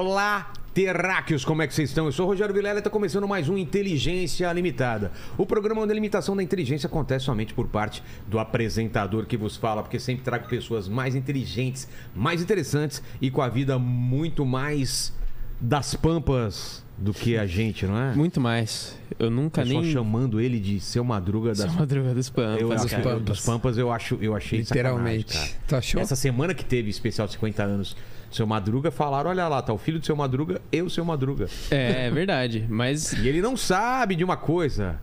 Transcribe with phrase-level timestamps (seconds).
[0.00, 2.06] Olá, terráqueos, como é que vocês estão?
[2.06, 5.10] Eu sou o Rogério Vilela e está começando mais um Inteligência Limitada.
[5.36, 9.56] O programa onde a limitação da inteligência acontece somente por parte do apresentador que vos
[9.56, 15.12] fala, porque sempre trago pessoas mais inteligentes, mais interessantes e com a vida muito mais
[15.60, 18.14] das pampas do que a gente, não é?
[18.14, 18.96] Muito mais.
[19.18, 19.92] Eu nunca Eu só nem.
[19.92, 22.60] chamando ele de seu Madruga das Sou Madruga dos Pampas.
[22.60, 22.82] eu, cara.
[22.82, 23.22] dos, pampas.
[23.22, 25.56] dos Pampas eu acho, eu achei Literalmente.
[25.66, 26.00] Tu achou?
[26.00, 27.96] Essa semana que teve especial de 50 anos
[28.30, 31.48] seu Madruga, falaram: olha lá, tá o filho do seu Madruga e o seu Madruga.
[31.70, 32.66] É, é verdade.
[32.68, 35.00] Mas E ele não sabe de uma coisa.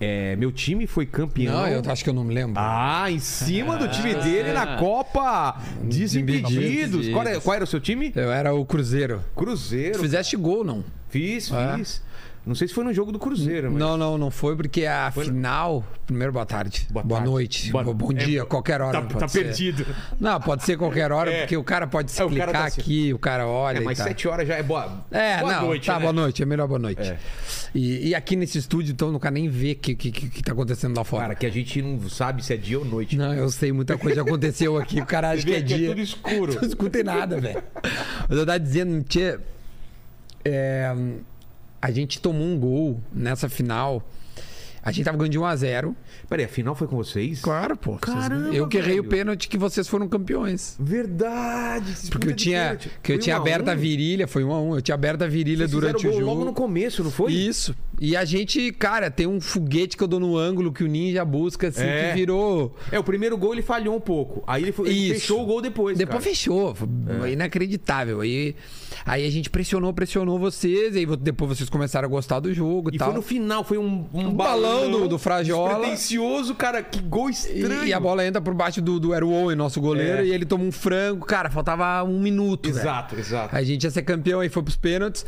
[0.00, 1.54] É, meu time foi campeão.
[1.54, 2.54] Não, eu acho que eu não me lembro.
[2.56, 7.08] Ah, em cima do time dele na Copa Desimpedidos.
[7.08, 8.12] Qual, é- qual era o seu time?
[8.16, 9.22] Eu era o Cruzeiro.
[9.36, 9.98] Cruzeiro.
[9.98, 10.84] Tu fizeste gol, não?
[11.08, 11.76] Fiz, É.
[11.76, 12.02] fiz.
[12.44, 13.78] Não sei se foi no jogo do Cruzeiro, mas.
[13.78, 15.84] Não, não, não foi porque a Foi- final.
[16.04, 16.88] Primeiro, boa tarde.
[16.90, 17.32] Boa Boa, tarde.
[17.32, 17.70] noite.
[17.70, 19.00] Boa- Bom, é, dia, qualquer hora.
[19.02, 19.86] Tá, tá perdido.
[20.18, 21.40] Não, pode ser qualquer hora, É.
[21.42, 23.78] porque o cara pode se É, clicar tá assim- aqui, o cara olha.
[23.78, 24.08] É, mas e tal.
[24.08, 25.04] 7 horas já é boa.
[25.12, 25.86] É, boa não, noite.
[25.86, 26.00] tá, né?
[26.00, 27.00] boa noite, é melhor boa noite.
[27.02, 27.18] É.
[27.74, 30.42] E, e aqui nesse estúdio, então, não quero nem ver o que, que, que, que
[30.42, 31.22] tá acontecendo lá fora.
[31.22, 33.16] Cara, que a gente não sabe se é dia ou noite.
[33.16, 35.88] Não, eu sei, muita coisa aconteceu aqui, o cara acha que é que é dia.
[35.90, 36.54] tudo escuro.
[36.60, 37.62] Não escutei nada, velho.
[38.28, 39.40] Mas eu tava dizendo, tia,
[40.44, 40.92] é,
[41.82, 44.08] a gente tomou um gol nessa final.
[44.84, 45.96] A gente tava ganhando de 1 a 0
[46.28, 47.40] Peraí, a final foi com vocês?
[47.40, 47.92] Claro, pô.
[47.92, 50.76] Vocês- Caramba, eu que errei o pênalti que vocês foram campeões.
[50.80, 51.94] Verdade.
[52.10, 54.94] Porque eu tinha, que eu tinha aberto a virilha, foi 1 a 1 Eu tinha
[54.96, 56.24] aberto a virilha durante o jogo.
[56.24, 57.32] logo no começo, não foi?
[57.32, 57.76] Isso.
[58.04, 61.24] E a gente, cara, tem um foguete que eu dou no ângulo que o ninja
[61.24, 62.08] busca, assim, É.
[62.08, 62.74] que virou.
[62.90, 64.42] É, o primeiro gol ele falhou um pouco.
[64.44, 65.96] Aí ele, foi, ele fechou o gol depois.
[65.96, 66.34] Depois cara.
[66.34, 66.74] fechou.
[66.74, 68.20] Foi inacreditável.
[68.20, 68.56] Aí,
[69.06, 72.96] aí a gente pressionou, pressionou vocês, aí depois vocês começaram a gostar do jogo e,
[72.96, 73.10] E tal.
[73.10, 75.74] foi no final, foi um, um, Um balão do- do Frajola.
[75.74, 76.82] Despretensioso, cara.
[76.82, 77.84] Que gol estranho.
[77.84, 80.26] E, e a bola entra por baixo do, do Aero Owen, nosso goleiro, É.
[80.26, 81.24] e ele toma um frango.
[81.24, 82.64] Cara, faltava um minuto.
[82.68, 82.78] velho.
[82.80, 83.54] Exato, exato.
[83.54, 85.24] A gente ia ser campeão, aí foi pros pênaltis.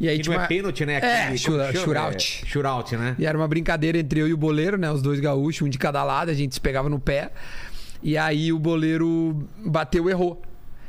[0.00, 0.98] E aí E não tinha é uma- pênalti, né?
[1.02, 2.42] É, shootout.
[2.44, 3.16] É, shootout, né?
[3.18, 4.90] E era uma brincadeira entre eu e o boleiro, né?
[4.90, 7.30] Os dois gaúchos, um de cada lado, a gente se pegava no pé.
[8.02, 10.40] E aí o boleiro bateu errou.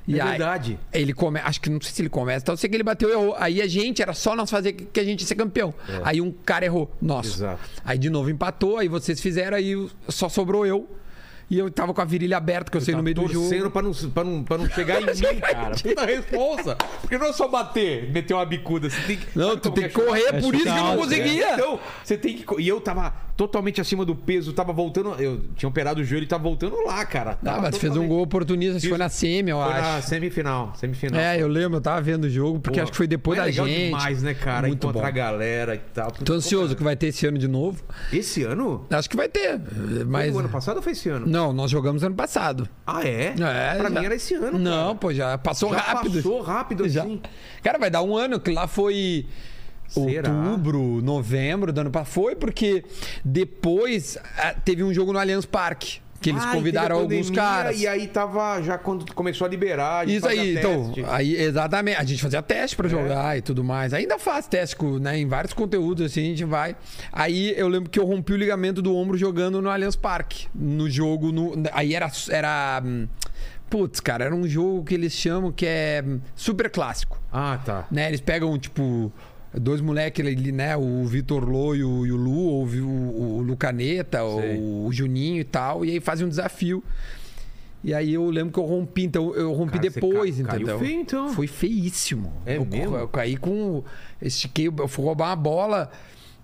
[0.07, 0.79] E É aí, verdade.
[0.93, 1.39] Ele come...
[1.39, 3.35] Acho que não sei se ele começa, então eu sei que ele bateu e errou.
[3.37, 5.73] Aí a gente, era só nós fazer que a gente ia ser campeão.
[6.03, 7.29] Aí um cara errou, nosso.
[7.29, 7.33] É.
[7.33, 7.59] Exato.
[7.85, 9.75] Aí de novo empatou, aí vocês fizeram, aí
[10.07, 10.87] só sobrou eu.
[11.49, 13.49] E eu tava com a virilha aberta, que eu sei no meio do jogo.
[13.49, 15.75] torcendo pra não, pra, não, pra não chegar em mim, cara.
[15.75, 16.75] Puta responsa.
[17.01, 18.87] Porque não é só bater, meter uma bicuda.
[18.89, 19.37] Você tem que.
[19.37, 20.41] Não, tu tem é que correr, chutar?
[20.41, 21.53] por isso que eu não É, conseguia.
[21.55, 22.61] Então, você tem que.
[22.61, 25.11] E eu tava totalmente acima do peso, tava voltando.
[25.17, 27.31] Eu tinha operado o joelho e tava voltando lá, cara.
[27.41, 29.81] Ah, Tava mas tu fez um totalmente- gol oportunista, foi na semi, eu Foi acho.
[29.81, 30.73] na semifinal.
[30.75, 31.21] Semifinal.
[31.21, 33.43] É, eu lembro, eu tava vendo o jogo, porque Pô, acho que foi depois da
[33.45, 33.85] é legal gente.
[33.85, 34.67] demais, né, cara?
[34.67, 35.07] Muito Encontrar bom.
[35.07, 36.11] a galera e tal.
[36.11, 37.81] Tô ansioso que vai ter esse ano de novo.
[38.11, 38.85] Esse ano?
[38.89, 39.57] Acho que vai ter.
[39.61, 40.35] Foi Mas.
[40.35, 41.25] o ano passado ou foi esse ano?
[41.25, 42.67] Não, nós jogamos ano passado.
[42.85, 43.27] Ah, é?
[43.39, 43.99] É, pra já.
[44.01, 44.59] mim era esse ano.
[44.59, 44.95] Não, cara.
[44.95, 46.15] pô, já passou Já rápido.
[46.15, 47.03] passou rápido Já.
[47.03, 47.21] assim.
[47.63, 49.25] Cara, vai dar um ano, que lá foi
[49.89, 50.31] Será?
[50.31, 52.13] outubro, novembro do ano passado.
[52.13, 52.83] Foi porque
[53.23, 55.99] depois ah, teve um jogo no Allianz Parque.
[56.21, 57.79] Que eles Ah, convidaram teve a alguns pandemia, caras.
[57.79, 60.05] E aí tava já quando começou a liberar.
[60.05, 60.59] Isso aí, teste.
[60.59, 61.97] então, aí, exatamente.
[61.97, 63.93] A gente fazia teste pra jogar e tudo mais.
[63.93, 66.75] Ainda faz teste né, em vários conteúdos, assim, a gente vai.
[67.09, 70.47] Aí eu lembro que eu rompi o ligamento do ombro jogando no Allianz Parque.
[70.53, 72.11] No jogo, no, aí era.
[72.29, 73.07] era hum,
[73.69, 77.17] putz, cara, era um jogo que eles chamam que é hum, super clássico.
[77.31, 77.87] Ah, tá.
[77.89, 78.09] Né?
[78.09, 79.09] Eles pegam, tipo,
[79.53, 80.75] dois moleques ali, né?
[80.77, 85.39] O Vitor Lô e o, e o Lu, ou o, o, Lucaneta, ou o Juninho
[85.41, 85.83] e tal.
[85.83, 86.83] E aí fazem um desafio.
[87.83, 90.79] E aí eu lembro que eu rompi, então eu rompi Cara, depois, ca- caiu entendeu?
[90.79, 91.29] feio, então.
[91.33, 92.33] Foi feíssimo.
[92.45, 92.95] É eu, mesmo?
[92.97, 93.83] eu caí com.
[94.21, 95.91] Estiquei, eu fui roubar uma bola.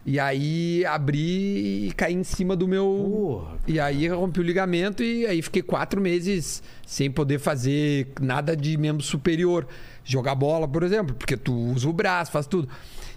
[0.08, 2.86] E aí abri e caí em cima do meu.
[3.12, 8.08] Porra, e aí eu rompi o ligamento e aí fiquei quatro meses sem poder fazer
[8.22, 9.68] nada de membro superior.
[10.08, 12.70] Jogar bola, por exemplo, porque tu usa o braço, faz tudo.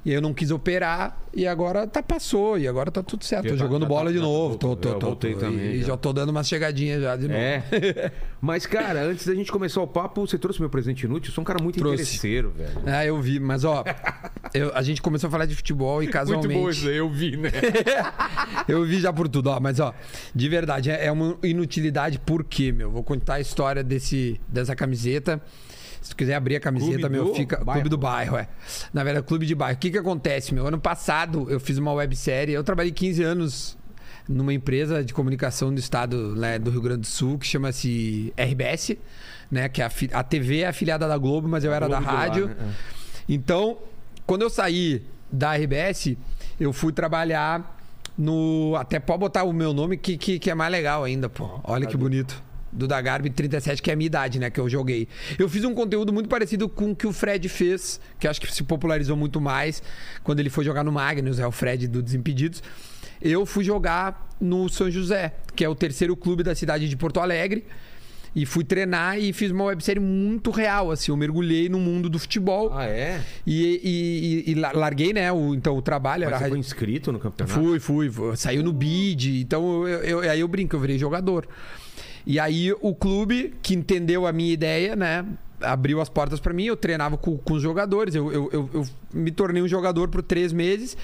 [0.07, 2.57] E eu não quis operar e agora tá passou.
[2.57, 3.45] E agora tá tudo certo.
[3.45, 4.55] Já tô tá- jogando já bola tá- de já novo.
[4.55, 5.89] tá- Tô, tô, tô, voltei tô- também, E já.
[5.89, 7.39] já tô dando umas chegadinhas já de novo.
[7.39, 7.63] É.
[8.41, 11.31] Mas, cara, antes da gente começar o papo, você trouxe meu presente inútil?
[11.31, 12.03] Eu sou um cara muito Trouxe.
[12.03, 12.71] interesseiro, velho.
[12.87, 13.85] Ah, eu vi, mas ó,
[14.55, 16.89] eu- a gente começou a falar de futebol e casualmente.
[16.89, 17.51] aí, eu vi, né?
[18.67, 19.93] Eu vi já por tudo, ó, mas ó,
[20.35, 22.91] de verdade, é é uma inutilidade, por quê, meu?
[22.91, 25.41] Vou contar a história desse, dessa camiseta.
[26.09, 27.63] Se tu quiser abrir a camiseta, Clube meu, fica.
[27.63, 27.83] Bairro.
[27.83, 28.49] Clube do Bairro, é.
[28.95, 29.77] Na verdade, Clube de Bairro.
[29.77, 30.67] O que que acontece, meu?
[30.67, 33.79] Ano passado eu fiz uma websérie, eu trabalhei 15 anos
[34.27, 38.97] numa empresa de comunicação do estado né, do Rio Grande do Sul, que chama-se RBS,
[39.51, 39.69] né?
[39.69, 42.11] Que é a, a TV é afiliada da Globo, mas eu era da de lá,
[42.11, 42.47] rádio.
[42.47, 42.57] né?
[43.29, 43.77] Então,
[44.27, 46.17] quando eu saí da RBS,
[46.59, 47.79] eu fui trabalhar
[48.17, 48.75] no.
[48.77, 51.61] Até pode botar o meu nome que, que, que é mais legal ainda, pô.
[51.65, 52.48] Olha que bonito.
[52.73, 54.51] Do da Garbi 37, que é a minha idade, né?
[54.51, 55.09] Que eu joguei.
[55.39, 58.53] Eu fiz um conteúdo muito parecido com o que o Fred fez, que acho que
[58.55, 59.83] se popularizou muito mais
[60.23, 62.63] quando ele foi jogar no Magnus, é o Fred do Desimpedidos.
[63.21, 67.19] Eu fui jogar no São José, que é o terceiro clube da cidade de Porto
[67.21, 67.65] Alegre.
[68.37, 71.11] E fui treinar e fiz uma websérie muito real, assim.
[71.11, 72.71] Eu mergulhei no mundo do futebol.
[72.73, 73.21] Ah, é?
[73.45, 75.33] E, e- e- e la- larguei, né?
[75.33, 76.45] O, então, o trabalho Mas era.
[76.45, 77.59] você foi inscrito no campeonato?
[77.59, 78.37] Fui, fui, fui.
[78.37, 79.41] Saiu no bid.
[79.41, 81.49] Então, eu, eu- aí eu brinco, eu virei jogador.
[82.27, 85.25] E aí o clube, que entendeu a minha ideia, né?
[85.61, 88.15] Abriu as portas pra mim, eu treinava com, com os jogadores.
[88.15, 90.97] Eu, eu, eu- eu me tornei um jogador por três meses.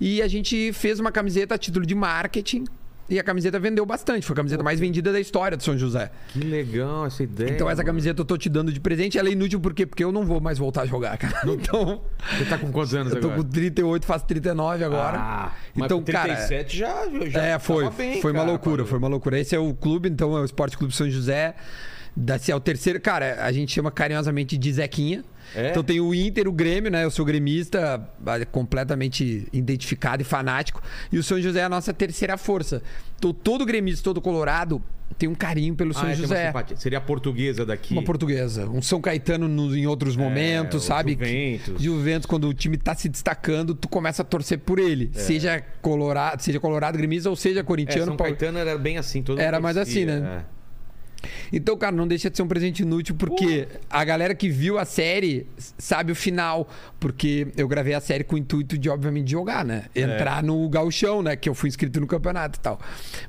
[0.00, 2.64] E a gente fez uma camiseta a título de marketing.
[3.08, 4.26] E a camiseta vendeu bastante.
[4.26, 6.10] Foi a camiseta mais vendida da história do São José.
[6.28, 7.50] Que legal essa ideia.
[7.50, 7.86] Então essa mano.
[7.86, 9.18] camiseta eu tô te dando de presente.
[9.18, 9.86] Ela é inútil por quê?
[9.86, 11.40] Porque eu não vou mais voltar a jogar, cara.
[11.48, 12.02] Então,
[12.36, 13.42] Você tá com quantos anos eu tô agora?
[13.42, 15.18] com 38, faço 39 agora.
[15.18, 17.88] Ah, mas então, com 37 já, já é, foi.
[17.90, 18.88] bem, foi uma cara, loucura, Paulo.
[18.88, 19.40] foi uma loucura.
[19.40, 21.54] Esse é o clube, então é o Esporte Clube São José.
[22.20, 23.00] Desse é o terceiro.
[23.00, 25.22] Cara, a gente chama carinhosamente de Zequinha.
[25.54, 25.70] É?
[25.70, 27.04] Então tem o Inter, o Grêmio, né?
[27.04, 28.06] Eu sou gremista,
[28.52, 30.82] completamente identificado e fanático.
[31.12, 32.82] E o São José é a nossa terceira força.
[33.16, 34.82] Então todo gremista, todo colorado,
[35.16, 36.76] tem um carinho pelo São Ah, é, tem uma José.
[36.76, 37.94] Seria a portuguesa daqui.
[37.94, 38.68] Uma portuguesa.
[38.68, 41.12] Um São Caetano no- em outros momentos, o sabe?
[41.12, 41.82] Juventus.
[41.82, 45.10] Juventus, quando o time tá se destacando, tu começa a torcer por ele.
[45.14, 48.04] Seja colorado, seja colorado gremista ou seja É, corintiano.
[48.06, 49.22] São Paulo- Caetano era bem assim.
[49.22, 50.42] Todo Era mais assim, né?
[50.44, 50.57] é.
[51.52, 54.84] Então, cara, não deixa de ser um presente inútil, porque a galera que viu a
[54.84, 56.68] série sabe o final.
[57.00, 59.86] Porque eu gravei a série com o intuito de, obviamente, jogar, né?
[59.94, 60.02] É.
[60.02, 61.36] Entrar no gauchão, né?
[61.36, 62.80] Que eu fui inscrito no campeonato e tal.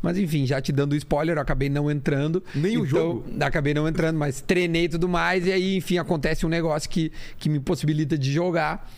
[0.02, 2.44] Mas, enfim, já te dando spoiler, eu acabei não entrando.
[2.54, 3.26] Nem o Então, jogo.
[3.42, 5.46] Acabei não entrando, mas treinei e tudo mais.
[5.48, 8.90] E aí, enfim, acontece um negócio que, que me possibilita de jogar.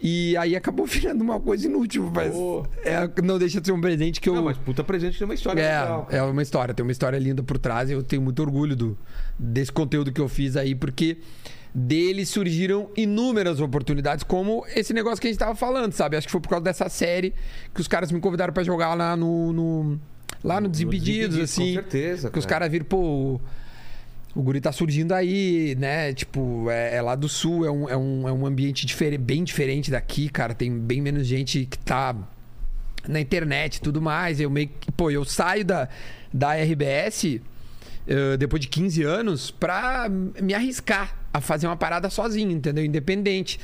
[0.00, 2.64] E aí acabou virando uma coisa inútil, mas Pô.
[2.84, 4.34] é, não deixa de ser um presente que eu.
[4.36, 6.06] Não, mas puta presente tem uma história legal.
[6.10, 8.76] É, é uma história, tem uma história linda por trás e eu tenho muito orgulho
[8.76, 8.96] do,
[9.38, 11.18] desse conteúdo que eu fiz aí, porque
[11.74, 16.16] dele surgiram inúmeras oportunidades, como esse negócio que a gente tava falando, sabe?
[16.16, 17.34] Acho que foi por causa dessa série
[17.74, 19.52] que os caras me convidaram pra jogar lá no.
[19.52, 20.00] no-
[20.44, 21.68] lá no Desimpedidos, Desimpedidos, assim.
[21.74, 22.60] com certeza, Que os cara.
[22.60, 23.40] caras viram, pô.
[24.38, 26.12] O guri tá surgindo aí, né?
[26.14, 29.42] Tipo, é, é lá do sul, é um, é um, é um ambiente difere- bem
[29.42, 30.54] diferente daqui, cara.
[30.54, 32.14] Tem bem menos gente que tá
[33.08, 34.38] na internet e tudo mais.
[34.38, 35.88] Eu meio que, pô, eu saio da,
[36.32, 37.40] da RBS
[38.06, 42.84] eh, depois de 15 anos pra me arriscar a fazer uma parada sozinho, entendeu?
[42.84, 43.58] Independente.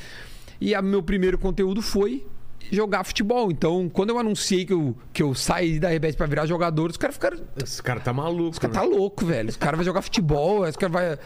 [0.59, 2.25] E o meu primeiro conteúdo foi
[2.71, 3.51] jogar futebol.
[3.51, 6.97] Então, quando eu anunciei que eu, que eu saí da RBS pra virar jogador, os
[6.97, 8.51] caras ficaram Esse cara tá maluco.
[8.51, 8.79] esse cara né?
[8.79, 9.49] tá louco, velho.
[9.49, 11.17] Esse cara vai jogar futebol, esse cara vai.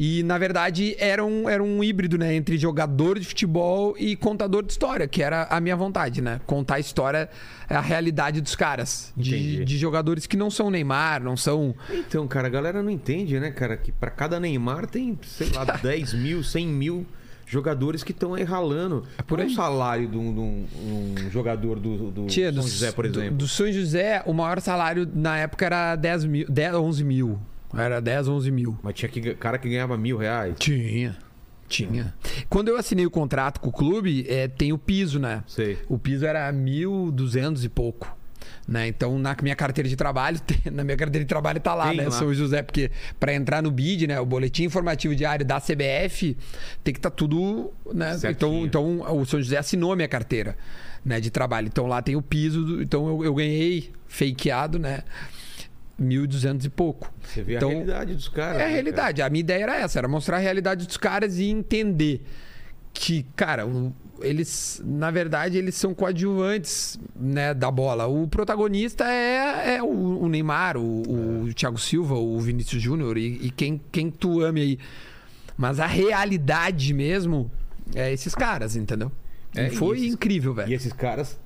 [0.00, 2.32] E, na verdade, era um, era um híbrido, né?
[2.32, 6.40] Entre jogador de futebol e contador de história, que era a minha vontade, né?
[6.46, 7.28] Contar a história,
[7.68, 9.12] é a realidade dos caras.
[9.16, 11.74] De, de jogadores que não são Neymar, não são.
[11.90, 13.76] Então, cara, a galera não entende, né, cara?
[13.76, 17.06] Que pra cada Neymar tem, sei lá, 10 mil, 100 mil
[17.48, 19.04] jogadores que estão aí ralando.
[19.18, 19.52] É por Qual aí.
[19.52, 20.66] o salário de um, de um-
[21.26, 23.36] um jogador do, do Tia, São do, José, por do- exemplo?
[23.38, 27.38] Do, São José, o maior salário na época era 10 mil, 10, 11 mil.
[27.74, 28.78] Era 10, 11 mil.
[28.82, 30.54] Mas tinha que, cara que ganhava mil reais.
[30.58, 31.16] Tinha.
[31.68, 32.14] Tinha.
[32.48, 35.44] Quando eu assinei o contrato com o clube, é, tem o piso, né?
[35.46, 35.76] Sei.
[35.86, 38.16] O piso era 1.200 e pouco.
[38.66, 38.88] Né?
[38.88, 40.40] Então, na minha carteira de trabalho,
[40.70, 42.04] na minha carteira de trabalho tá lá, Tem né?
[42.04, 42.10] lá.
[42.10, 44.20] São José, porque para entrar no BID, né?
[44.20, 46.36] O boletim informativo diário da CBF,
[46.84, 48.16] tem que estar tudo, né?
[48.18, 48.64] Certinho.
[48.66, 50.56] Então, então, o São José assinou a minha carteira,
[51.04, 51.66] né, de trabalho.
[51.68, 55.02] Então lá tem o piso, do- então eu, eu ganhei fakeado, né?
[56.00, 57.12] 1.200 e pouco.
[57.22, 58.60] Você vê então, a realidade dos caras.
[58.60, 59.22] é a né, realidade.
[59.22, 62.22] A minha ideia era essa, era mostrar a realidade dos caras e entender
[62.92, 63.64] que, cara,
[64.20, 68.06] eles, na verdade, eles são coadjuvantes, né, da bola.
[68.06, 69.86] O protagonista é, é o,
[70.22, 74.60] o Neymar, o, o Thiago Silva, o Vinícius Júnior e, e quem, quem tu ame
[74.60, 74.78] aí.
[75.56, 77.50] Mas a realidade mesmo
[77.94, 79.10] é esses caras, entendeu?
[79.54, 80.70] É, e foi esses- incrível, velho.
[80.70, 81.38] E esses caras,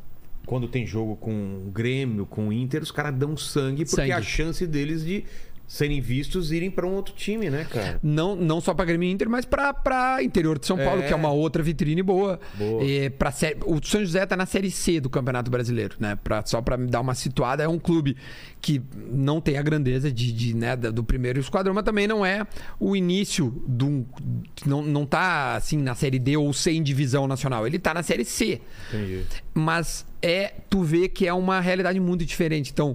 [0.47, 1.31] quando tem jogo com
[1.67, 4.13] o Grêmio, com o Inter, os caras dão sangue porque Sangue.
[4.13, 5.25] a chance deles de
[5.73, 7.99] serem vistos irem pra um outro time, né, cara?
[8.03, 11.07] Não, não só pra Grêmio Inter, mas pra interior de São Paulo, É.
[11.07, 12.39] que é uma outra vitrine boa.
[12.59, 12.85] Boa.
[12.85, 16.15] E pra sé- O São José tá na Série C do Campeonato Brasileiro, né?
[16.23, 18.19] Pra, só me dar uma situada, é um clube
[18.61, 22.47] que não tem a grandeza de, de, né, do primeiro esquadrão, mas também não é
[22.79, 24.05] o início de um...
[24.67, 27.67] Não, não tá, assim, na Série D ou C em divisão nacional.
[27.67, 28.61] Ele tá na Série C
[28.93, 29.23] Entendi.
[29.55, 32.71] mas é tu vê que é uma realidade muito diferente.
[32.71, 32.95] Então,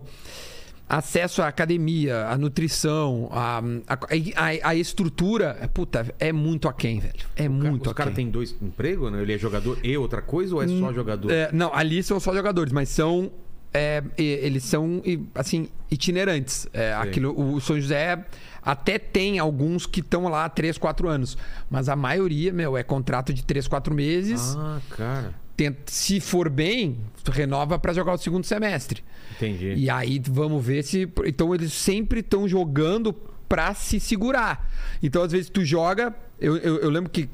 [0.88, 7.26] acesso à academia, à nutrição, à, à, à estrutura, é, puta, é muito aquém, velho.
[7.36, 8.26] É muito Os caras aquém.
[8.26, 9.22] têm dois empregos, né?
[9.22, 11.32] Ele é jogador e outra coisa ou é só jogador?
[11.32, 13.32] É, não, ali são só jogadores, mas são
[13.74, 15.02] é, eles são
[15.36, 16.68] assim itinerantes.
[16.74, 18.26] É, aquilo, o São José
[18.62, 21.38] até tem alguns que estão lá há 3, 4 anos,
[21.70, 24.56] mas a maioria, meu, é contrato de 3, 4 meses.
[24.58, 25.47] Ah, cara.
[25.58, 27.00] Tenta- se for bem,
[27.32, 29.04] renova para jogar o segundo semestre.
[29.36, 29.74] Entendi.
[29.74, 31.12] E aí vamos ver se.
[31.26, 33.12] Então eles sempre estão jogando
[33.50, 34.70] pra se segurar.
[35.02, 36.16] Então, às vezes, tu joga.
[36.40, 37.28] Eu, eu, eu lembro que,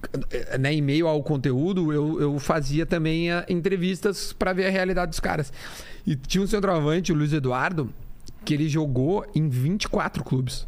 [0.58, 5.10] né, em meio ao conteúdo, eu, eu fazia também ah, entrevistas pra ver a realidade
[5.10, 5.52] dos caras.
[6.08, 7.94] E tinha um centroavante, o Luiz Eduardo,
[8.46, 10.66] que ele jogou em 24 clubes.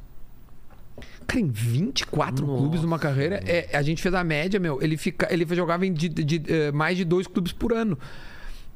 [1.28, 4.82] Cara, em 24 Nossa, clubes numa carreira, é, a gente fez a média, meu.
[4.82, 7.98] Ele, fica, ele jogava em de, de- eh, mais de dois clubes por ano.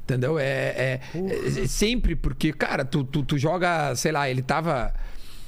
[0.04, 0.38] Entendeu?
[0.38, 1.00] É, é-
[1.62, 4.92] é sempre porque, cara, tu, tu, tu joga, sei lá, ele tava.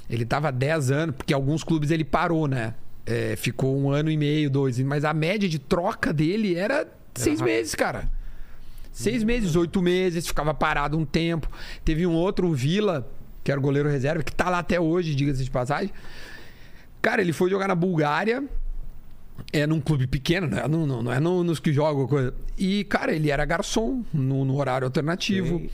[0.09, 2.75] Ele tava 10 anos, porque alguns clubes ele parou, né?
[3.05, 4.79] É, ficou um ano e meio, dois.
[4.81, 7.55] Mas a média de troca dele era seis rápido.
[7.55, 8.09] meses, cara.
[8.93, 11.49] Seis meses, oito meses, ficava parado um tempo.
[11.85, 13.11] Teve um outro, o Vila,
[13.43, 15.91] que era o goleiro reserva, que tá lá até hoje, diga-se de passagem.
[17.03, 18.43] Cara, ele foi jogar na Bulgária.
[19.53, 20.63] É num clube pequeno, né?
[20.69, 22.33] não, não, não é no- nos que jogam coisa.
[22.57, 25.59] E, cara, ele era garçom no, no horário alternativo.
[25.59, 25.71] Sei.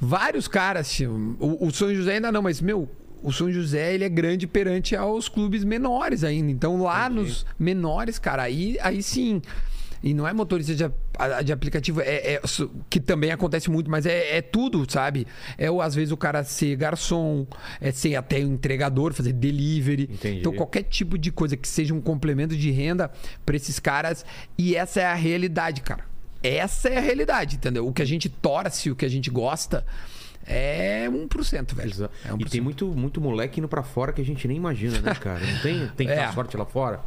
[0.00, 2.88] Vários caras, assim, o, o São José ainda não, mas, meu,
[3.22, 6.50] o São José ele é grande perante aos clubes menores ainda.
[6.50, 9.40] Então, lá nos menores, cara, aí, aí sim.
[10.02, 10.90] E não é motorista de,
[11.24, 12.40] a- de aplicativo, é, é-
[12.88, 15.26] que também acontece muito, mas é, é tudo, sabe?
[15.58, 17.46] É o- às vezes o cara ser garçom,
[17.80, 20.04] é ser até um entregador, fazer delivery.
[20.12, 20.40] Entendi.
[20.40, 23.10] Então, qualquer tipo de coisa que seja um complemento de renda
[23.44, 24.24] pra esses caras.
[24.58, 26.04] E essa é a realidade, cara.
[26.42, 27.86] Essa é a realidade, entendeu?
[27.86, 29.84] O que a gente torce, o que a gente gosta
[30.46, 31.90] é 1%, velho.
[31.90, 32.46] Exa- É 1%.
[32.46, 35.38] E tem muito, muito moleque indo pra fora que a gente nem imagina, né, cara?
[35.40, 36.32] Não tem, tem É.
[36.32, 37.00] sorte lá fora?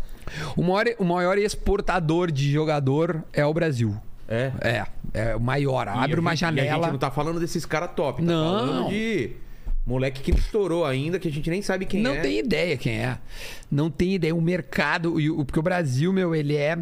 [0.56, 3.96] O maior, o maior exportador de jogador é o Brasil.
[4.28, 4.52] É.
[4.62, 5.88] É, é o maior.
[5.88, 6.92] E Abre a uma gente- E a gente janela.
[6.92, 8.60] não tá falando desses caras top, tá Não.
[8.60, 9.32] falando de
[9.86, 12.22] moleque que não estourou ainda, que a gente nem sabe quem não é.
[12.22, 13.18] tem ideia quem é.
[13.70, 14.34] Não tem ideia.
[14.34, 15.16] O mercado.
[15.46, 16.78] Porque o Brasil, meu, ele é.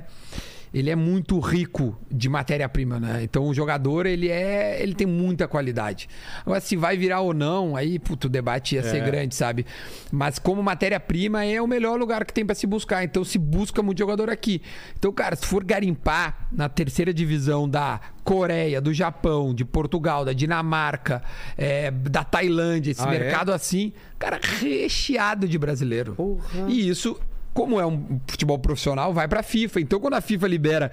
[0.73, 3.19] Ele é muito rico de matéria-prima, né?
[3.23, 4.81] Então o jogador, ele é.
[4.81, 6.07] Ele tem muita qualidade.
[6.45, 9.05] Agora, se vai virar ou não, aí, puto, o debate ia ser É.
[9.05, 9.65] grande, sabe?
[10.11, 13.03] Mas como matéria-prima é o melhor lugar que tem pra se buscar.
[13.03, 14.61] Então se busca muito jogador aqui.
[14.97, 20.31] Então, cara, se for garimpar na terceira divisão da Coreia, do Japão, de Portugal, da
[20.31, 21.21] Dinamarca,
[21.57, 23.19] é, da Tailândia, esse Ah, é?
[23.19, 26.13] mercado assim, cara, recheado de brasileiro.
[26.13, 26.69] Porra.
[26.69, 27.19] E isso,
[27.53, 29.81] como é um futebol profissional, vai pra FIFA.
[29.81, 30.91] Então, quando a FIFA libera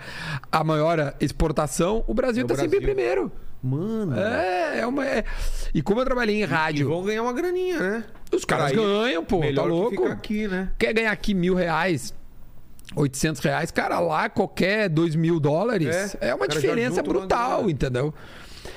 [0.50, 3.30] a maior exportação, o Brasil É o tá sempre primeiro.
[3.62, 4.16] Mano.
[4.18, 5.04] É, é uma.
[5.06, 5.24] é-
[5.74, 8.04] E como eu trabalhei em E rádio, vão ganhar uma graninha, né?
[8.32, 9.90] os caras ganham, pô, melhor tá que louco?
[10.02, 10.70] ficar aqui, né?
[10.78, 12.14] Quer ganhar aqui mil reais,
[12.94, 18.14] 800 reais, cara, lá qualquer dois mil dólares É, é, uma diferença brutal, entendeu?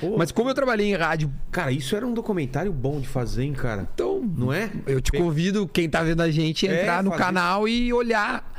[0.01, 0.17] Pô.
[0.17, 3.53] Mas como eu trabalhei em rádio, Cara, isso era um documentário bom de fazer, hein,
[3.53, 3.88] cara?
[3.93, 4.70] então Não é?
[4.86, 7.93] Eu te convido, quem tá vendo a gente, a É, entrar no fazer canal e
[7.93, 8.51] olhar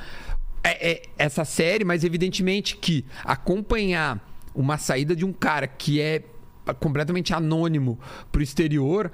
[0.64, 4.20] é- é essa série, mas evidentemente que acompanhar
[4.54, 6.22] uma saída de um cara que é
[6.78, 7.98] completamente anônimo
[8.30, 9.10] pro exterior,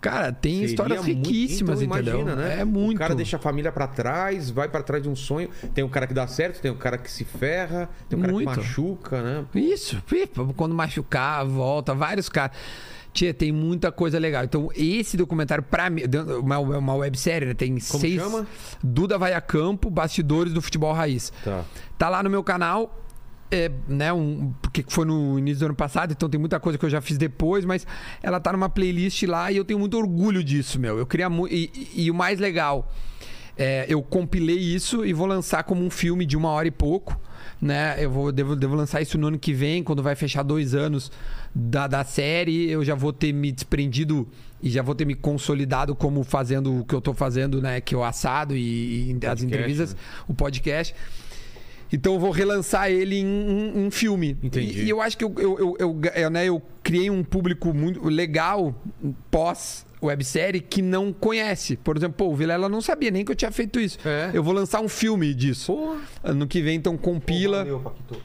[0.00, 2.20] cara, tem Seria histórias muito- riquíssimas, então, entendeu?
[2.20, 2.60] Imagina, né?
[2.60, 2.96] É muito.
[2.96, 5.48] O cara deixa a família pra trás, vai pra trás de um sonho.
[5.74, 8.32] Tem um cara que dá certo, tem um cara que se ferra, tem um cara
[8.32, 8.50] Muito.
[8.50, 9.44] que machuca, né?
[9.54, 10.02] Isso,
[10.56, 12.56] quando machucar, volta, vários caras.
[13.12, 14.44] Tia, tem muita coisa legal.
[14.44, 16.02] Então, esse documentário, pra mim,
[16.40, 17.54] uma, uma websérie, né?
[17.54, 18.20] Tem Como seis.
[18.22, 18.46] chama?
[18.82, 21.32] Duda vai a campo, bastidores do futebol raiz.
[21.44, 21.64] Tá.
[21.98, 22.96] Tá lá no meu canal.
[23.50, 26.84] É, né, um, porque foi no início do ano passado, então tem muita coisa que
[26.84, 27.84] eu já fiz depois, mas
[28.22, 30.96] ela tá numa playlist lá e eu tenho muito orgulho disso, meu.
[30.98, 31.52] Eu queria muito.
[31.52, 32.92] E, e- e o mais legal,
[33.58, 37.18] é, eu compilei isso e vou lançar como um filme de uma hora e pouco.
[37.60, 37.96] Né?
[38.02, 41.10] Eu vou, devo, devo lançar isso no ano que vem, quando vai fechar dois anos
[41.54, 42.70] da, da série.
[42.70, 44.26] Eu já vou ter me desprendido
[44.62, 47.78] e já vou ter me consolidado como fazendo o que eu tô fazendo, né?
[47.80, 50.00] Que é o assado e, e as entrevistas, né?
[50.28, 50.94] o podcast.
[51.92, 53.26] Então eu vou relançar ele em
[53.74, 54.38] um, filme.
[54.42, 54.80] Entendi.
[54.80, 57.74] E, e eu acho que eu, eu, eu, eu, eu, né, eu criei um público
[57.74, 58.74] muito legal
[59.30, 61.76] pós websérie que não conhece.
[61.76, 63.98] Por exemplo, pô, o Vilela não sabia nem que eu tinha feito isso.
[64.06, 64.30] É.
[64.32, 65.74] Eu vou lançar um filme disso.
[65.74, 66.00] Porra.
[66.24, 67.58] Ano que vem, então compila.
[67.58, 68.22] Valeu, Paquito.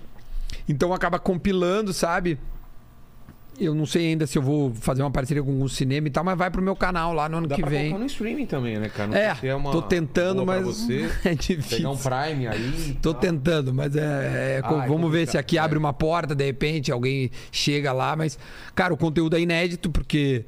[0.68, 2.40] Então acaba compilando, sabe?
[3.58, 6.24] Eu não sei ainda se eu vou fazer uma parceria com algum cinema e tal,
[6.24, 7.94] mas vai pro meu canal lá no ano Dá que pra vem.
[7.98, 9.08] no streaming também, né, cara?
[9.10, 11.78] Não É, se uma tô tentando, mas você é difícil.
[11.78, 12.98] pegar um Prime aí.
[13.02, 14.00] Tô tentando, mas é.
[14.00, 15.62] é- Ah, é vamos ver se aqui é.
[15.62, 18.38] abre uma porta, de repente, alguém chega lá, mas.
[18.74, 20.46] Cara, o conteúdo é inédito, porque.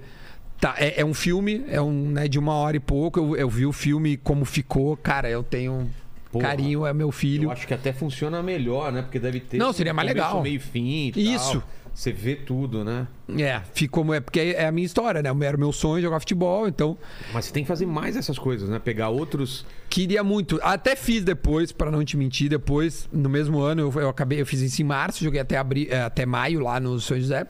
[0.59, 3.19] Tá, é, é um filme, é um né, de uma hora e pouco.
[3.19, 5.89] Eu, eu vi o filme como ficou, cara, eu tenho.
[6.31, 6.45] Porra.
[6.47, 7.45] Carinho é meu filho.
[7.45, 9.01] Eu acho que até funciona melhor, né?
[9.01, 9.57] Porque deve ter.
[9.57, 10.41] Não, seria mais legal.
[10.41, 11.13] meio fim.
[11.15, 11.61] Isso.
[11.61, 11.69] Tal.
[11.97, 13.07] Você vê tudo, né?
[13.39, 14.13] É, ficou.
[14.13, 15.31] É porque é a minha história, né?
[15.43, 16.95] Era o meu sonho jogar futebol, então
[17.33, 18.77] Mas você tem que fazer mais essas coisas, né?
[18.77, 19.65] Pegar outros.
[19.89, 20.59] queria muito.
[20.61, 24.45] Até fiz depois, pra não te mentir, depois, no mesmo ano, eu, eu acabei, eu
[24.45, 27.47] fiz isso em março, joguei até, abri, eh, até maio lá no São José.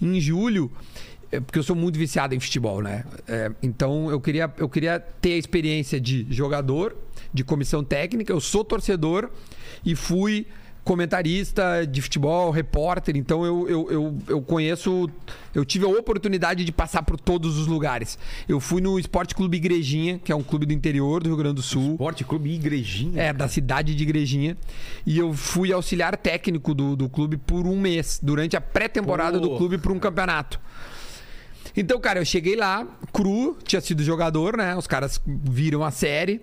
[0.00, 0.70] Em julho,
[1.32, 3.04] eh, porque eu sou muito viciado em futebol, né?
[3.26, 6.96] Eh, então eu queria, eu queria ter a experiência de jogador,
[7.34, 9.28] de comissão técnica, eu sou torcedor
[9.84, 10.46] e fui
[10.84, 15.08] comentarista de futebol, repórter, então eu, eu, eu, eu conheço,
[15.54, 18.18] eu tive a oportunidade de passar por todos os lugares.
[18.48, 21.56] Eu fui no Esporte Clube Igrejinha, que é um clube do interior do Rio Grande
[21.56, 21.92] do Sul.
[21.92, 23.22] Esporte Clube Igrejinha.
[23.22, 24.56] É, da cidade de Igrejinha.
[25.06, 29.56] E eu fui auxiliar técnico do, do clube por um mês, durante a pré-temporada do
[29.56, 30.60] clube para um campeonato.
[31.76, 34.74] Então, cara, eu cheguei lá, cru, tinha sido jogador, né?
[34.76, 36.40] Os caras viram a série,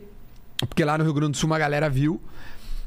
[0.58, 2.22] porque lá no Rio Grande do Sul uma galera viu.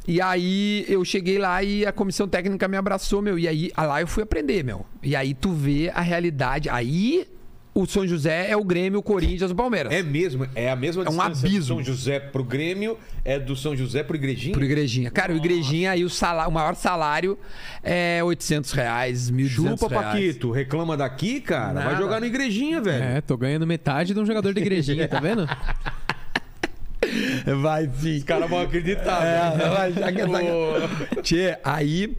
[0.07, 3.39] E aí eu cheguei lá e a comissão técnica me abraçou, meu.
[3.39, 4.85] E aí ah, lá eu fui aprender, meu.
[5.03, 6.69] E aí tu vê a realidade.
[6.69, 7.27] Aí
[7.73, 9.93] o São José é o Grêmio, o Corinthians, o Palmeiras.
[9.93, 11.59] É mesmo, é a mesma É um abismo.
[11.59, 14.53] do São José pro Grêmio, é do São José pro Igrejinha?
[14.53, 15.11] Pro Igrejinha.
[15.11, 17.39] Cara, o Igrejinha aí o, salário, o maior salário
[17.83, 20.07] é 800 reais, 1.200 Chupa, reais.
[20.07, 20.51] Paquito.
[20.51, 21.75] Reclama daqui, cara.
[21.75, 21.97] Vai Nada.
[21.97, 23.05] jogar no Igrejinha, velho.
[23.05, 25.47] É, tô ganhando metade de um jogador de igrejinha, tá vendo?
[27.61, 28.19] Vai sim.
[28.19, 29.71] Os caras vão acreditar, É, velho.
[29.73, 31.21] vai, já que Pô.
[31.23, 32.17] Tchê, aí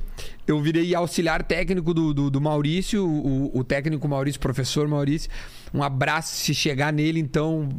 [0.48, 5.30] eu virei auxiliar técnico do, do, do Maurício, o, o técnico Maurício, professor Maurício.
[5.74, 7.70] Um abraço se chegar nele, então.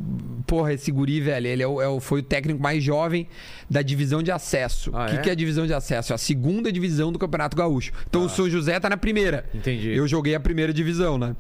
[0.47, 3.27] Porra, esse guri, velho, ele é o- é o- foi o técnico mais jovem
[3.69, 4.91] da divisão de acesso.
[4.95, 5.19] Ah, o que é?
[5.19, 6.13] que é a divisão de acesso?
[6.13, 7.93] É a segunda divisão do Campeonato Gaúcho.
[8.09, 9.45] Então o São José tá na primeira.
[9.55, 9.91] Entendi.
[9.91, 11.37] Eu joguei a primeira divisão, né?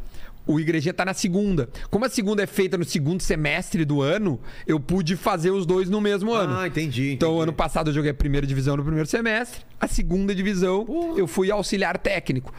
[0.46, 1.68] O Igrejinha tá na segunda.
[1.90, 5.88] Como a segunda é feita no segundo semestre do ano, eu pude fazer os dois
[5.88, 6.54] no mesmo ano.
[6.56, 7.12] Ah, entendi.
[7.12, 7.42] Então, entendi.
[7.44, 11.50] ano passado eu joguei a primeira divisão no primeiro semestre, a segunda divisão eu fui
[11.50, 12.52] auxiliar técnico.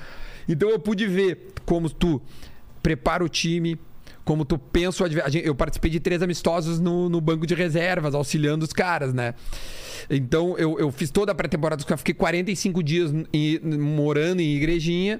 [0.48, 2.22] Então eu pude ver como tu
[2.82, 3.78] prepara o time,
[4.25, 5.42] como tu pensa o adversário.
[5.46, 9.34] Eu participei de três amistosos no, no banco de reservas, auxiliando os caras, né?
[10.10, 15.20] Então eu, eu fiz toda a pré-temporada, fiquei 45 dias em- morando em igrejinha.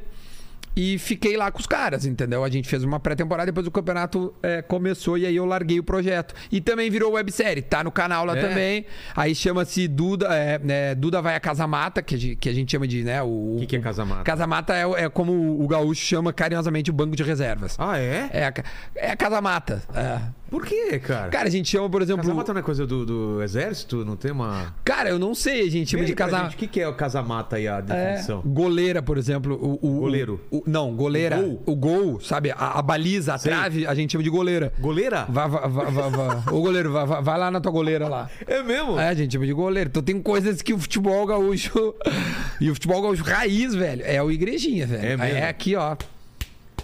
[0.76, 2.44] E fiquei lá com os caras, entendeu?
[2.44, 5.84] A gente fez uma pré-temporada, depois o campeonato é, começou e aí eu larguei o
[5.84, 6.34] projeto.
[6.52, 8.42] E também virou websérie, tá no canal lá É.
[8.42, 8.86] também.
[9.16, 12.54] Aí chama-se Duda, é, é, Duda vai a Casa Mata, que a gente, que a
[12.54, 13.22] gente chama de, né?
[13.22, 14.24] O, que, que é Casa Mata?
[14.24, 17.76] Casa Mata é, é como o gaúcho chama carinhosamente o banco de reservas.
[17.78, 18.30] Ah, é?
[18.34, 18.54] É, a,
[18.96, 19.84] é a Casa Mata.
[19.94, 20.44] é.
[20.54, 21.30] Por quê, cara?
[21.32, 22.22] Cara, a gente chama, por exemplo.
[22.22, 24.06] Casa Mata não é coisa do, do exército?
[24.06, 24.72] Não tem uma.
[24.86, 26.94] Cara, eu não sei, a gente chama Vê de Casa O que, que é o
[26.94, 28.42] Casa Mata aí, a É, definição?
[28.46, 29.56] goleira, por exemplo.
[29.60, 30.40] O, o- Goleiro.
[30.52, 31.39] o- não, goleira.
[31.39, 32.04] O O gol?
[32.13, 32.52] gol, sabe?
[32.52, 33.52] A, a baliza, a Sei.
[33.52, 34.73] trave, a gente chama de goleira.
[34.80, 35.26] Goleira?
[35.30, 36.38] Vai, vai, vai, vai, vai.
[36.54, 38.30] Ô, goleiro, vai, vai, lá na tua goleira lá.
[38.47, 38.99] É mesmo?
[38.99, 39.89] É, a gente chama de goleiro.
[39.89, 41.93] Então tem coisas que o futebol gaúcho.
[42.62, 45.04] E o futebol gaúcho raiz, velho, é o igrejinha, velho.
[45.06, 45.23] É mesmo?
[45.38, 45.97] É aqui, ó.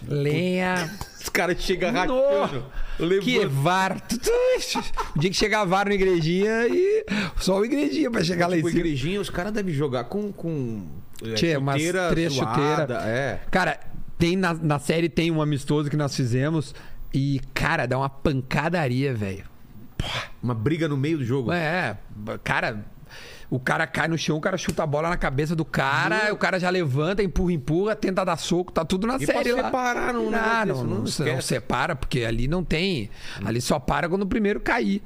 [0.08, 0.90] Lenha.
[1.22, 2.66] Os caras chegam rachando.
[3.22, 3.46] Que.
[3.46, 4.02] VAR.
[5.16, 7.06] O dia que chegar VAR no igrejinha e.
[7.38, 8.80] Só o igrejinha pra chegar lá em Tipo, cima.
[8.82, 10.32] igrejinha, os caras devem jogar com.
[10.32, 10.86] com
[11.24, 12.90] é, Tchê, umas três chuteiras.
[13.06, 13.40] É.
[13.52, 13.80] Cara,
[14.18, 16.74] tem na, na série tem um amistoso que nós fizemos
[17.14, 19.44] e, cara, dá uma pancadaria, velho.
[20.42, 21.52] Uma briga no meio do jogo.
[21.52, 21.98] É,
[22.44, 22.86] cara,
[23.50, 26.38] o cara cai no chão, o cara chuta a bola na cabeça do cara, o
[26.38, 29.64] cara já levanta, empurra, empurra, tenta dar soco, tá tudo na E série lá.
[29.64, 33.10] separar não, não, não não, não separa, porque ali não tem.
[33.44, 35.02] Ali só para quando o primeiro cair.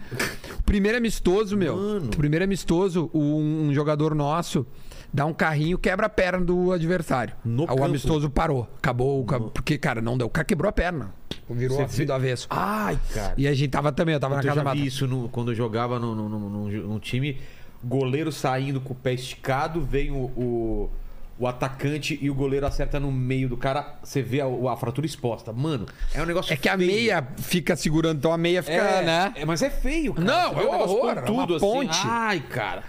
[0.60, 1.76] O primeiro amistoso, meu.
[1.78, 2.08] Mano.
[2.08, 4.68] O primeiro amistoso, um, um jogador nosso
[5.14, 7.36] dá um carrinho, quebra a perna do adversário.
[7.46, 7.84] No o campo?
[7.84, 8.68] amistoso parou.
[8.78, 10.28] Acabou, o ca- porque, cara, não deu.
[10.28, 11.14] O cara quebrou a perna.
[11.50, 12.48] Virou Você assim do avesso.
[12.50, 13.34] Ai, cara.
[13.38, 14.76] E a gente tava também, eu tava eu na casa já mata.
[14.76, 17.40] vi isso no- quando eu jogava no, no, no- no- no time.
[17.84, 20.90] Goleiro saindo com o pé esticado, vem o, o,
[21.38, 23.96] o atacante e o goleiro acerta no meio do cara.
[24.02, 25.52] Você vê a, a fratura exposta.
[25.52, 26.90] Mano, é um negócio É que a feio.
[26.90, 29.34] meia fica segurando, então a meia fica, É, né?
[29.36, 30.26] é, mas é feio, cara.
[30.26, 31.60] Não, é um horror, é uma assim.
[31.60, 32.00] ponte.
[32.06, 32.84] Ai, cara.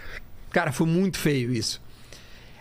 [0.50, 1.82] Cara, foi muito feio isso.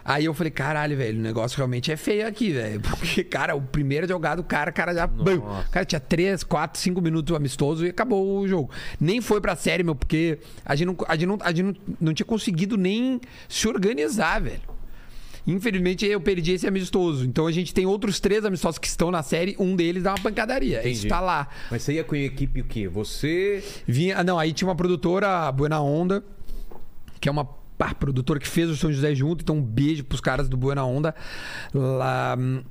[0.05, 2.81] Aí eu falei, caralho, velho, o negócio realmente é feio aqui, velho.
[2.99, 5.07] Porque, cara, o primeiro jogado, o cara, o cara já.
[5.07, 5.41] Bum.
[5.71, 8.69] Cara, tinha 3, 4, 5 minutos amistoso e acabou o jogo.
[8.99, 11.95] Nem foi pra série, meu, porque a gente não, a gente não, a gente não,
[12.01, 14.73] não tinha conseguido nem se organizar, velho.
[15.45, 17.25] Infelizmente eu perdi esse amistoso.
[17.25, 19.55] Então a gente tem outros três amistosos que estão na série.
[19.59, 20.79] Um deles dá uma pancadaria.
[20.79, 21.07] Isso Entendi.
[21.09, 21.49] tá lá.
[21.69, 22.87] Mas você ia com a equipe o quê?
[22.87, 23.63] Você.
[23.85, 26.23] Vinha, não, aí tinha uma produtora, a Buena Onda,
[27.19, 27.47] que é uma
[27.83, 27.93] pá,
[28.39, 31.13] que fez o São José junto, então um beijo pros caras do Buena Onda.
[31.73, 32.63] Lá, hum,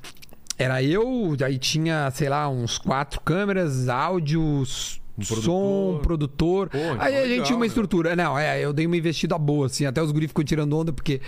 [0.59, 6.71] era eu, aí tinha, sei lá, uns quatro câmeras, áudios, Um som, produtor.
[6.71, 7.69] Pô, então Aí a gente tinha uma né?
[7.69, 8.17] estrutura.
[8.17, 9.85] Não, é, eu dei uma investida boa, assim.
[9.85, 11.21] Até os guris ficam tirando onda, porque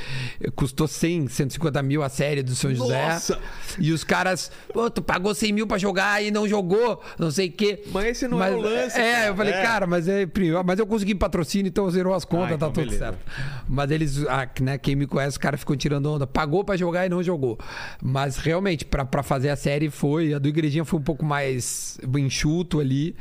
[0.54, 3.06] custou 100, 150 mil a série do São José.
[3.08, 3.38] Nossa!
[3.78, 7.48] E os caras, pô, tu pagou 100 mil pra jogar e não jogou, não sei
[7.48, 7.82] o quê.
[7.92, 9.26] Mas esse não é o lance, É, cara.
[9.26, 9.62] eu falei, É.
[9.62, 10.26] cara, mas, é,
[10.64, 13.04] mas eu consegui patrocínio, então zerou as contas, Ah, então tá tudo beleza.
[13.04, 13.18] certo.
[13.68, 16.26] Mas eles, ah, né, quem me conhece, os caras ficam tirando onda.
[16.26, 17.58] Pagou pra jogar e não jogou.
[18.02, 20.32] Mas realmente, pra, pra fazer a série foi.
[20.32, 23.14] A do Igrejinha foi um pouco mais enxuto ali.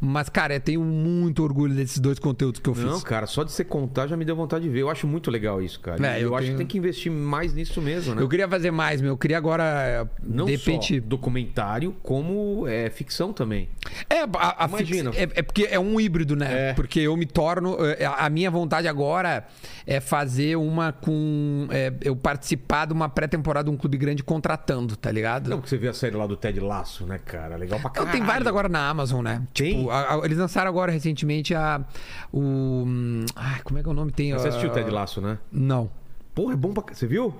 [0.00, 2.84] Mas, cara, eu tenho muito orgulho desses dois conteúdos que eu fiz.
[2.84, 4.80] Não, cara, só de você contar já me deu vontade de ver.
[4.80, 6.04] Eu acho muito legal isso, cara.
[6.06, 8.22] É, eu eu acho tenho- que tem que investir mais nisso mesmo, né?
[8.22, 9.10] Eu queria fazer mais, meu.
[9.10, 11.00] Eu queria agora, Não de repente.
[11.00, 13.68] só documentário, como é, ficção também.
[14.08, 15.12] É, a, a Imagina.
[15.12, 16.70] fix- é, é porque é um híbrido, né?
[16.70, 16.72] É.
[16.72, 17.76] Porque eu me torno.
[17.84, 19.46] é, A minha vontade agora
[19.86, 21.66] é fazer uma com.
[21.70, 25.50] é, eu participar de uma pré-temporada de um clube grande contratando, tá ligado?
[25.50, 27.56] Não, porque você vê a série lá do Ted Laço, né, cara?
[27.56, 28.12] Legal pra Não, caralho.
[28.12, 29.42] tem vários agora na Amazon, né?
[29.52, 29.76] Tem?
[29.78, 31.84] Tipo, a- a- eles lançaram agora recentemente a.
[32.32, 32.40] O.
[32.86, 34.12] hum, Ai, como é que é o nome?
[34.12, 34.32] Tem.
[34.32, 35.38] Você a- assistiu o Ted Laço, né?
[35.52, 35.90] Não.
[36.34, 36.94] Porra, é bom pra...
[36.94, 37.34] Você viu?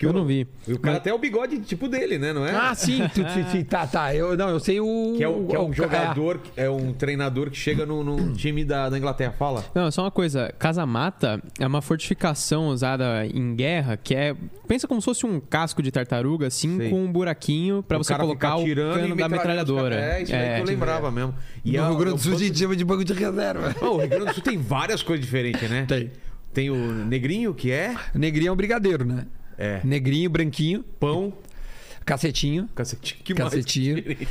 [0.00, 0.48] Que Eu não vi.
[0.66, 2.32] E o cara até é o bigode tipo dele, né?
[2.32, 2.52] Não é?
[2.56, 3.20] Ah, sim, tu,
[3.52, 4.14] sim, tá, tá.
[4.14, 5.12] Eu, não, eu sei o.
[5.14, 8.32] Que é, o, que é um o- jogador, é um treinador que chega no, no
[8.32, 9.34] time da, da Inglaterra.
[9.38, 9.62] Fala.
[9.74, 10.50] Não, só uma coisa.
[10.58, 14.34] Casa-mata é uma fortificação usada em guerra que é...
[14.66, 16.88] Pensa como se fosse um casco de tartaruga, assim, Sei.
[16.88, 19.96] com um buraquinho pra O você colocar o cano da metralhadora.
[19.96, 21.34] É, isso aí que eu lembrava mesmo.
[21.62, 23.76] E no a- Rio Grande do Sul gente chama de banco de reserva.
[23.84, 25.84] O Rio Grande do Sul tem várias coisas diferentes, né?
[25.86, 26.10] Tem.
[26.54, 29.26] Tem o negrinho, que é Negrinho é um brigadeiro, né?
[29.60, 29.80] É.
[29.84, 31.32] Negrinho, branquinho, pão,
[32.04, 32.68] cacetinho.
[32.74, 33.20] cacetinho.
[33.22, 33.92] Que Cacetinho.
[33.94, 34.28] mais diferente?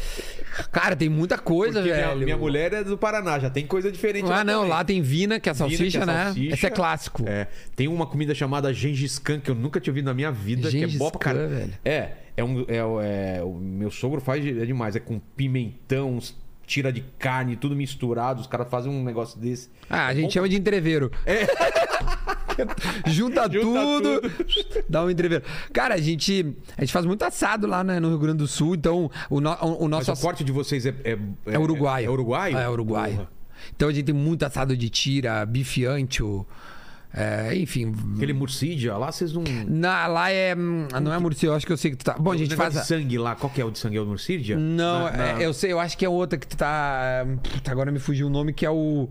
[0.71, 2.19] Cara, tem muita coisa, Porque minha, velho.
[2.25, 4.29] minha mulher é do Paraná, já tem coisa diferente.
[4.29, 4.69] Ah, não, também.
[4.69, 6.23] lá tem vina, que é Vina, salsicha, que é né?
[6.25, 6.53] salsicha.
[6.55, 7.23] Esse é clássico.
[7.27, 10.63] É, tem uma comida chamada Gengis Khan que eu nunca tinha ouvido na minha vida,
[10.69, 11.47] que é Gengis boa pra caralho.
[11.49, 11.73] velho.
[11.85, 16.15] É, é um é, o- é, o meu sogro faz é demais, é com pimentão,
[16.17, 19.69] uns tira de carne, tudo misturado, os caras fazem um negócio desse.
[19.89, 21.11] Ah, a gente bom chama de entreveiro.
[23.07, 24.21] Junta, Junta tudo,
[24.89, 25.43] dá um entreveiro.
[25.73, 28.75] Cara, a gente, a gente faz muito assado lá né, no Rio Grande do Sul,
[28.75, 32.07] então o, no- o- o Mas nosso o corte de vocês é é, é uruguaio.
[32.07, 32.57] É, uruguaio?
[32.57, 33.15] É uruguaio.
[33.15, 33.29] Porra.
[33.75, 36.45] Então a gente tem muito assado de tira, bife ancho,
[37.13, 37.93] é, enfim.
[38.15, 40.53] Aquele morcídia lá, vocês não Na, lá é.
[40.55, 42.13] Não é Murcia, eu acho que eu sei que tu tá.
[42.19, 42.73] Bom, a gente faz.
[42.73, 43.97] de sangue lá, qual que é o de sangue?
[43.97, 44.55] É o morcídia?
[44.57, 47.25] Não, Na- na- é, eu sei, eu acho que é outra que tu tá.
[47.51, 49.09] Puta, agora me fugiu o nome, que é o.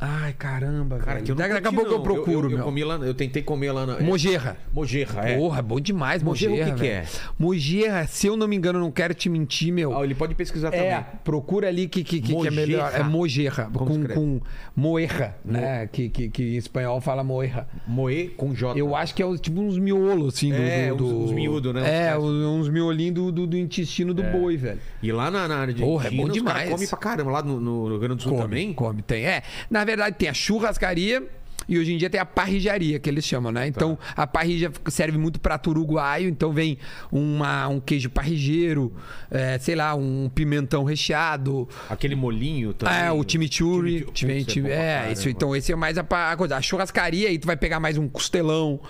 [0.00, 1.32] Ai, caramba, Cara, velho.
[1.32, 2.64] eu Daqui a pouco eu procuro, eu, eu, meu.
[2.64, 3.98] comi lá, eu tentei comer lá na...
[3.98, 4.56] Mojerra.
[4.72, 5.36] Mojerra, é.
[5.36, 6.70] Porra, é bom demais, Mojerra, Mojerra.
[6.70, 7.04] o que que é?
[7.36, 9.96] Mojerra, se eu não me engano, não quero te mentir, meu.
[9.98, 11.06] Ah, ele pode pesquisar É, também.
[11.24, 12.92] procura ali que, que, que, que é melhor.
[12.94, 13.68] É mojerra.
[13.72, 14.40] Como Com, com
[14.76, 15.88] moerra, né?
[15.90, 17.66] Que, que, que em espanhol fala moerra.
[17.86, 18.78] Moer com J.
[18.78, 20.62] Eu acho que é tipo uns miolos, assim, do.
[20.62, 22.08] É, do, do- uns- uns miúdos, né?
[22.10, 24.78] É, Uns- miolinhos do, do, do intestino do boi, velho.
[25.02, 26.70] E lá na, na Argentina, Porra, é bom demais.
[26.70, 27.30] comem pra caramba.
[27.32, 28.72] Lá no, no Rio Grande do Sul Come, também?
[28.74, 29.24] come, tem.
[29.26, 31.22] É, na verdade tem a churrascaria
[31.66, 33.66] e hoje em dia tem a parrijaria, que eles chamam, né?
[33.66, 34.22] Então Tá.
[34.22, 36.78] a parrija serve muito prato uruguaio, então vem
[37.10, 38.92] uma, um queijo parrigeiro,
[39.30, 41.68] é, sei lá, um pimentão recheado.
[41.88, 42.94] Aquele molinho também.
[42.94, 44.06] É, o chimichurri.
[44.14, 44.62] Chimichurri.
[44.62, 45.12] Pra é, caramba.
[45.12, 45.28] isso.
[45.28, 46.56] Então, esse é mais a, a coisa.
[46.56, 48.80] A churrascaria, aí tu vai pegar mais um costelão,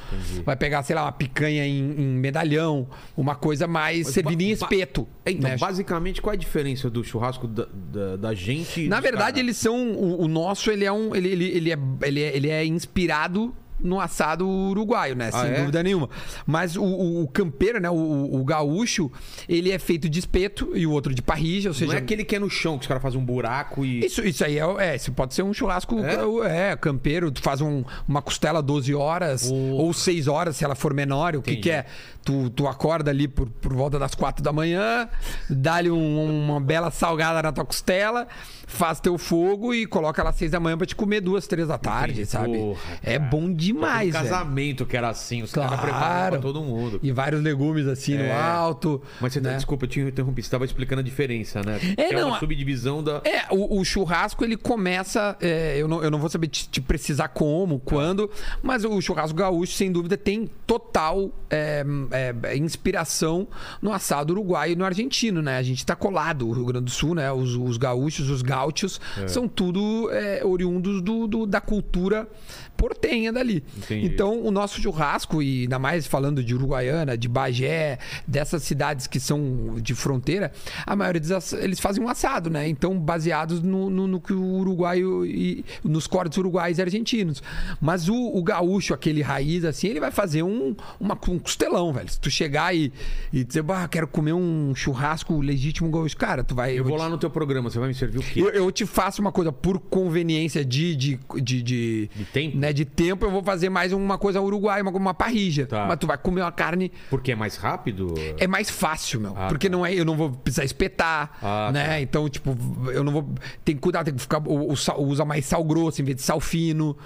[0.44, 4.50] vai pegar, sei lá, uma picanha em, em medalhão, uma coisa mais Mas servida em
[4.50, 5.06] espeto.
[5.24, 5.56] É, Então, né?
[5.56, 9.38] basicamente, qual é a diferença do churrasco da, da, da gente Na verdade, caras?
[9.40, 9.92] eles são.
[9.92, 11.14] O, o nosso, ele é um.
[11.14, 15.30] Ele, ele, ele, é, ele, é, ele é inspirado no assado uruguaio, né?
[15.32, 15.60] Ah, Sem é?
[15.60, 16.10] dúvida nenhuma.
[16.44, 17.88] Mas o, o, o campeiro, né?
[17.88, 19.08] O, o- gaúcho,
[19.48, 21.86] ele é feito de espeto e o outro de parrija, ou seja.
[21.86, 24.04] Não é aquele que é no chão, que os caras fazem um buraco e...
[24.04, 26.72] Isso, isso aí é, é, isso pode ser um churrasco É?
[26.72, 29.54] é, campeiro, tu faz um- uma costela 12 horas Oh.
[29.76, 31.62] ou 6 horas se ela for menor, o que, Entendi.
[31.62, 31.86] que é?
[32.28, 35.08] Tu, tu acorda ali por, por volta das 4 da manhã,
[35.48, 38.28] dá-lhe um- uma bela salgada na tua costela,
[38.66, 41.68] faz teu fogo e coloca ela às 6 da manhã pra te comer duas, três
[41.68, 42.26] da tarde, Entendi.
[42.30, 42.58] sabe?
[42.58, 46.32] Porra, é bom demais, um casamento que era assim, os caras preparavam Claro.
[46.32, 47.00] pra todo mundo.
[47.02, 48.38] E vários legumes assim no É.
[48.38, 49.00] alto.
[49.22, 49.56] Mas você, tá- né?
[49.56, 51.78] desculpa, eu te interrompi, você tava explicando a diferença, né?
[51.96, 53.22] É, Que não, uma subdivisão da...
[53.24, 55.34] É, o, o churrasco ele começa.
[55.40, 58.30] é, eu, não, eu não vou saber te, te precisar como, quando,
[58.62, 61.82] mas o churrasco gaúcho, sem dúvida, tem total é,
[62.18, 63.46] é, inspiração
[63.80, 65.56] no assado uruguaio e no argentino, né?
[65.58, 67.30] A gente tá colado, o Rio Grande do Sul, né?
[67.32, 72.28] Os, os gaúchos, os gaúchos, são tudo é, oriundos do, do- da cultura
[72.76, 73.38] portenha dali.
[73.48, 73.64] ali.
[73.76, 74.06] Entendi.
[74.06, 79.18] Então, o nosso churrasco, e ainda mais falando de Uruguaiana, de Bagé, dessas cidades que
[79.18, 80.52] são de fronteira,
[80.86, 82.68] a maioria deles eles fazem um assado, né?
[82.68, 87.42] Então, baseados no, no, no que o uruguaio e nos cortes uruguais e argentinos.
[87.80, 92.07] Mas o, o gaúcho, aquele raiz, assim, ele vai fazer um, uma, um costelão, velho.
[92.08, 92.92] Se tu chegar e,
[93.32, 96.78] e dizer, bah, quero comer um churrasco legítimo gaúcho, cara, tu vai.
[96.78, 98.40] Eu vou te- lá no teu programa, você vai me servir o quê?
[98.40, 100.94] eu, eu te faço uma coisa por conveniência de.
[100.96, 102.56] de, de, de, De tempo?
[102.56, 105.66] Né, de tempo, eu vou fazer mais uma coisa uruguaia, uma, uma parrija.
[105.66, 105.86] Tá.
[105.86, 106.90] Mas tu vai comer uma carne.
[107.10, 108.14] Porque é mais rápido?
[108.38, 109.34] É mais fácil, meu.
[109.36, 109.76] Ah, porque tá.
[109.76, 111.86] não é, eu não vou precisar espetar, Ah, né?
[111.88, 112.00] tá.
[112.00, 112.56] Então, tipo,
[112.92, 113.28] eu não vou.
[113.64, 114.38] Tem que cuidar, tem que ficar.
[114.46, 116.96] O, o sal- usa mais sal grosso em vez de sal fino.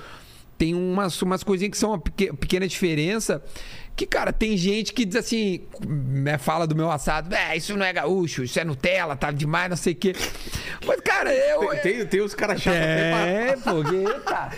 [0.58, 3.42] Tem umas, umas coisinhas que são uma peque- pequena diferença.
[3.94, 7.84] Que, cara, tem gente que diz assim, né, fala do meu assado, é, isso não
[7.84, 10.14] é gaúcho, isso é Nutella, tá demais, não sei o quê.
[10.86, 11.68] Mas, cara, eu.
[11.68, 14.50] Tem, tem, tem os caras chatos É, porque, tá.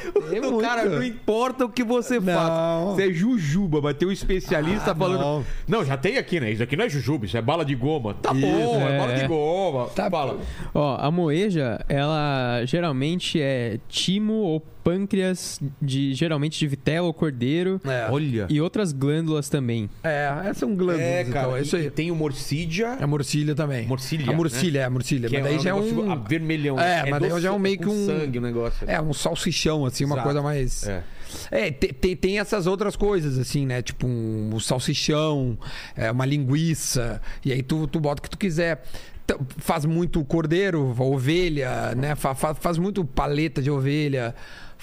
[0.49, 2.33] O cara, não importa o que você Não.
[2.33, 2.85] faça.
[2.95, 5.21] Você é jujuba, mas tem um especialista Ah, falando.
[5.21, 5.45] não.
[5.67, 5.85] Não.
[5.85, 6.51] já tem aqui, né?
[6.53, 8.15] Isso aqui não é jujuba, isso é bala de goma.
[8.15, 8.99] Tá bom, é, é.
[8.99, 9.87] bala de goma.
[9.89, 10.39] Tá Fala.
[10.73, 17.81] Ó, a moeja, ela geralmente é timo ou pâncreas, de, geralmente de vitela ou cordeiro.
[17.85, 18.07] É.
[18.11, 18.47] Olha.
[18.51, 19.89] E outras glândulas também.
[20.05, 21.47] É, essas são glândulas, É, cara.
[21.47, 21.91] então, é isso e aí.
[21.91, 22.97] tem o morcídia.
[23.01, 23.87] É a morcilha também.
[23.87, 25.29] Morcilha, A morcilha, é a morcilha.
[25.29, 26.13] Que mas daí é um já é um...
[26.13, 26.79] avermelhão.
[26.79, 28.89] É, mas daí já é um meio que um- sangue o negócio.
[28.89, 30.25] É, um salsichão, assim, uma Exato.
[30.29, 30.87] coisa mais...
[30.87, 31.03] É.
[31.51, 33.83] É, te- te- tem, essas outras coisas, assim, né?
[33.83, 35.59] Tipo um, um salsichão,
[35.97, 38.85] é, uma linguiça, e aí tu, tu bota o que tu quiser.
[39.27, 42.15] T- Faz muito cordeiro, ovelha, né?
[42.15, 44.33] Fa- fa- faz muito paleta de ovelha.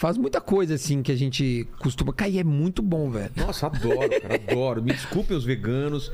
[0.02, 2.12] Faz muita coisa, assim, que a gente costuma...
[2.28, 3.30] E é muito bom, velho.
[3.36, 4.82] Nossa, adoro, cara, adoro.
[4.82, 6.12] Me desculpem os veganos,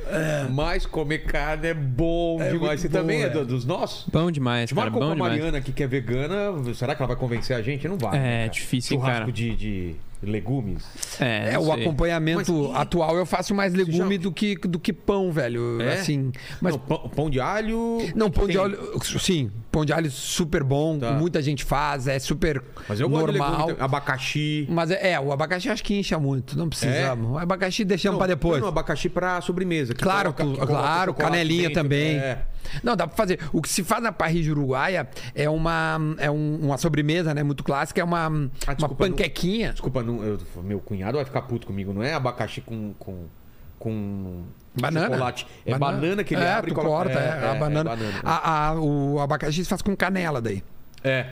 [0.51, 2.81] mas comer carne é bom É demais.
[2.81, 3.29] Você bom, também é é.
[3.29, 4.05] do- dos nossos?
[4.11, 4.81] Bom demais, cara.
[4.91, 5.31] Marcou com Bom a demais.
[5.35, 7.87] Mariana aqui que é vegana, será que ela vai convencer a gente?
[7.87, 8.17] Não vai.
[8.17, 8.49] É, né, cara?
[8.49, 9.31] difícil, Churrasco cara.
[9.31, 10.83] de, de legumes.
[11.19, 11.81] É, É, o sei.
[11.83, 15.81] acompanhamento Mas e- atual eu faço mais legume já- do, que, do que pão, velho.
[15.81, 15.93] É?
[15.99, 16.31] Assim.
[16.61, 17.99] Mas Não, pão, pão de alho.
[18.15, 18.99] Não, pão de tem- alho.
[19.19, 20.97] Sim, pão de alho super bom.
[20.99, 21.11] Tá.
[21.13, 23.51] Muita gente faz, é super Mas eu gosto de normal.
[23.51, 23.85] legume, também.
[23.85, 24.67] abacaxi.
[24.69, 26.57] Mas é, é, o abacaxi acho que incha muito.
[26.57, 27.31] Não precisamos.
[27.31, 28.61] O abacaxi deixamos pra depois.
[28.61, 29.93] Não, abacaxi pra sobremesa.
[29.93, 32.17] que Claro, coloca- coloca claro, chocolate canelinha dentro, também.
[32.17, 32.39] É.
[32.83, 33.39] Não, dá pra fazer.
[33.53, 37.43] O que se faz na parrilla uruguaia é uma, é um- uma sobremesa, né?
[37.43, 39.71] Muito clássica, é uma, uma Ah, desculpa, não- panquequinha.
[39.71, 41.93] Desculpa, não, eu- meu cunhado vai ficar puto comigo.
[41.93, 42.93] Não é abacaxi com.
[42.99, 43.25] com,
[43.79, 44.43] com
[44.79, 45.07] Banana.
[45.07, 45.47] chocolate.
[45.65, 46.91] É banana, que ele é, abre e coloca.
[46.95, 47.83] corta, é, a banana.
[47.91, 48.19] banana.
[48.23, 50.63] A- a- o abacaxi se faz com canela daí.
[51.03, 51.27] É.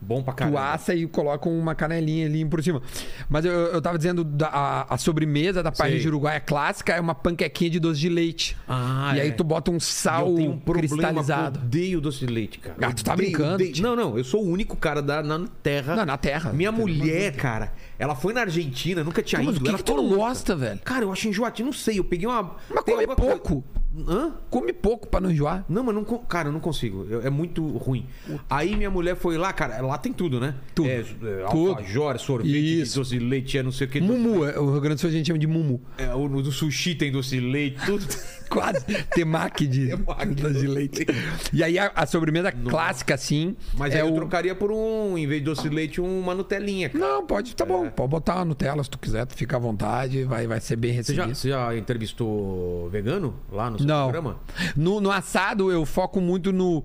[0.00, 0.60] Bom pra Tu caramba.
[0.72, 2.82] assa e coloca uma canelinha ali por cima.
[3.28, 6.08] Mas eu, eu tava dizendo, da, a, a sobremesa da parrilla Sei.
[6.08, 8.56] uruguaia clássica é uma panquequinha de doce de leite.
[8.68, 9.22] Ah, e é.
[9.22, 11.58] aí tu bota um sal eu tenho um cristalizado.
[11.60, 12.76] Eu odeio doce de leite, cara.
[12.82, 13.82] Ah, tu tá Odeio, brincando, odeio.
[13.82, 15.96] Não, não, eu sou o único cara da, na terra.
[15.96, 16.52] Não, na terra.
[16.52, 19.60] Minha mulher, cara, ela foi na Argentina, nunca tinha Mas ido.
[19.60, 20.78] o que, ela que tu não gosta, velho?
[20.84, 21.98] Cara, eu acho enjoativo, não sei.
[21.98, 22.56] Eu peguei uma.
[22.68, 23.64] Mas come alguma coisa- pouco.
[24.08, 24.32] Hã?
[24.50, 25.64] Come pouco pra não enjoar.
[25.68, 27.06] Não, mas não, cara, eu não consigo.
[27.08, 28.06] Eu- é muito ruim.
[28.50, 30.54] Aí minha mulher foi lá, cara, lá tem tudo, né?
[30.74, 30.88] Tudo.
[30.88, 32.98] É, é, alfajor, sorvete, Isso.
[32.98, 34.00] doce de leite, é não sei o que.
[34.00, 35.80] Mumu, é- o Rio Grande do Sul a gente chama de mumu.
[35.98, 38.04] É, o do sushi tem doce de leite, tudo.
[38.50, 38.84] Quase.
[39.14, 41.06] Temaki de de leite.
[41.52, 44.16] E aí a, a sobremesa clássica, assim, Mas é aí eu o...
[44.16, 47.04] trocaria por um, em vez de doce de leite, uma Nutelinha, cara.
[47.04, 47.90] Não, pode, tá bom.
[47.90, 50.92] Pode botar uma Nutella se tu quiser, tu fica à vontade, vai, vai ser bem
[51.02, 51.36] Você já, recebido.
[51.36, 54.04] você já entrevistou vegano lá no seu Não.
[54.10, 54.40] programa?
[54.76, 56.84] No, no assado eu foco muito no,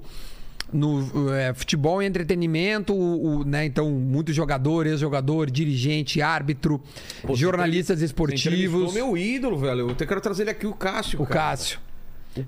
[0.73, 3.65] no é, futebol e entretenimento, o, o, né?
[3.65, 6.81] Então, muito jogador, ex-jogador, dirigente, árbitro,
[7.23, 8.93] Pô, jornalistas você esportivos.
[8.93, 9.81] meu ídolo, velho.
[9.81, 11.21] Eu até quero trazer ele aqui, o Cássio.
[11.21, 11.51] O cara.
[11.51, 11.79] Cássio.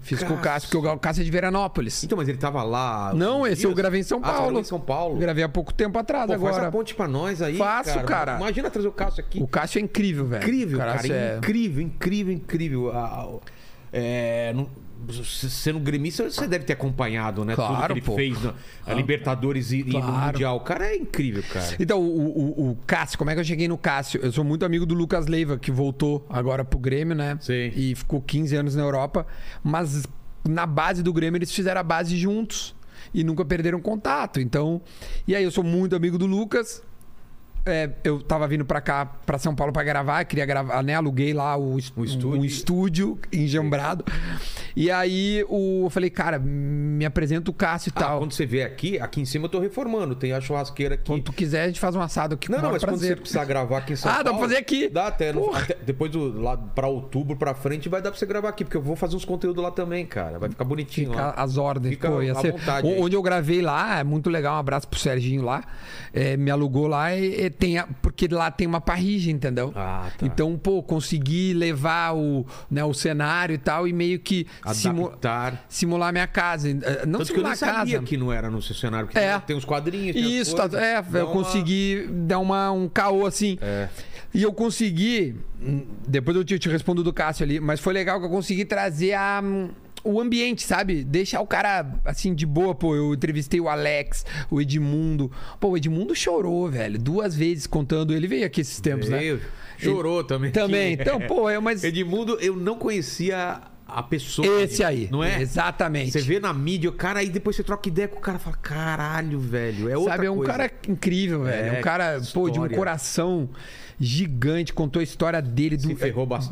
[0.01, 0.43] Fiz com o Cássio.
[0.43, 2.05] Cássio, porque o Cássio é de Veranópolis.
[2.05, 3.12] Então, mas ele tava lá.
[3.13, 3.77] Não, esse eu dias?
[3.77, 4.41] gravei em São Ah, Paulo.
[4.43, 5.17] gravou em São Paulo.
[5.17, 6.67] Gravei há pouco tempo atrás Pô, faz agora.
[6.67, 7.57] a ponte pra nós aí.
[7.57, 8.38] Faço, cara.
[8.38, 9.43] Imagina trazer o Cássio aqui.
[9.43, 10.41] O Cássio é incrível, velho.
[10.41, 10.93] Incrível, O cara.
[10.93, 12.91] Cássio é- Incrível, incrível, incrível.
[12.93, 13.27] Ah,
[13.91, 14.69] é, não-
[15.49, 17.55] sendo gremista, você deve ter acompanhado, né?
[17.55, 18.15] Tudo Claro, que ele pô.
[18.15, 18.53] fez na
[18.85, 20.25] a Libertadores e, e no Claro.
[20.33, 20.57] Mundial.
[20.57, 21.75] O cara é incrível, cara.
[21.79, 24.19] Então, o, o, o Cássio, como é que eu cheguei no Cássio?
[24.21, 27.37] Eu sou muito amigo do Lucas Leiva, que voltou agora pro Grêmio, né?
[27.41, 27.71] Sim.
[27.75, 29.25] E ficou 15 anos na Europa.
[29.63, 30.03] Mas
[30.47, 32.75] na base do Grêmio, eles fizeram a base juntos.
[33.13, 34.39] E nunca perderam contato.
[34.39, 34.81] Então.
[35.27, 36.81] E aí eu sou muito amigo do Lucas.
[37.65, 40.95] É, eu tava vindo pra cá, pra São Paulo pra gravar, queria gravar, né?
[40.95, 42.30] Aluguei lá o, Um estúdio.
[42.32, 44.04] um estúdio enjambrado.
[44.76, 48.19] E aí o, eu falei, cara, me apresenta o Cássio e Ah, tal.
[48.19, 50.13] quando você vê aqui, aqui em cima eu tô reformando.
[50.13, 51.06] Tem a churrasqueira aqui.
[51.06, 53.06] Quando tu quiser, a gente faz um assado aqui Não, não, o mas quando você
[53.08, 53.17] prazer.
[53.21, 54.39] precisar gravar aqui em São Ah, dá Paulo...
[54.39, 54.89] pra fazer aqui.
[54.89, 58.26] Dá até, no- até- Depois do lá pra outubro pra frente vai dar pra você
[58.26, 60.38] gravar aqui, porque eu vou fazer uns conteúdos lá também, cara.
[60.38, 61.34] Vai ficar bonitinho Fica lá.
[61.38, 61.91] as ordens.
[61.91, 62.52] Fica Pô, ia ser...
[62.52, 62.99] vontade O- aí.
[63.02, 64.56] Onde eu gravei lá, é muito legal.
[64.58, 65.63] Um abraço pro Serginho lá.
[66.12, 69.71] É, me alugou lá e tem a- porque lá tem uma parrilla, entendeu?
[69.75, 70.25] Ah, tá.
[70.25, 75.65] Então, pô, consegui levar o, né, o cenário e tal e meio que simu- Adaptar.
[75.69, 76.69] simular minha casa.
[76.69, 78.05] Eh, Não Tanto que eu nem simular a sabia casa.
[78.07, 79.39] que não era no seu cenário, porque É.
[79.39, 80.15] tem uns quadrinhos.
[80.15, 83.57] tem Isso, tá, é, eu uma- consegui dar uma, um caô assim.
[83.61, 83.87] É.
[84.33, 85.35] E eu consegui.
[85.61, 88.65] hum, Depois eu te, te respondo do Cássio ali, mas foi legal que eu consegui
[88.65, 89.41] trazer a.
[90.03, 91.03] O ambiente, sabe?
[91.03, 92.95] Deixar o cara assim de boa, pô.
[92.95, 95.31] Eu entrevistei o Alex, o Edmundo.
[95.59, 96.99] Pô, o Edmundo chorou, velho.
[96.99, 98.13] Duas vezes contando.
[98.13, 99.19] Ele veio aqui esses tempos, né?
[99.19, 99.41] Veio.
[99.77, 100.51] Chorou também.
[100.51, 100.93] Também.
[101.03, 101.83] Então, pô, é, mas.
[101.83, 104.61] Edmundo, eu não conhecia a pessoa.
[104.61, 105.07] Esse aí.
[105.11, 105.41] Não é?
[105.41, 106.11] Exatamente.
[106.11, 108.41] Você vê na mídia, o cara aí depois você troca ideia com o cara e
[108.41, 109.89] fala: caralho, velho.
[109.89, 110.51] É outra Sabe, é um coisa.
[110.51, 111.75] cara incrível, velho.
[111.75, 113.49] É, um cara, pô, de um coração
[113.99, 114.73] gigante.
[114.73, 115.93] Contou a história dele, do,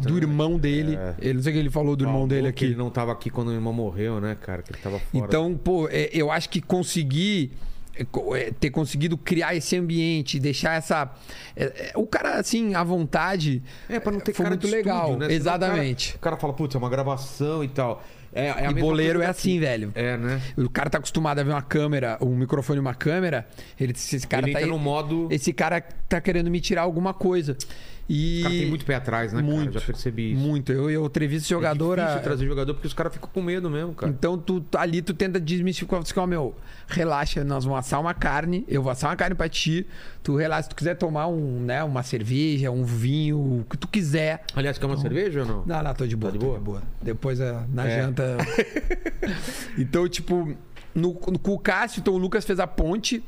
[0.02, 0.96] do irmão dele.
[0.96, 1.16] É.
[1.20, 2.66] Ele, não sei o que ele falou do irmão dele que aqui.
[2.66, 4.62] ele não tava aqui quando o irmão morreu, né, cara?
[4.62, 5.26] Que ele tava fora.
[5.26, 7.52] Então, pô, é, eu acho que conseguir
[7.96, 8.06] é,
[8.40, 11.12] é, ter conseguido criar esse ambiente, deixar essa.
[11.56, 13.62] é, é, o cara, assim, à vontade.
[13.90, 15.10] É, pra não ter foi cara muito legal.
[15.12, 15.34] estúdio, né?
[15.34, 16.16] Exatamente.
[16.16, 18.04] O cara, o cara fala, putz, é uma gravação e tal.
[18.34, 19.92] É, é E boleiro é assim, velho.
[19.94, 20.42] É, né?
[20.58, 23.46] O cara tá acostumado a ver uma câmera, um microfone e uma câmera.
[23.80, 25.28] Ele disse, esse cara ele tá entra aí- no modo.
[25.30, 27.58] Esse cara tá querendo me tirar alguma coisa.
[28.14, 28.40] E.
[28.40, 29.54] O cara tem muito pé atrás, né, cara?
[29.54, 29.70] Muito.
[29.70, 30.42] Eu já percebi isso.
[30.42, 30.72] Muito.
[30.74, 31.98] Eu, eu entrevisto jogador.
[31.98, 34.12] É a- difícil trazer jogador porque os caras ficam com medo mesmo, cara.
[34.12, 36.54] Então tu ali tu tenta desmistificar, você fala, meu,
[36.88, 39.88] relaxa, nós vamos assar uma carne, eu vou assar uma carne pra ti,
[40.22, 43.88] tu relaxa, se tu quiser tomar um, né, uma cerveja, um vinho, o que tu
[43.88, 44.44] quiser.
[44.56, 45.64] Aliás, quer uma cerveja ou não?
[45.66, 46.60] Não, não, tô de boa, Tá de tô boa?
[46.60, 46.84] de boa.
[47.02, 48.02] Depois é, na É.
[48.02, 48.38] janta.
[49.78, 50.56] então, tipo,
[50.94, 53.24] no, no, com o Cássio, então o Lucas fez a ponte.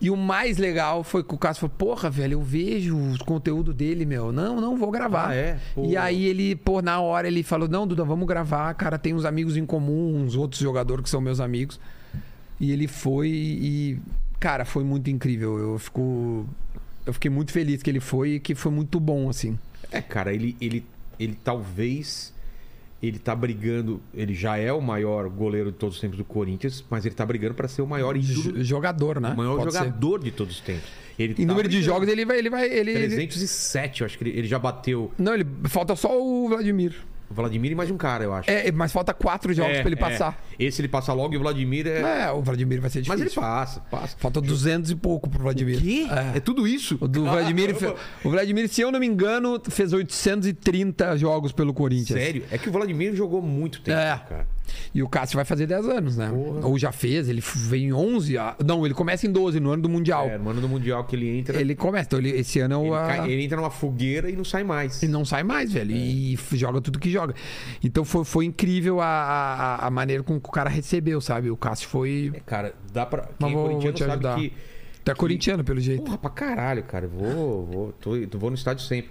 [0.00, 3.72] E o mais legal foi que o Cássio falou: Porra, velho, eu vejo o conteúdo
[3.72, 4.32] dele, meu.
[4.32, 5.30] Não, não vou gravar.
[5.30, 5.58] Ah, é?
[5.76, 8.74] E aí ele, pô, na hora ele falou: Não, Duda, vamos gravar.
[8.74, 11.80] Cara, tem uns amigos em comum, uns outros jogadores que são meus amigos.
[12.60, 13.98] E ele foi e.
[14.40, 15.58] Cara, foi muito incrível.
[15.58, 16.46] Eu fico.
[17.06, 19.58] Eu fiquei muito feliz que ele foi e que foi muito bom, assim.
[19.92, 20.84] É, cara, ele, ele,
[21.18, 22.33] ele talvez.
[23.06, 24.00] Ele tá brigando.
[24.14, 27.26] Ele já é o maior goleiro de todos os tempos do Corinthians, mas ele tá
[27.26, 29.30] brigando pra ser o maior ídolo, Jogador, né?
[29.32, 29.78] o maior Pode ser.
[29.78, 30.88] jogador de todos os tempos.
[31.18, 31.94] Ele Em tá número de brigando.
[31.94, 32.38] jogos, ele vai.
[32.38, 35.94] Ele vai ele, ele- 307, eu acho que ele, ele já bateu Não, ele falta
[35.94, 36.94] só o Vladimir.
[37.30, 38.50] O Vladimir e mais um cara, eu acho.
[38.50, 39.98] É, mas falta quatro jogos É, pra ele é.
[39.98, 40.42] passar.
[40.58, 42.24] Esse ele passa logo e o Vladimir é.
[42.26, 43.40] É, o Vladimir vai ser Mas difícil.
[43.42, 44.16] ele passa, passa.
[44.18, 45.80] Falta 200 e pouco pro Vladimir.
[45.80, 46.06] quê?
[46.34, 46.36] É.
[46.36, 46.96] É tudo isso?
[47.00, 51.72] O do Vladimir, fe- o Vladimir, se eu não me engano, fez 830 jogos pelo
[51.72, 52.18] Corinthians.
[52.20, 52.44] Sério?
[52.50, 54.20] É que o Vladimir jogou muito tempo, É.
[54.28, 54.46] cara.
[54.94, 56.28] E o Cássio vai fazer 10 anos, né?
[56.30, 56.66] Porra.
[56.66, 58.38] Ou já fez, ele veio em 11.
[58.38, 60.26] ah, Não, ele começa em 12, no ano do Mundial.
[60.26, 61.54] É, no ano do Mundial que ele entra.
[61.56, 62.94] Ele, Ele começa, então ele- esse ano é o.
[62.94, 65.02] a- cai- ele entra numa fogueira e não sai mais.
[65.02, 65.92] E não sai mais, velho.
[65.94, 65.98] É.
[65.98, 67.34] E joga tudo que joga.
[67.82, 71.50] Então foi, foi incrível a, a, a maneira com que o cara recebeu, sabe?
[71.50, 72.32] O Cássio foi.
[72.34, 73.28] É, cara, dá pra.
[73.38, 74.36] Mas Quem é vou- vou corintiano te sabe ajudar.
[74.36, 74.52] que.
[75.06, 76.02] É corintiano, pelo jeito.
[76.02, 77.04] Porra, pra caralho, cara.
[77.04, 79.10] Eu Vou, vou, tô, vou no estádio sempre.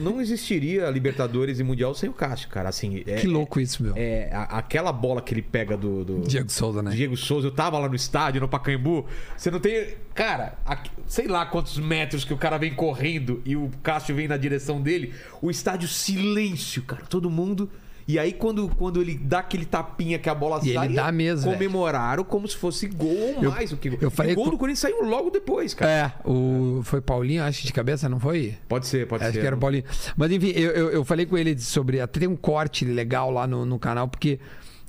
[0.00, 2.68] Não existiria Libertadores e Mundial sem o Cássio, cara.
[2.68, 3.94] Assim, é, Que louco isso, meu.
[3.96, 6.92] É, aquela bola que ele pega do, do Diego Souza, né?
[6.92, 9.04] Diego Souza, eu tava lá no estádio, no Pacaembu.
[9.36, 9.96] Você não tem.
[10.14, 14.28] Cara, aqui- sei lá quantos metros que o cara vem correndo e o Cássio vem
[14.28, 15.12] na direção dele.
[15.42, 17.02] O estádio silêncio, cara.
[17.08, 17.68] Todo mundo.
[18.08, 21.12] E aí, quando, quando ele dá aquele tapinha que a bola E sai, ele dá
[21.12, 23.70] mesmo, comemoraram como se fosse gol ou Eu- mais.
[23.70, 25.90] o que, eu falei o gol com- do Corinthians saiu logo depois, cara.
[25.90, 28.56] É, o, foi Paulinho, acho de cabeça, não foi?
[28.66, 29.40] Pode ser, pode Acho ser.
[29.42, 29.84] que era o Paulinho.
[30.16, 32.00] Mas enfim, eu, eu, eu falei com ele sobre.
[32.00, 34.40] Até tem um corte legal lá no, no canal, porque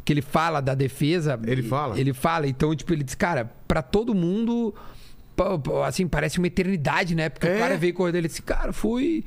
[0.06, 1.38] que ele fala da defesa.
[1.46, 2.00] Ele fala?
[2.00, 2.48] Ele fala.
[2.48, 4.74] Então, tipo, ele diz, cara, pra todo mundo.
[5.86, 7.30] Assim, parece uma eternidade, né?
[7.30, 7.56] Porque É?
[7.56, 9.24] o cara veio correndo ele disse, cara, fui.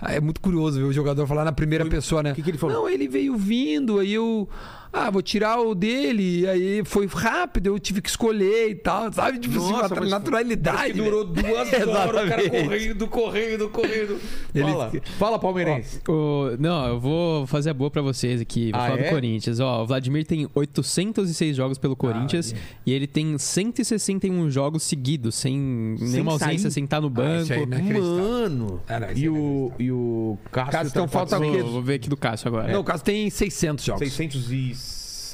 [0.00, 2.34] Ah, É muito curioso ver o jogador falar na primeira pessoa, né?
[2.34, 2.76] que que ele falou?
[2.82, 4.48] Não, ele veio vindo, aí eu.
[4.96, 6.46] Ah, vou tirar o dele.
[6.48, 9.38] Aí foi rápido, eu tive que escolher e tal, sabe?
[9.40, 10.92] Tipo assim, Nossa, uma mas naturalidade.
[10.92, 11.48] que durou velho.
[11.48, 14.20] duas horas, o cara correndo, correndo, correndo.
[14.54, 16.00] Ele- Fala, fala palmeirense.
[16.08, 18.70] O- não, eu vou fazer a boa pra vocês aqui.
[18.70, 19.04] Vou Ah, falar é?
[19.04, 19.58] do Corinthians.
[19.60, 22.54] Ó, o Vladimir tem 806 jogos pelo Corinthians
[22.86, 25.58] e ele tem 161 jogos seguidos, sem,
[26.00, 26.70] nenhuma ausência, sair?
[26.70, 27.42] sem estar no banco.
[27.42, 27.78] isso aí, né?
[27.78, 28.14] Inacreditável.
[28.24, 28.80] Mano.
[28.86, 30.72] É, não, isso e, é o, e o Cássio.
[30.72, 31.38] Cássio, então, tá falta?
[31.38, 32.72] Vou, vou ver aqui do Cássio agora.
[32.72, 34.00] Não, o caso tem 600 jogos.
[34.00, 34.83] 607.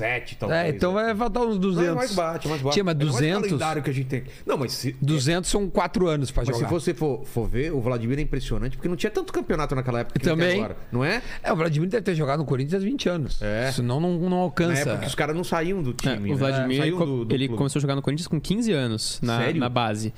[0.01, 0.61] 17, talvez.
[0.65, 1.05] É, então né?
[1.05, 1.89] vai faltar uns Não, 200.
[1.91, 2.75] é mais bate, mais bate.
[2.75, 4.25] Tinha, mas É mais 200, calendário que a gente tem.
[4.47, 6.71] Não, mas se, 200 são 4 anos pra mas se jogar.
[6.71, 10.19] você for, for ver, o Vladimir é impressionante, porque não tinha tanto campeonato naquela época
[10.19, 10.59] que tem Também.
[10.59, 11.23] agora, não é?
[11.43, 13.43] É, o Vladimir deve ter jogado no Corinthians há 20 anos.
[13.43, 13.71] É.
[13.73, 14.81] Senão não, não Na alcança.
[14.81, 16.31] época que os caras não saíam do É, time.
[16.31, 16.39] o né?
[16.39, 17.59] Vladimir, co- do- do ele clube.
[17.59, 19.61] começou a jogar no Corinthians com 15 anos na, Sério?
[19.61, 20.13] na base.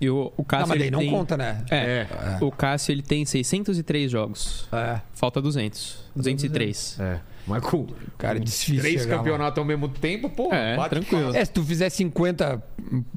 [0.00, 0.62] E o, o Cássio.
[0.62, 1.64] Não, mas daí ele não tem- conta, né?
[1.72, 2.06] É,
[2.40, 4.68] o Cássio ele tem 603 jogos.
[4.72, 5.00] É.
[5.12, 5.98] Falta 200.
[6.14, 6.96] 203.
[7.00, 7.18] É.
[7.48, 7.86] Mas com
[8.18, 11.34] Cara, é difícil três campeonatos ao mesmo tempo, pô, É, bate tranquilo.
[11.34, 12.62] É, se tu fizer 50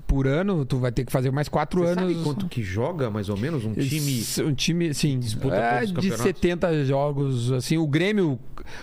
[0.07, 2.11] por ano, tu vai ter que fazer mais 4 Você anos.
[2.13, 4.23] sabe quanto que joga, mais ou menos, um time...
[4.45, 5.19] Um time, sim.
[5.19, 6.23] Disputa é, todos os de campeonatos?
[6.23, 8.39] 70 jogos, assim, o Grêmio,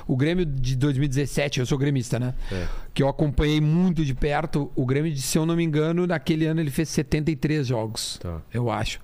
[0.07, 2.35] o Grêmio de 2017, eu sou gremista, né?
[2.51, 2.67] É.
[2.95, 6.47] Que eu acompanhei muito de perto, o Grêmio, de- se eu não me engano, naquele
[6.47, 8.41] ano ele fez 73 jogos, Tá.
[8.53, 9.01] eu acho.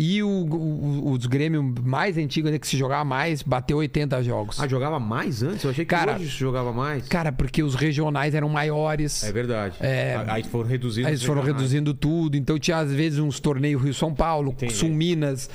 [0.00, 4.60] E o, o- os Grêmio mais antigos, né, que se jogava mais, bateu 80 jogos.
[4.60, 5.64] Ah, jogava mais antes?
[5.64, 7.08] Eu achei que Cara- hoje se jogava mais.
[7.08, 9.24] Cara, porque os regionais eram maiores.
[9.24, 9.74] É verdade.
[9.80, 10.22] É.
[10.28, 11.08] Aí foram reduzindo.
[11.08, 11.62] Aí eles foram regionais.
[11.62, 14.72] reduzindo tudo, então tinha às vezes uns torneios Rio-São Paulo, Entendi.
[14.74, 15.50] Sul-Minas.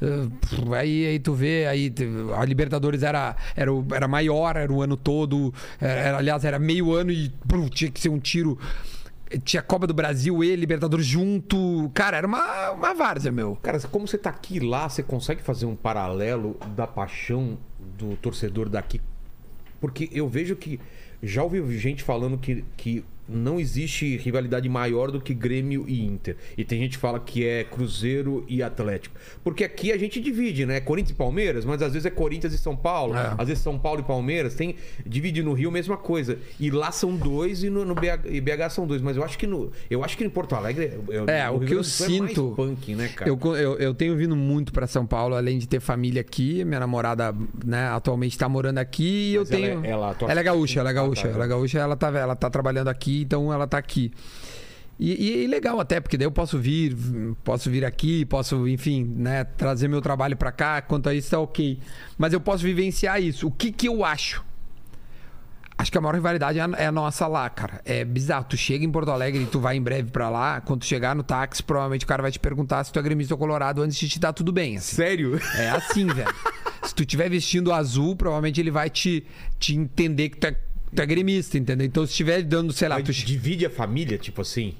[0.00, 1.92] uh, pff, aí, aí tu vê, aí
[2.36, 5.52] a Libertadores era, era, era maior, era o ano todo.
[5.80, 8.56] Era, era- aliás, era meio ano e pum, tinha que ser um tiro.
[9.44, 11.90] Tinha Copa do Brasil e Libertadores junto.
[11.92, 13.56] Cara, era uma, uma várzea, meu.
[13.56, 17.58] Cara, como você tá aqui lá, você consegue fazer um paralelo da paixão
[17.98, 19.00] do torcedor daqui?
[19.80, 20.80] Porque eu vejo que
[21.22, 26.36] já ouvi gente falando que, que não existe rivalidade maior do que Grêmio e Inter.
[26.56, 29.14] E tem gente que fala que é Cruzeiro e Atlético.
[29.44, 30.80] Porque aqui a gente divide, né?
[30.80, 33.34] Corinthians e Palmeiras, mas às vezes é Corinthians e São Paulo, É.
[33.38, 34.54] às vezes São Paulo e Palmeiras.
[34.54, 34.74] Tem
[35.04, 36.38] divide no Rio mesma coisa.
[36.58, 39.02] E lá são dois e no, no BH, e BH são dois.
[39.02, 41.58] Mas eu acho que no eu acho que em Porto Alegre eu- É, no o
[41.58, 43.30] Rio que eu é sinto- punk, né, cara?
[43.30, 46.64] Eu, eu, eu tenho vindo muito pra São Paulo, além de ter família aqui.
[46.64, 49.32] Minha namorada, né, atualmente tá morando aqui.
[49.32, 49.84] E eu tenho.
[49.84, 51.28] é- ela ela é gaúcha, ela é Ah, tá, gaúcha.
[51.28, 54.12] ela é gaúcha, ela tá, ela tá trabalhando aqui, então ela tá aqui.
[54.98, 56.96] E, e legal até, porque daí eu posso vir,
[57.44, 60.82] posso vir aqui, posso, enfim, né, trazer meu trabalho pra cá.
[60.82, 61.78] Quanto a isso, tá ok.
[62.16, 63.46] Mas eu posso vivenciar isso.
[63.46, 64.44] O que que eu acho?
[65.78, 67.80] Acho que a maior rivalidade é a, é nossa lá, cara.
[67.84, 68.46] É bizarro.
[68.48, 70.60] Tu chega em Porto Alegre e tu vai em breve pra lá.
[70.60, 73.34] Quando tu chegar no táxi, provavelmente o cara vai te perguntar se tu é gremista
[73.34, 74.76] ou colorado antes de te dar tudo bem.
[74.76, 74.96] assim.
[74.96, 75.40] Sério?
[75.54, 76.34] É assim, velho.
[76.82, 79.26] Se tu estiver vestindo azul, provavelmente ele vai te,
[79.58, 80.56] te entender que tu é,
[80.94, 81.86] tu é gremista, entendeu?
[81.86, 83.12] Então se estiver dando, sei lá, Mas tu...
[83.12, 84.74] divide a família, tipo assim.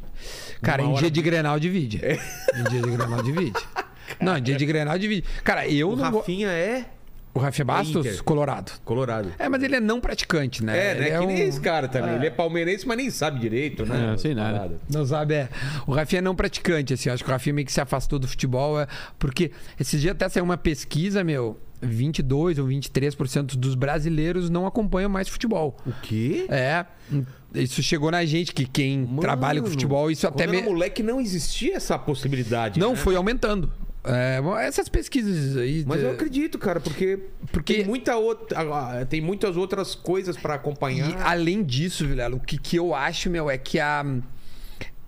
[0.63, 1.97] Cara, em hora- dia de Grenal divide.
[1.99, 3.61] Em dia de Grenal divide.
[4.21, 5.25] Não, em dia de Grenal divide.
[5.45, 6.85] Cara, eu O não go- Rafinha é
[7.35, 8.23] O Rafinha Bastos, Inter.
[8.25, 8.73] Colorado.
[8.85, 9.33] colorado.
[9.39, 10.77] É, mas ele é não praticante, né?
[10.77, 11.19] É, Ele né?
[11.21, 12.15] que nem um- esse cara também.
[12.17, 14.15] Ele é palmeirense, mas nem sabe direito, né?
[14.15, 14.79] É, sei nada.
[14.93, 15.49] Não sabe, é.
[15.87, 17.11] O Rafinha é não praticante, assim.
[17.11, 18.81] Acho que o Rafinha meio que se afastou do futebol.
[18.81, 18.87] É,
[19.19, 21.59] porque esses dias até saiu uma pesquisa, meu.
[21.81, 25.77] 22 ou 23% dos brasileiros não acompanham mais futebol.
[25.87, 26.47] O quê?
[26.49, 26.85] É.
[27.55, 30.67] Isso chegou na gente, que quem Mano, trabalha com futebol, isso até Quando eu me...
[30.67, 32.81] era moleque não existia essa possibilidade.
[32.81, 32.97] Não, né?
[32.97, 33.73] foi aumentando.
[34.05, 35.85] É, essas pesquisas aí.
[35.87, 37.19] Mas eu acredito, cara, porque,
[37.53, 41.11] Porque- tem, muita outra, ah, tem muitas outras coisas pra acompanhar.
[41.11, 44.05] E além disso, Vilela, o que, que eu acho, meu, é que a.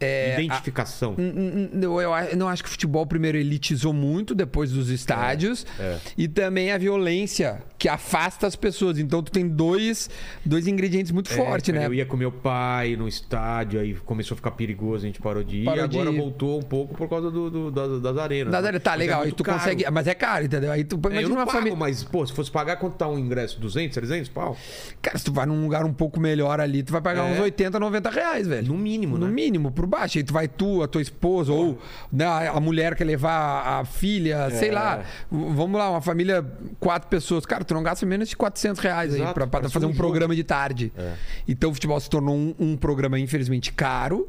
[0.01, 1.15] é, a- Identificação.
[1.19, 5.67] N- Eu, eu a- não acho que o futebol primeiro elitizou muito depois dos estádios
[5.79, 5.97] é.
[6.17, 8.99] e também a violência que afasta as pessoas.
[8.99, 10.09] Então tu tem dois,
[10.45, 11.87] dois ingredientes muito É, fortes, né?
[11.87, 15.43] Eu ia com meu pai no estádio, aí começou a ficar perigoso, a gente parou
[15.45, 15.65] de ir.
[15.65, 16.19] Parou e de agora ir.
[16.19, 18.53] voltou um pouco por causa do, do- das, das arenas.
[18.53, 18.69] Das né?
[18.69, 19.59] áreas, tá Mas é legal, aí tu caro.
[19.59, 19.91] consegue.
[19.91, 20.73] Mas é caro, entendeu?
[20.73, 21.77] Aí tu É, eu imagina não uma pago, família.
[21.79, 23.61] mas, pô, se fosse pagar, quanto tá um ingresso?
[23.61, 24.57] 200, 300 pau?
[25.03, 27.33] Cara, se tu vai num lugar um pouco melhor ali, tu vai pagar É.
[27.33, 28.69] uns 80, 90 reais, velho.
[28.69, 29.33] No mínimo, No né?
[29.33, 30.17] mínimo, por baixo.
[30.19, 31.79] Aí tu vai tu, a tua esposa, ou
[32.13, 34.51] né, a mulher quer levar a filha, É.
[34.51, 34.99] sei lá.
[35.31, 36.43] V- Vamos lá, uma família,
[36.79, 37.45] quatro pessoas.
[37.45, 39.91] Cara, tu não gasta menos de 400 reais aí Exato, pra, pra parece fazer um
[39.91, 40.93] um programa de tarde.
[40.97, 41.15] É.
[41.49, 44.29] Então o futebol se tornou um, um programa, infelizmente, caro.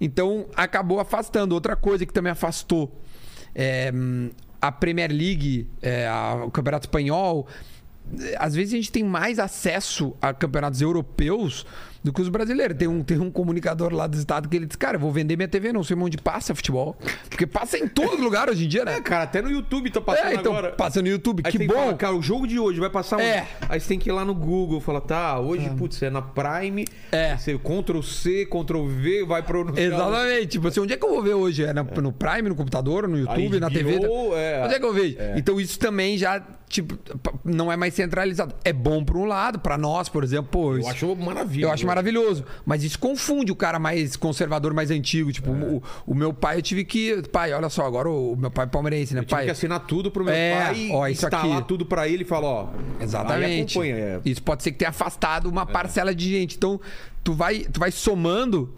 [0.00, 1.54] Então acabou afastando.
[1.54, 3.00] Outra coisa que também afastou
[3.54, 3.92] é,
[4.60, 7.46] a Premier League, é, a- o Campeonato Espanhol.
[8.38, 11.66] Às vezes a gente tem mais acesso a campeonatos europeus
[12.02, 12.76] do que os brasileiros.
[12.76, 15.36] Tem um, tem um comunicador lá do estado que ele diz: Cara, eu vou vender
[15.36, 16.96] minha TV, não sei onde passa futebol.
[17.28, 18.96] Porque passa em todo lugar hoje em dia, né?
[18.96, 20.72] É, cara, até no YouTube tá passando É, então agora.
[20.72, 21.42] passa no YouTube.
[21.44, 21.74] Aí que bom.
[21.74, 23.26] falar, cara, o jogo de hoje vai passar onde?
[23.26, 23.46] É.
[23.68, 26.84] Aí você tem que ir lá no Google, falar, tá, hoje, putz, é na Prime.
[27.12, 27.36] É.
[27.36, 29.72] Você Ctrl C, Ctrl V, vai pro.
[29.78, 30.46] Exatamente.
[30.46, 31.64] Tipo assim, onde é que eu vou ver hoje?
[31.64, 33.98] É na- no Prime, no computador, no YouTube, na TV?
[33.98, 34.62] HBO, é.
[34.64, 35.16] Onde é que eu vejo?
[35.36, 36.98] Então isso também já, tipo,
[37.44, 38.54] não é mais centralizado.
[38.64, 41.64] É bom por um lado, pra nós, por exemplo, pô, Eu isso- acho maravilha.
[41.66, 42.44] eu acho maravilhoso.
[42.64, 45.32] Mas isso confunde o cara mais conservador, mais antigo.
[45.32, 47.22] Tipo, o, o meu pai, eu tive que.
[47.32, 49.20] Pai, olha só, agora o, o meu pai é palmeirense, né?
[49.20, 49.44] Eu tive pai.
[49.46, 51.68] que assinar tudo pro meu É, pai, ó, isso instalar aqui.
[51.68, 52.68] tudo pra ele e falar, ó.
[53.00, 53.80] Exatamente.
[53.82, 54.20] é.
[54.24, 56.56] Isso pode ser que tenha afastado uma parcela de gente.
[56.56, 56.80] Então,
[57.24, 58.74] tu vai, tu vai somando.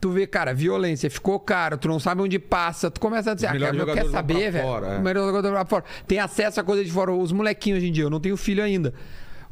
[0.00, 3.46] Tu vê, cara, violência, ficou caro, tu não sabe onde passa, tu começa a dizer,
[3.46, 4.64] ah, melhores cara, eu quer saber, velho.
[4.66, 4.98] fora, é.
[4.98, 5.84] O melhor jogador lá fora.
[6.08, 7.12] Tem acesso a coisa de fora.
[7.12, 8.92] Os molequinhos hoje em dia, eu não tenho filho ainda.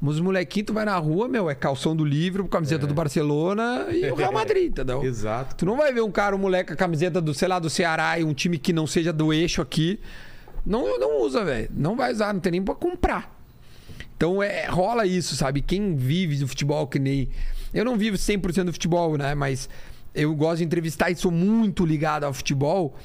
[0.01, 3.86] Mas os molequinhos, tu vai na rua, meu, é calção do livro, camiseta do Barcelona
[3.90, 5.03] e o Real Madrid, entendeu?
[5.03, 5.05] É.
[5.07, 5.55] Exato.
[5.57, 7.68] Tu não vai ver um cara, um moleque com a camiseta do, sei lá, do
[7.68, 10.01] Ceará e um time que não seja do eixo aqui.
[10.64, 11.68] Não, não usa, velho.
[11.74, 13.38] Não vai usar, não tem nem pra comprar.
[14.16, 15.61] Então é, rola isso, sabe?
[15.61, 17.28] Quem vive do futebol que nem.
[17.72, 19.34] Eu não vivo 100% do futebol, né?
[19.34, 19.68] Mas
[20.14, 22.96] eu gosto de entrevistar e sou muito ligado ao futebol.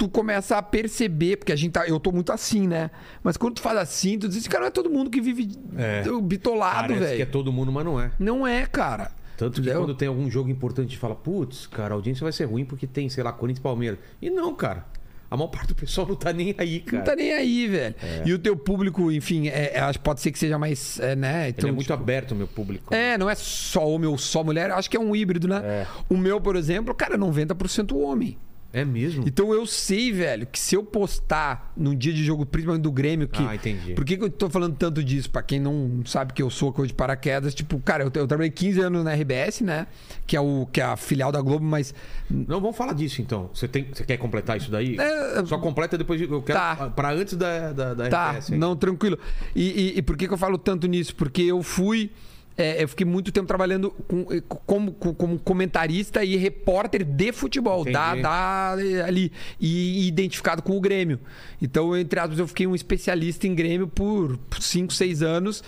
[0.00, 1.86] Tu começa a perceber, porque a gente tá.
[1.86, 2.90] Eu tô muito assim, né?
[3.22, 5.50] Mas quando tu faz assim, tu diz, "Esse cara não é todo mundo que vive
[5.76, 6.02] É.
[6.22, 7.30] bitolado, Parece que é velho.
[7.30, 8.10] todo mundo, mas não é.
[8.18, 9.10] Não é, cara.
[9.36, 12.64] Tanto que quando tem algum jogo importante, fala, putz, cara, a audiência vai ser ruim
[12.64, 13.98] porque tem, sei lá, Corinthians e Palmeiras.
[14.22, 14.86] E não, cara.
[15.30, 16.96] A maior parte do pessoal não tá nem aí, cara.
[16.96, 17.94] Não tá nem aí, velho.
[18.24, 20.98] E o teu público, enfim, é, é, acho que pode ser que seja mais.
[20.98, 21.42] É, né?
[21.42, 22.94] Ele Então, é muito tipo, aberto, meu público.
[22.94, 25.60] É, não é só homem ou só mulher, acho que é um híbrido, né?
[25.62, 25.86] É.
[26.08, 28.38] O meu, por exemplo, cara, é 90% homem.
[28.72, 29.24] É mesmo?
[29.26, 33.26] Então eu sei, velho, que se eu postar num dia de jogo, principalmente do Grêmio,
[33.26, 33.42] que.
[33.42, 33.94] Ah, entendi.
[33.94, 35.28] Por que, que eu tô falando tanto disso?
[35.30, 38.50] Pra quem não sabe que eu sou coach de paraquedas, tipo, cara, eu, eu trabalhei
[38.50, 39.86] 15 anos na RBS, né?
[40.26, 41.92] Que é, o, que é a filial da Globo, mas.
[42.30, 43.50] Não, vamos falar disso então.
[43.52, 44.96] Você, tem, você quer completar isso daí?
[44.98, 46.20] É, Só completa depois.
[46.20, 46.58] de- Eu quero.
[46.58, 46.90] Tá.
[46.90, 48.58] Pra antes da, da, da Tá, RTS aí.
[48.58, 49.18] não, tranquilo.
[49.54, 49.62] E,
[49.94, 51.14] e- e por que, que eu falo tanto nisso?
[51.16, 52.10] Porque eu fui.
[52.56, 54.26] É, eu fiquei muito tempo trabalhando com-
[54.66, 58.72] como, com- como comentarista e repórter de futebol, da, da-
[59.06, 61.18] ali, e identificado com o Grêmio.
[61.62, 65.62] Então, entre aspas, eu fiquei um especialista em Grêmio por 5, 6 anos.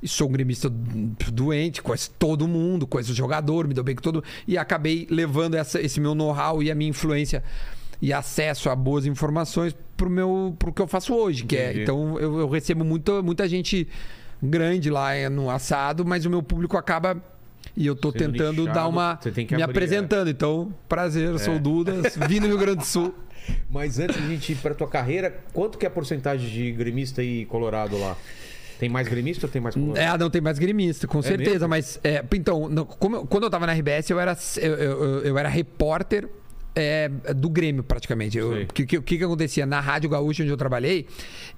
[0.00, 0.70] E sou um gremista
[1.32, 5.54] doente, conheço todo mundo, conheço o jogador, me dou bem com todo E acabei levando
[5.56, 7.42] essa- esse meu know-how e a minha influência
[8.00, 12.16] e acesso a boas informações pro meu pro que eu faço hoje, que é então
[12.20, 13.88] eu, eu recebo muita, muita gente
[14.42, 17.16] grande lá eh, no assado, mas o meu público acaba
[17.76, 20.28] e eu tô Sendo tentando nichado, dar uma você tem que me abrir, apresentando.
[20.30, 23.14] Então, prazer, eu sou o Dudas, vim do Rio Grande do Sul.
[23.70, 26.72] Mas antes de a gente ir pra tua carreira, quanto que é a porcentagem de
[26.72, 28.16] gremista e colorado lá?
[28.78, 29.98] Tem mais gremista ou tem mais colorado?
[29.98, 31.68] É, não tem mais gremista, com certeza, mesmo?
[31.68, 32.68] mas é, então,
[32.98, 36.28] como quando eu tava na RBS, eu era eu, eu- eu era repórter
[36.78, 38.40] é, do Grêmio, praticamente.
[38.40, 39.66] O que, que, que que acontecia?
[39.66, 41.06] Na Rádio Gaúcha, onde eu trabalhei,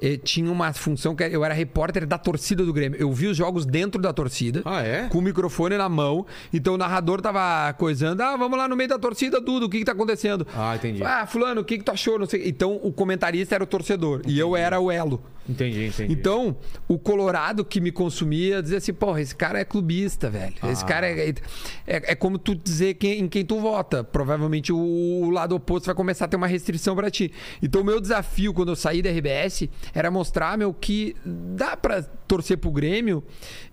[0.01, 2.99] eh, tinha uma função que eu era repórter da torcida do Grêmio.
[3.01, 4.63] Eu vi os jogos dentro da torcida.
[4.65, 5.09] Ah, é?
[5.09, 6.27] Com o microfone na mão.
[6.53, 8.21] Então o narrador tava coisando.
[8.23, 10.47] Ah, vamos lá no meio da torcida, Dudo, o que que tá acontecendo?
[10.57, 11.03] Ah, entendi.
[11.05, 12.19] Ah, fulano, o que que tu achou?
[12.19, 12.49] Não sei.
[12.49, 14.23] Então o comentarista era o torcedor.
[14.27, 15.21] E eu era o elo.
[15.49, 16.13] Entendi, entendi.
[16.13, 16.57] Então,
[16.87, 20.55] o Colorado que me consumia dizia assim: porra, esse cara é clubista, velho.
[20.71, 20.87] Esse Ah.
[20.87, 21.35] cara é, é.
[21.87, 24.05] é como tu dizer quem, em quem tu vota.
[24.05, 24.79] Provavelmente o,
[25.27, 27.33] o lado oposto vai começar a ter uma restrição pra ti.
[27.63, 32.03] Então, o meu desafio quando eu saí da RBS era mostrar, meu, que dá pra
[32.03, 33.23] torcer pro Grêmio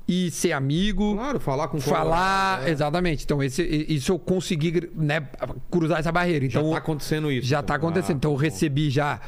[0.07, 1.13] e ser amigo.
[1.15, 2.71] Claro, falar com Falar, é.
[2.71, 3.23] exatamente.
[3.23, 5.27] Então, esse, isso eu consegui né,
[5.69, 6.49] cruzar essa barreira.
[6.49, 7.47] Já Então, tá acontecendo isso.
[7.47, 8.15] já tá acontecendo.
[8.15, 8.41] Ah, então eu bom.
[8.41, 9.19] recebi já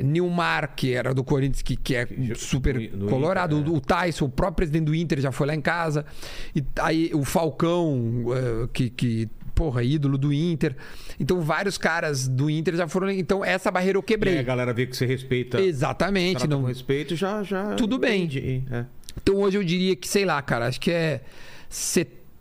[0.00, 2.06] Nilmar, que era do Corinthians, que, que é
[2.36, 3.58] super do- do colorado.
[3.58, 3.76] Inter, é.
[3.76, 6.06] O Tyson, o próprio presidente do Inter já foi lá em casa.
[6.54, 9.28] E aí o Falcão, eh, que, que
[9.58, 10.76] porra, ídolo do Inter.
[11.18, 13.10] Então vários caras do Inter já foram.
[13.10, 14.34] Então essa barreira eu E quebrei.
[14.34, 15.60] aí a galera vê que você respeita.
[15.60, 16.46] Exatamente.
[16.46, 16.60] Não...
[16.62, 17.42] com respeito, já.
[17.42, 18.24] já Tudo bem.
[18.24, 18.84] entende, é.
[19.20, 21.20] Então hoje eu diria que, sei lá, cara, acho que é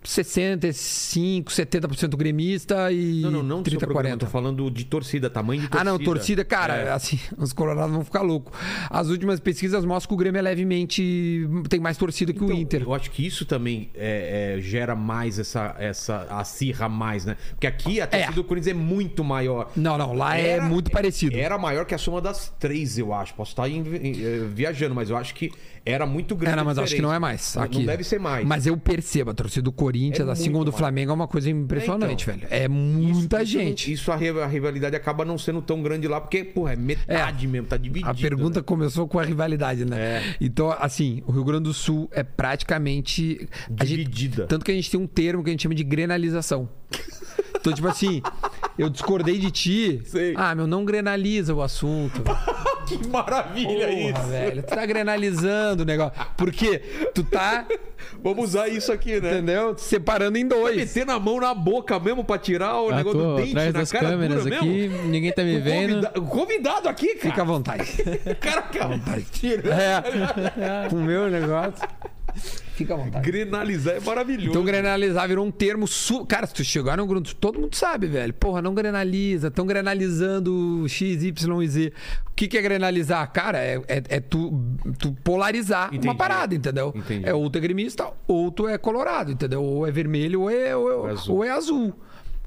[0.10, 4.26] 65, 70% gremista e Não, não, não do seu 30, programa, 40.
[4.26, 5.92] tô falando de torcida, tamanho de Ah, torcida.
[5.92, 6.92] não, torcida, cara, É.
[6.92, 8.54] assim, os colorados vão ficar loucos.
[8.90, 11.48] As últimas pesquisas mostram que o Grêmio é levemente.
[11.70, 12.82] tem mais torcida que o Então, Inter.
[12.84, 16.26] Eu acho que isso também é, é, gera mais essa, essa.
[16.30, 17.36] acirra mais, né?
[17.52, 18.36] Porque aqui a torcida É.
[18.36, 19.72] do Corinthians é muito maior.
[19.76, 21.36] Não, não, lá é Era- muito parecido.
[21.38, 23.34] Era maior que a soma das três, eu acho.
[23.34, 25.52] Posso estar em- em- eh, viajando, mas eu acho que
[25.86, 26.54] era muito grande.
[26.54, 27.56] Era, mas acho que não é mais.
[27.58, 27.80] Aqui.
[27.80, 28.46] Não deve ser mais.
[28.46, 30.80] Mas eu percebo, a torcida do Corinthians, É assim como do mais.
[30.80, 32.48] Flamengo, é uma coisa impressionante, É, então.
[32.50, 32.64] velho.
[32.64, 33.92] É muita Isso- gente.
[33.92, 37.48] Isso, a ri- a rivalidade acaba não sendo tão grande lá, porque, porra, é metade
[37.48, 38.10] mesmo, tá dividido.
[38.10, 38.64] A pergunta né?
[38.64, 39.98] começou com a rivalidade, né?
[40.00, 40.36] É.
[40.42, 43.48] Então, assim, o Rio Grande do Sul é praticamente.
[43.80, 44.46] a gente- Dividida.
[44.48, 46.70] tanto que a gente tem um termo que a gente chama de grenalização.
[47.60, 48.22] Então, tipo assim,
[48.78, 50.02] eu discordei de ti.
[50.06, 50.34] Sei.
[50.38, 52.22] Ah, meu, não grenaliza o assunto.
[52.88, 54.28] Que maravilha Porra, isso.
[54.30, 54.64] velho.
[54.64, 56.14] Tu tá grenalizando o negócio.
[56.38, 56.78] Porque
[57.14, 57.66] tu tá,
[58.24, 59.32] Vamos usar isso aqui, né?
[59.40, 59.78] entendeu?
[59.78, 60.78] Separando em dois.
[60.78, 63.74] Meter na mão na boca mesmo pra tirar o Ah, negócio tô do dente atrás
[63.74, 65.04] na das cara câmeras dura aqui, mesmo.
[65.10, 65.90] ninguém tá me O vendo.
[65.96, 67.30] convida- O convidado aqui, cara.
[67.30, 67.84] Fica à vontade.
[68.40, 68.90] Caraca,
[69.34, 69.70] tira.
[69.76, 70.88] É.
[70.90, 71.86] o meu negócio.
[72.78, 73.26] Fica à vontade.
[73.26, 74.50] Grenalizar é maravilhoso.
[74.50, 75.88] Então, grenalizar virou um termo.
[75.88, 76.24] Su...
[76.28, 78.32] Cara, se tu chegar no grupo, todo mundo sabe, velho.
[78.36, 79.48] Porra, não grenaliza.
[79.48, 81.94] Estão grenalizando X, Y e Z.
[82.28, 83.32] O que, que é grenalizar?
[83.34, 84.64] Cara, é, é, é tu,
[85.00, 86.08] tu polarizar Entendi.
[86.08, 86.94] uma parada, entendeu?
[86.96, 87.28] Entendi.
[87.28, 89.64] É ou tu é gremista, ou tu é colorado, entendeu?
[89.64, 91.36] Ou é vermelho, ou é, ou é, Ou é azul.
[91.36, 91.94] ou é azul.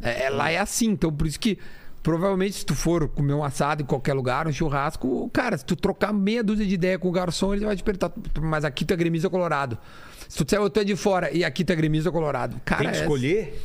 [0.01, 0.91] É, é- lá é assim.
[0.91, 1.59] Então, por isso que.
[2.03, 5.77] Provavelmente, se tu for comer um assado em qualquer lugar, um churrasco, cara, se tu
[5.77, 8.11] trocar meia dúzia de ideia com o garçom, ele vai te perguntar,
[8.41, 9.77] mas aqui tu é gremista ou colorado?
[10.31, 12.55] Se tu disser, eu tô de fora e aqui tu é gremista ou colorado?
[12.65, 13.63] Cara, Tem que é- escolher?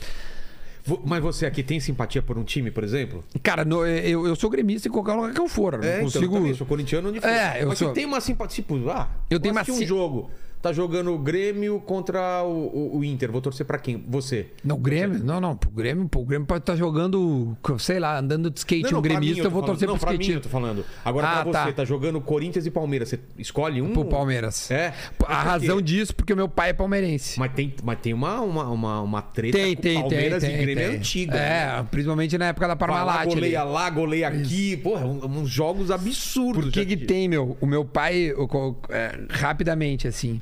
[1.06, 3.24] Mas você aqui tem simpatia por um time, por exemplo?
[3.44, 5.76] Cara, no- eu, eu sou gremista em qualquer lugar que eu for.
[5.76, 6.48] eu não É, então, consigo.
[6.48, 7.28] eu sou corintiano onde for.
[7.30, 10.32] É, eu Mas sou- tem uma simpatia, tipo, ah, Eu tenho uma um jogo,
[10.66, 12.50] tá jogando o Grêmio contra o,
[12.96, 14.04] o- o Inter, vou torcer pra quem?
[14.08, 14.48] Você.
[14.64, 15.24] Não, o Grêmio?
[15.24, 15.56] Não, não.
[15.56, 18.86] Pro Grêmio, pô, o Grêmio pode estar jogando, sei lá, andando de skate.
[18.88, 19.68] um pra gremista, mim, tô eu vou falando.
[19.78, 20.36] torcer Não, pro pra mim skate.
[20.38, 20.86] eu tô falando.
[21.04, 21.74] Agora Ah, pra você, tá.
[21.74, 21.86] tá.
[21.86, 23.94] jogando Corinthians e Palmeiras, você escolhe um?
[23.94, 24.70] Pro Palmeiras.
[24.72, 24.94] É?
[25.28, 27.40] A razão disso, porque meu pai é palmeirense.
[27.40, 30.00] Mas tem, mas tem uma, uma, uma, uma treta Tem, tem.
[30.02, 30.84] Palmeiras tem, e Grêmio tem.
[30.94, 31.36] é antiga.
[31.38, 31.88] É, né?
[31.92, 33.22] principalmente na época da Vai lá, Parmalat.
[33.28, 33.34] ali.
[33.36, 34.78] goleia lá, goleia aqui.
[34.78, 36.66] Porra, um- uns jogos absurdos.
[36.66, 37.56] Por que que tem, meu?
[37.62, 38.48] O meu pai, eu
[38.90, 40.42] é, rapidamente, assim.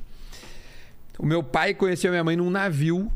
[1.20, 3.12] O meu pai conheceu minha mãe num navio.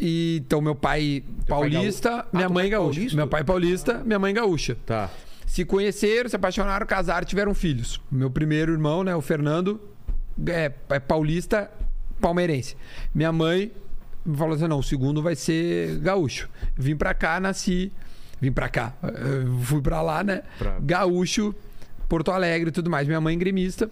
[0.00, 2.94] E, então, meu pai pai paulista, gaú- Ah, minha tu mãe é gaúcha.
[2.94, 3.16] paulista?
[3.16, 4.76] Meu pai paulista, minha mãe gaúcha.
[4.86, 5.10] Tá.
[5.46, 8.00] Se conheceram, se apaixonaram, casaram, tiveram filhos.
[8.12, 9.80] Meu primeiro irmão, né, o Fernando,
[10.46, 11.70] é, é paulista,
[12.20, 12.76] palmeirense.
[13.14, 13.72] Minha mãe
[14.36, 16.48] falou assim: não, o segundo vai ser gaúcho.
[16.76, 17.90] Vim pra cá, nasci.
[18.40, 18.92] Vim pra cá.
[19.02, 19.08] eh,
[19.62, 20.42] Fui pra lá, né?
[20.58, 21.52] Pra- Gaúcho,
[22.08, 23.06] Porto Alegre e tudo mais.
[23.06, 23.90] Minha mãe gremista.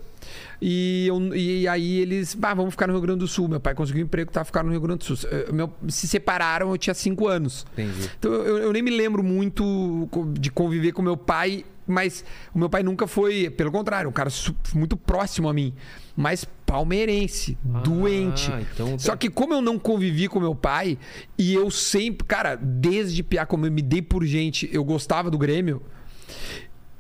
[0.60, 3.46] E, eu- e aí eles, bah, vamos ficar no Rio Grande do Sul.
[3.48, 5.28] Meu pai conseguiu um emprego, tá ficaram no Rio Grande do Sul.
[5.30, 7.66] Eh, Meu, se separaram, eu tinha cinco anos.
[7.74, 8.10] Entendi.
[8.18, 12.70] Então eu, eu nem me lembro muito de conviver com meu pai, mas o meu
[12.70, 14.30] pai nunca foi, pelo contrário, um cara
[14.74, 15.72] muito próximo a mim,
[16.16, 18.50] mas palmeirense, doente.
[18.72, 20.98] então- Só que como eu não convivi com meu pai
[21.38, 25.36] e eu sempre, cara, desde piá como eu me dei por gente, eu gostava do
[25.38, 25.80] Grêmio.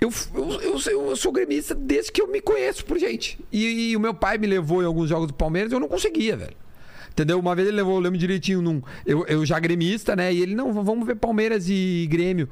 [0.00, 3.38] Eu, eu, eu, eu sou gremista desde que eu me conheço por gente.
[3.50, 6.36] E, e o meu pai me levou em alguns jogos do Palmeiras eu não conseguia,
[6.36, 6.54] velho.
[7.10, 7.38] Entendeu?
[7.38, 10.30] Uma vez ele levou, eu lembro direitinho, num, eu, eu já gremista, né?
[10.34, 12.46] E ele, não, vamos ver Palmeiras e Grêmio.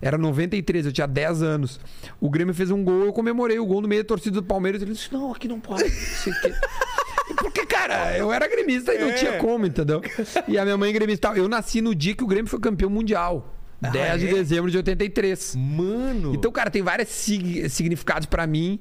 [0.00, 1.78] Era 93, eu tinha 10 anos.
[2.20, 4.82] O Grêmio fez um gol, eu comemorei o gol no meio da torcida do Palmeiras.
[4.82, 5.84] Ele disse: Não, aqui não pode.
[7.38, 9.12] Porque, cara, eu era gremista e não É.
[9.12, 10.02] tinha como, entendeu?
[10.48, 11.28] E a minha mãe gremista.
[11.36, 13.54] Eu nasci no dia que o Grêmio foi campeão mundial.
[13.90, 14.32] 10 de é?
[14.34, 15.56] dezembro de 83.
[15.56, 16.34] Mano.
[16.34, 18.78] Então, cara, tem vários sig- significados pra mim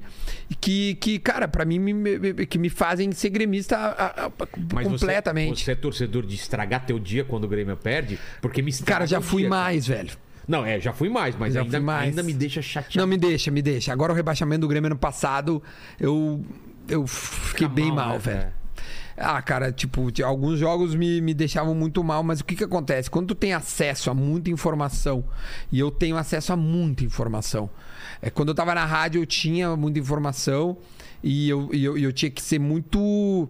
[0.60, 4.32] que, que cara, pra mim, me- me- que me fazem ser gremista a- a-
[4.74, 5.64] Mas você- completamente.
[5.64, 8.20] Você, é torcedor de estragar teu dia quando o Grêmio perde?
[8.41, 10.12] Porque me estraga Cara, já fui dia, mais, velho.
[10.47, 12.10] Não, é, já fui mais, mas Já ainda, fui mais.
[12.10, 12.97] ainda me deixa chateado.
[12.97, 13.93] Não, me deixa, me deixa.
[13.93, 15.62] Agora o rebaixamento do Grêmio ano passado,
[15.99, 16.43] eu,
[16.89, 18.20] eu fiquei Fica bem mal, mal, né?
[18.20, 18.61] velho.
[19.22, 22.63] Ah, cara, tipo, tinha- alguns jogos me, me deixavam muito mal, mas o que que
[22.63, 23.09] acontece?
[23.09, 25.24] Quando tu tem acesso a muita informação,
[25.72, 27.69] e eu tenho acesso a muita informação.
[28.22, 30.78] É, quando eu tava na rádio, eu tinha muita informação
[31.24, 33.47] e eu, e eu, eu tinha que ser muito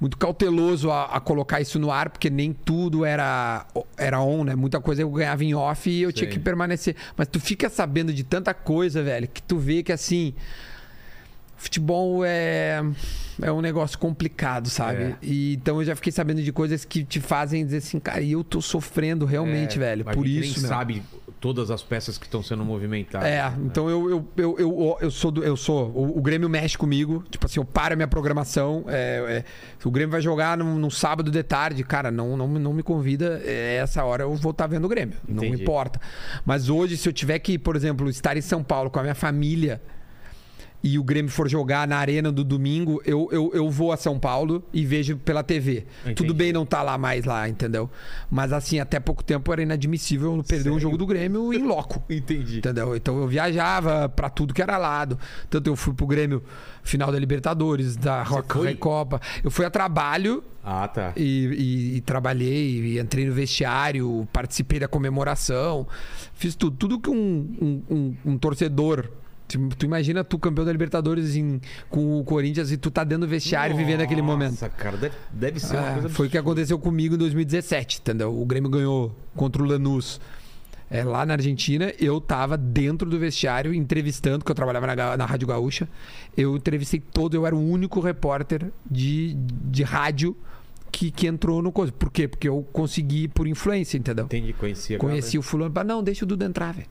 [0.00, 3.64] muito cauteloso a, a colocar isso no ar, porque nem tudo era,
[3.96, 4.54] era on, né?
[4.54, 6.34] Muita coisa eu ganhava em off e eu tinha Sim.
[6.36, 6.94] que permanecer.
[7.16, 10.34] Mas tu fica sabendo de tanta coisa, velho, que tu vê que assim.
[11.56, 12.82] Futebol é,
[13.40, 15.02] é um negócio complicado, sabe?
[15.02, 15.16] É.
[15.22, 18.32] E, então eu já fiquei sabendo de coisas que te fazem dizer assim, cara, e
[18.32, 20.04] eu tô sofrendo realmente, É, velho.
[20.04, 21.02] Por isso, nem sabe
[21.44, 23.28] todas as peças que estão sendo movimentadas.
[23.28, 25.90] É, então eu, eu, eu, eu, eu sou do, eu sou.
[25.90, 27.22] O, o Grêmio mexe comigo.
[27.30, 28.84] Tipo assim, eu paro a minha programação.
[28.88, 29.44] É, é,
[29.86, 33.42] o Grêmio vai jogar num, num sábado de tarde, cara, não, não, não me convida.
[33.44, 35.18] É, essa hora eu vou estar vendo o Grêmio.
[35.28, 35.62] Não Entendi.
[35.62, 36.00] importa.
[36.46, 39.14] Mas hoje, se eu tiver que, por exemplo, estar em São Paulo com a minha
[39.14, 39.82] família
[40.86, 44.18] e o Grêmio for jogar na arena do domingo, eu, eu, eu vou a São
[44.18, 45.86] Paulo e vejo pela TV.
[46.02, 46.14] Entendi.
[46.14, 47.88] Tudo bem não tá lá mais lá, entendeu?
[48.30, 52.02] Mas assim, até pouco tempo era inadmissível eu perder um jogo do Grêmio em loco.
[52.12, 52.58] Entendi.
[52.58, 52.94] Entendeu?
[52.94, 55.18] Então eu viajava pra tudo que era lado.
[55.48, 56.42] Tanto eu fui pro Grêmio
[56.82, 58.60] final da Libertadores, da Rock?
[58.60, 59.22] Recopa.
[59.42, 61.14] Eu fui a trabalho Ah, tá.
[61.16, 65.86] e, e- e trabalhei, e entrei no vestiário, participei da comemoração,
[66.34, 66.76] fiz tudo.
[66.76, 69.08] Tudo que um, um, um- um torcedor.
[69.46, 73.30] Tu, imagina tu campeão da Libertadores em- com o Corinthians e tu tá dentro do
[73.30, 74.52] vestiário vivendo aquele momento.
[74.52, 77.98] Nossa, cara, deve, deve ser uma É, coisa foi o que aconteceu comigo em 2017,
[78.00, 78.36] entendeu?
[78.36, 80.18] O Grêmio ganhou contra o Lanús
[80.90, 81.92] é, lá na Argentina.
[81.98, 85.88] Eu tava dentro do vestiário entrevistando, que eu trabalhava na, na Rádio Gaúcha.
[86.36, 90.34] Eu entrevistei todo, eu era o único repórter de, de rádio
[90.90, 91.92] que, que entrou no coisa.
[91.92, 92.26] Por quê?
[92.28, 94.24] Porque eu consegui por influência, entendeu?
[94.24, 94.96] Entendi, conhecia.
[94.98, 96.86] Conheci o fulano, mas não, deixa o Duda entrar, velho.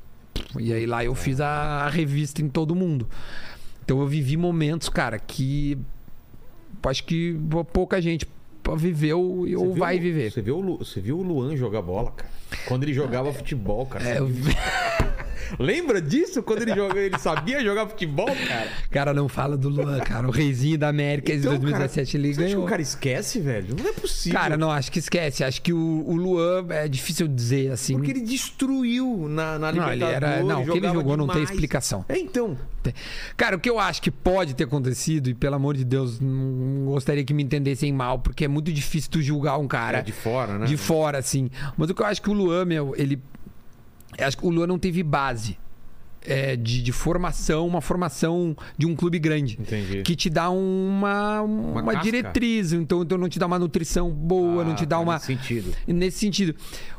[0.59, 1.47] E aí lá eu fiz a,
[1.85, 3.07] a revista em todo mundo.
[3.83, 5.77] Então eu vivi momentos, cara, que
[6.83, 7.37] acho que
[7.71, 8.27] pouca gente
[8.77, 10.31] viveu ou Você vai viu- viver.
[10.31, 12.29] Você viu, você viu o Luan jogar bola, cara?
[12.67, 14.07] Quando ele jogava futebol, cara.
[14.07, 14.29] É, eu-
[15.59, 16.41] Lembra disso?
[16.43, 18.67] Quando ele joga, ele sabia jogar futebol, cara?
[18.91, 20.27] cara, não fala do Luan, cara.
[20.27, 22.65] O reizinho da América de Então, 2017 cara, ele você acha que ganhou.
[22.65, 23.75] o cara esquece, velho?
[23.77, 24.39] Não é possível.
[24.39, 25.43] Cara, não, acho que esquece.
[25.43, 27.93] Acho que o, o Luan é difícil dizer assim.
[27.95, 30.15] Porque ele destruiu na, na Não, ele Libertadores.
[30.15, 31.49] era- não, o que ele jogou não tem demais.
[31.51, 32.05] explicação.
[32.09, 32.57] É, então.
[33.37, 36.85] Cara, o que eu acho que pode ter acontecido, e pelo amor de Deus, não
[36.91, 40.11] gostaria que me entendessem mal, porque é muito difícil tu julgar um cara É de
[40.11, 40.65] fora, né?
[40.65, 41.49] de fora, assim.
[41.77, 43.21] Mas o que eu acho que o Luan, meu, ele.
[44.19, 45.57] Acho que o Luan não teve base.
[46.25, 49.57] é, de, de formação, uma formação de um clube grande.
[49.59, 50.03] Entendi.
[50.03, 51.99] Que te dá uma, uma, casca.
[52.01, 55.15] diretriz, então, então não te dá uma nutrição boa, Ah, não te dá uma.
[55.15, 55.73] nesse sentido.
[55.85, 56.55] Nesse sentido.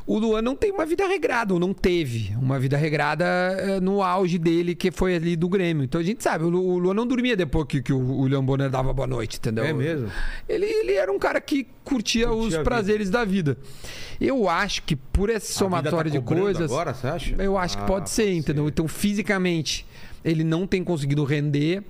[0.07, 4.03] O Luan não tem uma vida regrada, ou não teve uma vida regrada eh, no
[4.03, 5.83] auge dele, que foi ali do Grêmio.
[5.83, 8.45] Então a gente sabe, o Lu- o Luan não dormia depois que, que o, Leão
[8.45, 9.65] Bonner dava boa noite, entendeu?
[9.65, 10.11] É mesmo?
[10.47, 12.63] Ele, ele era um cara que curtia, Curtia os vida.
[12.63, 13.57] prazeres da vida.
[14.21, 16.71] Eu acho que por esse vida somatório tá de coisas.
[16.71, 17.35] Agora, você acha?
[17.41, 18.67] Eu acho que Ah, pode ser, entendeu?
[18.67, 19.87] Então, fisicamente,
[20.25, 21.83] ele não tem conseguido render.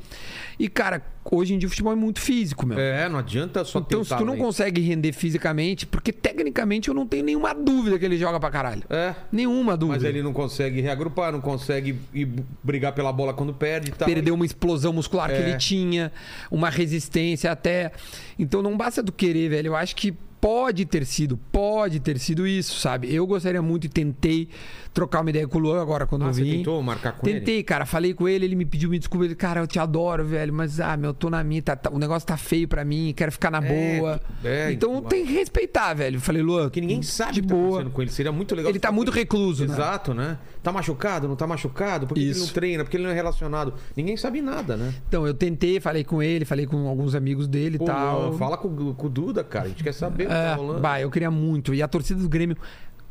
[0.60, 2.78] E, cara, hoje em dia o futebol é muito físico, meu.
[2.78, 7.08] É, não adianta só então, se tu não consegue render fisicamente, porque tecnicamente eu não
[7.08, 8.84] tenho nenhuma dúvida que ele joga pra caralho.
[8.90, 9.16] É.
[9.32, 9.98] Nenhuma dúvida.
[10.00, 12.28] Mas ele não consegue reagrupar, não consegue ir
[12.64, 14.06] brigar pela bola quando perde e tal.
[14.06, 15.50] Perdeu uma explosão muscular que É.
[15.50, 16.12] ele tinha,
[16.52, 17.92] uma resistência até.
[18.38, 19.68] Então não basta do querer, velho.
[19.68, 20.14] Eu acho que
[20.46, 23.12] pode ter sido, pode ter sido isso, sabe?
[23.12, 24.48] Eu gostaria muito e tentei
[24.94, 26.58] trocar uma ideia com o Luan agora quando Ah, eu você vim.
[26.58, 27.40] tentou marcar com ele?
[27.40, 27.84] Tentei, cara.
[27.84, 29.26] Falei com ele, ele me pediu me desculpa.
[29.26, 30.54] Ele, cara, eu te adoro, velho.
[30.54, 31.64] Mas, ah, meu, tô na minha.
[31.64, 34.22] tá- tá- o negócio tá feio pra mim, quero ficar na É, boa.
[34.44, 36.20] é, então então, tem que respeitar, velho.
[36.22, 36.64] Falei, Luan.
[36.66, 37.66] Porque ninguém sabe de o que tá boa.
[37.68, 38.12] acontecendo com ele.
[38.12, 38.70] Seria muito legal.
[38.72, 39.20] Ele tá muito ele.
[39.20, 39.74] recluso, né?
[39.74, 40.38] Exato, né?
[40.62, 42.06] Tá machucado, não tá machucado?
[42.08, 42.84] Por que, que ele não treina?
[42.84, 43.74] Por que ele não é relacionado?
[43.98, 44.94] Ninguém sabe nada, né?
[45.08, 48.30] Então, eu tentei, falei com ele, falei com alguns amigos dele e tal.
[48.30, 49.66] Luan, fala com, com o Duda, cara.
[49.66, 50.80] A gente quer saber que É, tá rolando.
[50.80, 51.74] bah, eu queria muito.
[51.74, 52.58] E a torcida do Grêmio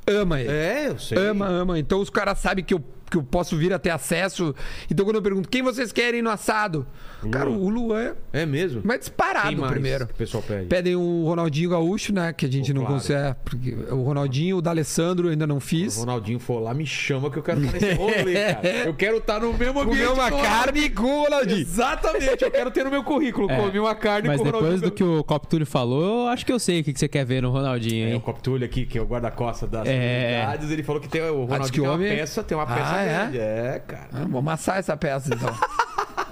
[0.06, 0.50] ama ele.
[0.50, 1.16] É, eu sei.
[1.18, 1.78] Ama, ama.
[1.78, 2.82] Então os caras sabem que eu,
[3.14, 4.54] que eu posso vir a ter acesso.
[4.90, 6.86] Então quando eu pergunto, quem vocês querem no assado?
[7.30, 8.82] Cara, o Luan É mesmo?
[8.84, 10.04] vai disparado primeiro.
[10.04, 10.66] o pessoal pede?
[10.66, 12.32] Pedem o Ronaldinho Gaúcho, né?
[12.34, 13.00] Que a gente Pô, não claro.
[13.00, 13.36] consegue.
[13.44, 15.96] Porque o Ronaldinho, o D'Alessandro ainda não Se o fiz.
[15.96, 18.68] Ronaldinho for lá, me chama que eu quero estar nesse rolê, cara.
[18.84, 20.04] Eu quero estar no mesmo ambiente.
[20.06, 21.60] Comer uma com o carne com o Ronaldinho.
[21.60, 23.50] Exatamente, eu quero ter no meu currículo.
[23.50, 24.90] É, Comi uma carne Mas com o depois Ronaldinho.
[24.90, 27.24] do que o Cop Túlio falou, eu acho que eu sei o que você quer
[27.24, 28.20] ver no Ronaldinho, É, o hein?
[28.20, 29.90] Coptulho aqui, que é o guarda-costas das É.
[29.92, 32.66] celebridades, ele falou que tem, o Ah, Ronaldinho que tem uma homem- peça, tem uma
[32.66, 33.18] peça Ah, é?
[33.18, 33.38] grande.
[33.38, 34.08] É, cara.
[34.12, 35.52] Ah, vou amassar essa peça, então.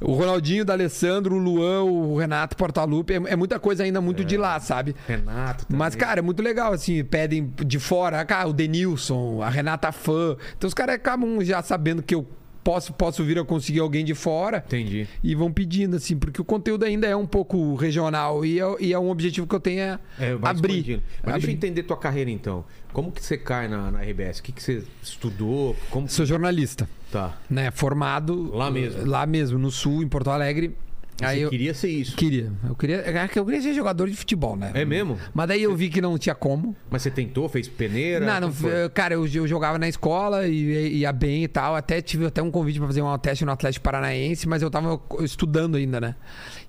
[0.00, 3.14] o Ronaldinho, o D'Alessandro, o Luan, o Renato Portaluppi.
[3.14, 4.94] É, é muita coisa ainda muito de lá, sabe?
[5.06, 5.78] Renato também.
[5.78, 10.36] Mas, cara, é muito legal, assim, pedem de fora, cara, o Denilson, a Renata Fã.
[10.56, 12.26] Então os caras acabam já sabendo que eu
[12.62, 15.06] posso, posso vir a conseguir alguém de fora Entendi.
[15.22, 18.92] e vão pedindo, assim, porque o conteúdo ainda é um pouco regional e é, e
[18.92, 20.78] é um objetivo que eu tenho é, É, abrir.
[20.78, 21.02] expandindo.
[21.22, 21.52] Mas deixa eu abrir.
[21.52, 22.64] entender tua carreira, então.
[22.92, 24.38] Como que você cai na, na RBS?
[24.38, 25.74] O que, que você estudou?
[25.90, 26.12] Como que...
[26.12, 27.36] Sou jornalista, Tá.
[27.48, 27.70] né?
[27.70, 28.50] Formado.
[28.54, 29.04] Lá mesmo?
[29.06, 30.76] Lá mesmo, no Sul, em Porto Alegre.
[31.24, 32.16] Aí você eu queria ser isso.
[32.16, 32.52] queria.
[32.68, 32.96] Eu queria.
[32.96, 34.70] é Eu queria ser jogador de futebol, né?
[34.74, 35.18] É mesmo?
[35.32, 36.76] Mas daí eu vi que não tinha como.
[36.90, 38.24] Mas você tentou, fez peneira?
[38.24, 38.54] Não, não,
[38.94, 41.74] cara, eu, eu jogava na escola e ia bem e tal.
[41.74, 45.00] Até tive até um convite pra fazer um teste no Atlético Paranaense, mas eu tava
[45.20, 46.14] estudando ainda, né?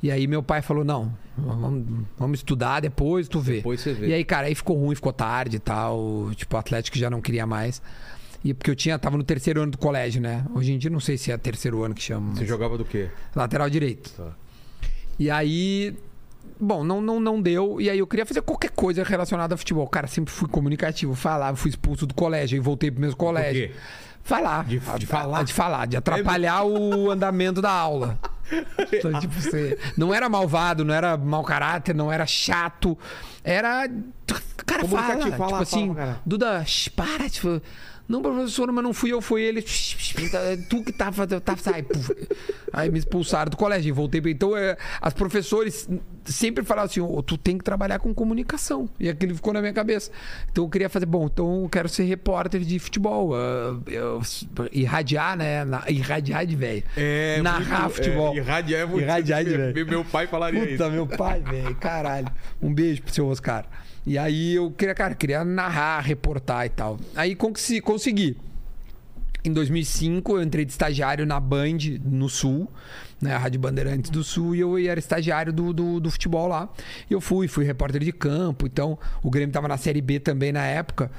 [0.02, 1.86] E aí meu pai falou: não, vamos,
[2.18, 3.58] vamos estudar depois, tu vê.
[3.58, 4.08] Depois você vê.
[4.08, 6.30] E aí, cara, aí ficou ruim, ficou tarde e tal.
[6.36, 7.82] Tipo, o Atlético já não queria mais.
[8.44, 10.46] E porque eu tinha, tava no terceiro ano do colégio, né?
[10.54, 12.36] Hoje em dia não sei se é terceiro ano que chama.
[12.36, 13.08] Você jogava do quê?
[13.34, 14.12] Lateral direito.
[14.12, 14.36] Tá.
[15.24, 15.96] E aí.
[16.60, 17.80] Bom, não, não, não deu.
[17.80, 19.88] E aí eu queria fazer qualquer coisa relacionada a futebol.
[19.88, 23.70] Cara, sempre fui comunicativo, falava, fui expulso do colégio e voltei pro mesmo colégio.
[23.70, 23.76] quê?
[24.24, 24.66] Falar.
[24.66, 25.44] De- de falar?
[25.44, 28.18] De falar, de atrapalhar o andamento da aula.
[28.94, 32.98] Então, tipo, você não era malvado, não era mau caráter, não era chato.
[33.44, 33.90] Era.
[34.66, 35.16] Cara, fala.
[35.18, 36.20] Tipo fala, fala assim, pra caralho.
[36.26, 36.66] Duda,
[36.96, 37.62] para, tipo.
[38.08, 39.62] Não, professor, mas não fui eu, foi ele.
[40.70, 41.26] Tu que tava.
[41.26, 42.12] tava puf.
[42.74, 44.22] Aí me expulsaram do colégio e voltei.
[44.28, 45.88] Então, é, as professores
[46.26, 48.90] sempre falavam assim: "Ô, tu tem que trabalhar com comunicação.
[49.00, 50.12] E aquilo ficou na minha cabeça.
[50.52, 53.34] Então, eu queria fazer, bom, então eu quero ser repórter de futebol.
[53.88, 54.22] eu-
[54.72, 55.64] irradiar, né?
[55.64, 56.84] Na, irradiar de velho.
[56.98, 58.34] É, Narrar muito- futebol.
[58.34, 59.04] É, irradiar é muito.
[59.04, 59.88] Irradiar de velho.
[59.88, 60.92] meu, pai falaria Puta, isso.
[60.92, 61.76] meu pai, velho.
[61.76, 62.28] Caralho.
[62.62, 63.66] Um beijo pro seu Oscar.
[64.06, 67.00] E aí eu queria, cara, queria narrar, reportar e tal.
[67.16, 68.38] Aí consegui.
[69.46, 72.70] Em 2005 eu entrei de estagiário na Band no Sul,
[73.24, 73.34] né?
[73.34, 76.70] A Rádio Bandeirantes do Sul, e eu era estagiário do, do, do futebol lá.
[77.10, 78.68] E eu fui, fui repórter de campo.
[78.68, 81.10] Então, o Grêmio tava na Série B também na época.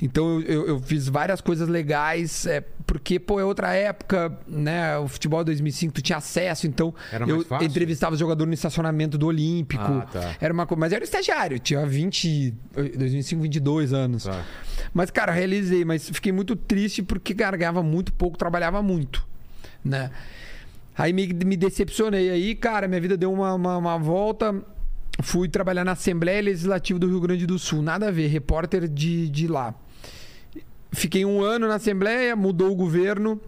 [0.00, 4.98] Então, eu, eu, eu fiz várias coisas legais, é, porque, pô, é outra época, né?
[4.98, 6.66] O futebol de 2005, tu tinha acesso.
[6.66, 6.94] Então,
[7.26, 7.66] eu fácil?
[7.66, 9.82] entrevistava os jogadores no estacionamento do Olímpico.
[9.82, 10.36] Ah, tá.
[10.40, 10.80] Era uma coisa.
[10.80, 12.54] Mas eu era estagiário, tinha 20.
[12.74, 14.24] 2005, 22 anos.
[14.24, 14.44] Tá.
[14.92, 19.26] Mas, cara, realizei, mas fiquei muito triste porque cara, ganhava muito pouco, trabalhava muito,
[19.84, 20.10] né?
[20.96, 22.30] Aí me, me decepcionei.
[22.30, 24.54] Aí, cara, minha vida deu uma, uma, uma volta.
[25.22, 27.82] Fui trabalhar na Assembleia Legislativa do Rio Grande do Sul.
[27.82, 29.74] Nada a ver, repórter de, de lá.
[30.92, 33.40] Fiquei um ano na Assembleia, mudou o governo.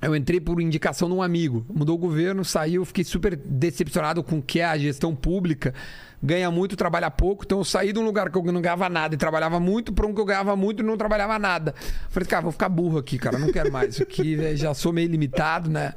[0.00, 1.66] Eu entrei por indicação de um amigo.
[1.68, 5.74] Mudou o governo, saiu, fiquei super decepcionado com o que é a gestão pública.
[6.22, 7.44] Ganha muito, trabalha pouco.
[7.44, 10.06] Então eu saí de um lugar que eu não ganhava nada e trabalhava muito para
[10.06, 11.74] um que eu ganhava muito e não trabalhava nada.
[12.10, 13.38] Falei, cara, vou ficar burro aqui, cara.
[13.38, 13.94] Não quero mais.
[13.94, 15.94] Isso aqui já sou meio limitado, né?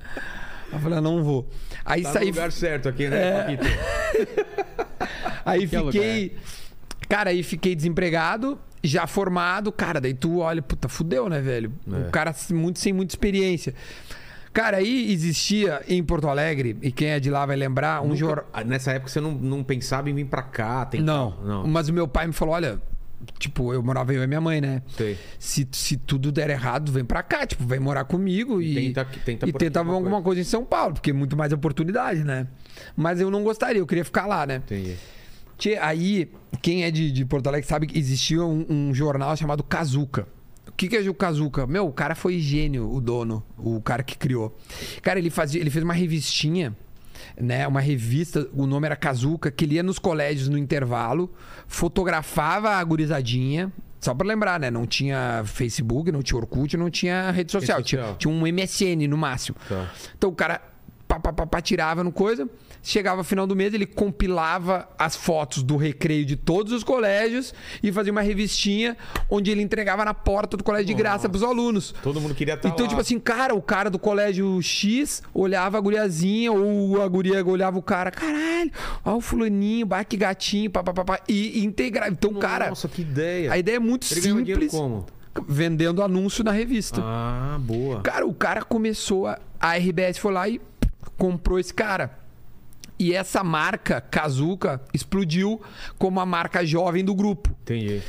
[0.72, 1.47] Eu falei, ah, não vou.
[1.86, 2.26] Aí Tá saí.
[2.26, 3.57] no lugar certo aqui, né, É.
[5.45, 6.36] Aí Que fiquei.
[7.09, 9.72] Cara, aí fiquei desempregado, já formado.
[9.72, 11.74] Cara, daí tu olha, puta, fudeu, né, velho?
[11.91, 12.07] É.
[12.07, 13.74] O cara muito, sem muita experiência.
[14.53, 18.17] Cara, aí existia em Porto Alegre, e quem é de lá vai lembrar, um Nunca-
[18.17, 18.45] jornal.
[18.53, 20.86] Ah, Nessa época você não, não pensava em vir pra cá?
[20.86, 21.03] Tentar...
[21.03, 21.67] Não, Não.
[21.67, 22.82] mas o meu pai me falou: olha,
[23.39, 24.82] tipo, eu morava eu e minha mãe, né?
[24.97, 25.17] Sei.
[25.39, 29.49] Se, se tudo der errado, vem pra cá, tipo, vem morar comigo e, tenta- tenta
[29.49, 32.47] e tenta alguma alguma coisa em São Paulo, porque é muito mais oportunidade, né?
[32.95, 34.57] Mas eu não gostaria, eu queria ficar lá, né?
[34.57, 34.95] Entendi.
[35.57, 39.63] Tchê, aí, quem é de, de Porto Alegre sabe que existia um, um jornal chamado
[39.63, 40.28] Kazuca.
[40.67, 41.67] O que, que é o Kazuca?
[41.67, 44.57] Meu, o cara foi gênio, o dono, o cara que criou.
[45.03, 46.76] Cara, ele, fazia, ele fez uma revistinha,
[47.41, 47.67] né?
[47.67, 51.33] Uma revista, o nome era Kazuca, que ele ia nos colégios no intervalo,
[51.67, 53.71] fotografava a gurizadinha.
[53.99, 54.71] Só pra lembrar, né?
[54.71, 57.77] Não tinha Facebook, não tinha Orkut, não tinha rede social.
[57.77, 58.15] Rede social.
[58.17, 59.55] Tinha, tinha um MSN no máximo.
[59.69, 59.91] Tá.
[60.17, 60.59] Então o cara
[61.12, 62.47] pá, pá, pá, pá, tirava no coisa.
[62.84, 67.53] Chegava no final do mês, ele compilava as fotos do recreio de todos os colégios
[67.84, 68.97] e fazia uma revistinha
[69.30, 71.93] onde ele entregava na porta do colégio de graça pros alunos.
[72.01, 72.89] Todo mundo queria estar Então, lá.
[72.89, 77.78] tipo assim, cara, o cara do colégio X olhava a guriazinha, ou a guria olhava
[77.78, 78.72] o cara, caralho,
[79.05, 82.12] ó o fulaninho, bah, que gatinho, papapá, e integrava.
[82.12, 83.51] Então, cara, Nossa, que ideia.
[83.51, 84.72] a ideia é muito Ele simples.
[84.72, 85.05] como?
[85.47, 86.99] Vendendo anúncio na revista.
[87.03, 88.01] Ah, boa.
[88.01, 89.39] Cara, o cara começou a.
[89.64, 90.59] A RBS foi lá e
[91.22, 92.17] comprou esse cara.
[92.97, 95.61] E essa marca, Kazuca, explodiu
[95.99, 97.55] como a marca jovem do grupo.
[97.61, 98.01] Entendi.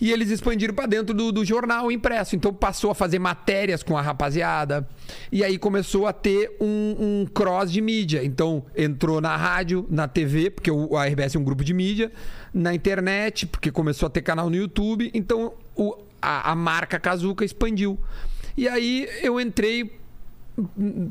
[0.00, 2.36] E eles expandiram pra dentro do, do jornal impresso.
[2.36, 4.86] Então passou a fazer matérias com a rapaziada.
[5.32, 8.22] E aí começou a ter um, um cross de mídia.
[8.24, 12.12] Então entrou na rádio, na TV, porque o, a RBS é um grupo de mídia,
[12.54, 15.10] na internet, porque começou a ter canal no YouTube.
[15.14, 17.98] Então o- a, a marca Kazuca expandiu.
[18.56, 19.98] E aí eu entrei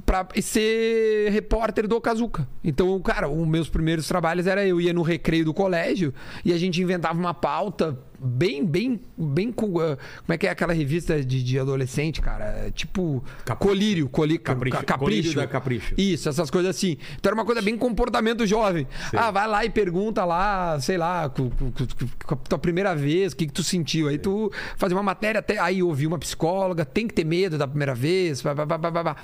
[0.05, 2.47] pra ser repórter do Kazuca.
[2.63, 6.57] Então, cara, os meus primeiros trabalhos era eu ia no recreio do colégio e a
[6.57, 11.23] gente inventava uma pauta bem, bem, bem com, ah, como é que é aquela revista
[11.23, 12.71] de, de adolescente, cara?
[12.73, 13.69] Tipo Capricho.
[13.69, 14.77] Colírio, coli, Capricho.
[14.77, 14.99] ca- capricho.
[15.05, 15.93] Colírio da Capricho.
[15.97, 16.97] Isso, essas coisas assim.
[17.19, 18.87] Então era uma coisa bem comportamento jovem.
[19.09, 19.19] Sei.
[19.19, 23.33] Ah, vai lá e pergunta lá, sei lá, com, com- com- a tua primeira vez,
[23.33, 24.07] o que, que tu sentiu?
[24.07, 27.67] Aí tu fazia uma matéria, até aí ouvi uma psicóloga, tem que ter medo da
[27.67, 29.15] primeira vez, pá, pá, pá, pá, pá.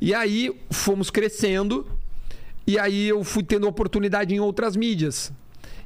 [0.00, 1.86] E aí fomos crescendo,
[2.66, 5.32] e aí eu fui tendo oportunidade em outras mídias.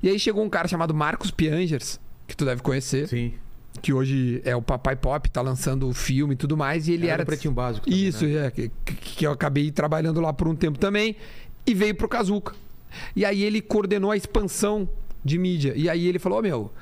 [0.02, 3.32] E aí chegou um cara chamado Marcos Piangers, que tu deve conhecer, Sim.
[3.82, 7.06] que hoje é o Papai Pop, tá lançando o filme e tudo mais, e ele
[7.06, 7.26] Era era.
[7.26, 8.46] Pretinho Básico também, Isso, né?
[8.46, 11.16] é, que, que eu acabei trabalhando lá por um tempo também,
[11.66, 12.54] e veio pro Kazuca.
[13.16, 14.88] E aí ele coordenou a expansão
[15.24, 15.72] de mídia.
[15.76, 16.72] E aí ele falou: Ô meu,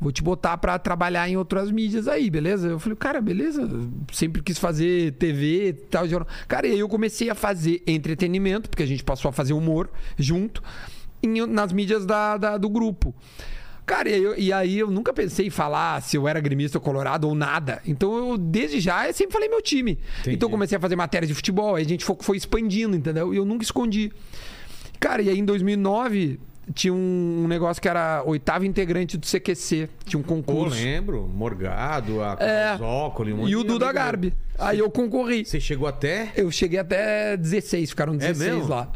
[0.00, 2.68] vou te botar pra trabalhar em outras mídias aí, beleza?
[2.68, 3.66] Eu falei, cara, beleza.
[4.12, 6.04] Sempre quis fazer TV e tal.
[6.46, 9.88] Cara, e aí eu comecei a fazer entretenimento, porque a gente passou a fazer humor
[10.18, 10.62] junto,
[11.22, 13.14] em- nas mídias da, da- do grupo.
[13.88, 16.76] Cara, e aí, eu, e aí eu nunca pensei em falar se eu era gremista
[16.76, 17.80] ou colorado ou nada.
[17.86, 19.98] Então eu, desde já, eu sempre falei meu time.
[20.20, 20.36] Entendi.
[20.36, 23.32] Então eu comecei a fazer matéria de futebol, aí a gente foi, foi expandindo, entendeu?
[23.32, 24.12] E eu nunca escondi.
[25.00, 26.38] Cara, e aí em 2009
[26.74, 29.88] tinha um, negócio que era oitavo integrante do CQC.
[30.04, 30.76] Tinha um concurso.
[30.76, 31.26] lembro.
[31.26, 32.76] Morgado, a É.
[32.76, 34.34] Zócoli, um e o Duda Garbi.
[34.58, 35.46] Aí eu concorri.
[35.46, 36.30] Você chegou até.
[36.36, 38.92] Eu cheguei até 16, ficaram 16 É lá.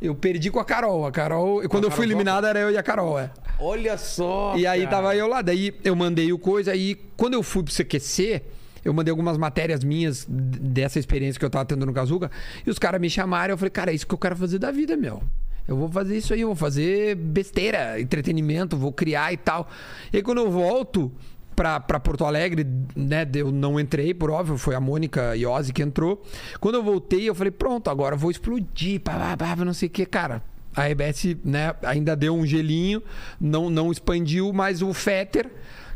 [0.00, 1.04] Eu perdi com a Carol.
[1.04, 1.60] A Carol.
[1.62, 3.32] Quando eu Carol fui eliminado, era eu e a Carol, é.
[3.60, 4.56] Olha só.
[4.56, 4.96] E aí cara.
[4.96, 5.42] tava eu lá.
[5.42, 6.72] Daí eu mandei o coisa.
[6.72, 8.42] Aí quando eu fui pro CQC,
[8.84, 12.30] eu mandei algumas matérias minhas dessa experiência que eu tava tendo no Kazuca.
[12.66, 13.54] E os caras me chamaram.
[13.54, 15.22] Eu falei, cara, é isso que eu quero fazer da vida, meu.
[15.66, 19.68] Eu vou fazer isso aí, eu vou fazer besteira, entretenimento, vou criar e tal.
[20.10, 21.12] E aí quando eu volto
[21.54, 22.64] pra, pra Porto Alegre,
[22.96, 23.28] né?
[23.34, 26.22] Eu não entrei, por óbvio, foi a Mônica Iose que entrou.
[26.60, 29.88] Quando eu voltei, eu falei, pronto, agora eu vou explodir, pá, pá, pá, não sei
[29.88, 30.42] o que, cara.
[30.78, 33.02] A RBS, né, ainda deu um gelinho,
[33.40, 35.50] não, não expandiu, mas o Fetter,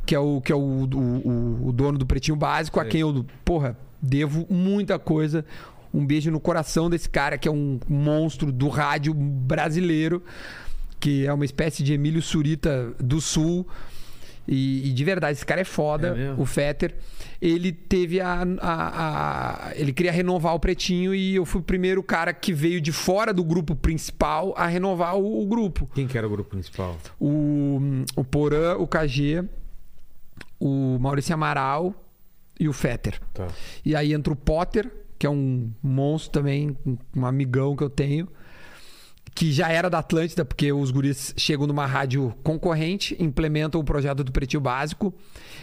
[0.05, 3.24] que é o, que é o, o, o- dono do Pretinho Básico, a quem eu,
[3.45, 5.45] porra, devo muita coisa.
[5.95, 10.22] Um beijo no coração desse cara, que é um monstro do rádio brasileiro,
[10.99, 13.66] que é uma espécie de Emílio Surita do Sul.
[14.49, 16.95] E, e de verdade, esse cara é foda, É o Fetter.
[17.45, 22.01] Ele teve a, a- a- Ele queria renovar o Pretinho e eu fui o primeiro
[22.01, 25.88] cara que veio de fora do grupo principal a renovar o, o grupo.
[25.93, 26.97] Quem que era o grupo principal?
[27.20, 27.80] O,
[28.14, 29.45] o Porã, o KG,
[30.61, 31.93] o Maurício Amaral
[32.61, 33.20] e o Fetter.
[33.34, 33.49] Tá.
[33.84, 34.88] E aí entra o Potter,
[35.18, 36.76] que é um monstro também,
[37.16, 38.28] um amigão que eu tenho,
[39.35, 44.22] que já era da Atlântida, porque os guris chegam numa rádio concorrente, implementam o projeto
[44.22, 45.12] do Pretinho Básico.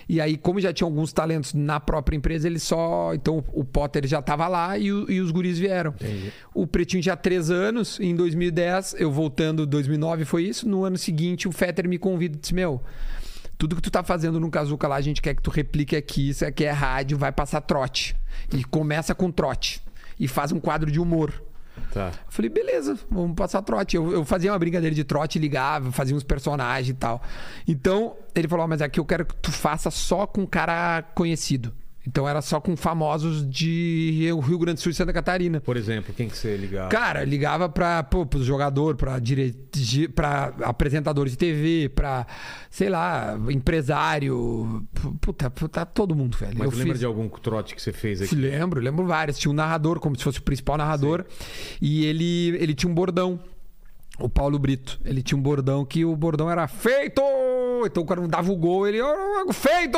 [0.08, 3.14] E aí, como já tinha alguns talentos na própria empresa, ele só.
[3.14, 5.92] Então o Potter já estava lá e, o- e os guris vieram.
[6.02, 6.34] Entendi.
[6.54, 10.68] O Pretinho tinha três anos, em 2010, eu voltando, 2009 foi isso.
[10.68, 12.82] No ano seguinte, o Fetter me convida e disse: Meu,
[13.56, 16.30] tudo que tu tá fazendo no Kazuca lá, a gente quer que tu replique aqui.
[16.30, 18.16] Isso aqui é rádio, vai passar trote.
[18.52, 19.80] E começa com trote.
[20.20, 21.32] E faz um quadro de humor.
[21.94, 22.12] Tá.
[22.28, 23.96] Falei, beleza, vamos passar trote.
[23.96, 27.22] Eu, eu fazia uma brincadeira de trote, ligava, fazia uns personagens e tal.
[27.68, 31.74] Então, ele falou, "Ó, mas aqui eu quero que tu faça só com cara conhecido.
[32.10, 35.62] Então era só com famosos de Rio Grande do Sul e Santa Catarina.
[35.62, 36.90] Por exemplo, quem que você ligava?
[36.90, 39.54] Cara, ligava pra, pô, pro jogador, pra, dire...
[40.16, 42.26] pra apresentador de TV, pra,
[42.72, 44.88] sei lá, empresário.
[45.22, 46.56] Puta, puta todo mundo, velho.
[46.58, 47.00] Mas eu lembra fiz...
[47.00, 48.34] de algum trote que você fez aqui?
[48.34, 49.38] Lembro, lembro vários.
[49.38, 51.24] Tinha um narrador, como se fosse o principal narrador.
[51.80, 53.40] E ele, ele tinha um bordão.
[54.20, 55.00] O Paulo Brito.
[55.06, 57.22] Ele tinha um bordão que o bordão era feito!
[57.86, 59.02] Então quando dava o gol, ele.
[59.02, 59.98] "Oh, Feito!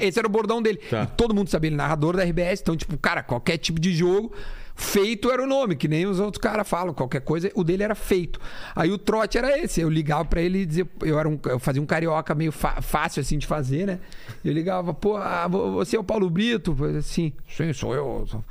[0.00, 0.78] Esse era o bordão dele.
[0.90, 1.06] Tá.
[1.06, 2.60] Todo mundo sabia, ele é narrador da RBS.
[2.60, 4.32] Então, tipo, cara, qualquer tipo de jogo.
[4.76, 7.94] Feito era o nome, que nem os outros caras falam, qualquer coisa, o dele era
[7.94, 8.40] feito.
[8.74, 11.60] Aí o trote era esse, eu ligava pra ele e dizia, eu, era um, eu
[11.60, 14.00] fazia um carioca meio fácil assim de fazer, né?
[14.44, 16.76] Eu ligava, pô, ah, vo- você é o Paulo Brito?
[16.98, 18.24] Assim, sim, sou eu.
[18.26, 18.44] Sou...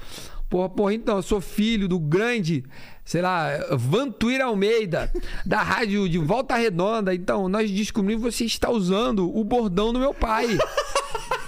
[0.53, 2.63] Porra, porra, então, eu sou filho do grande,
[3.03, 5.11] sei lá, Vantuir Almeida,
[5.43, 7.11] da rádio de Volta Redonda.
[7.11, 10.55] Então, nós descobrimos que você está usando o bordão do meu pai.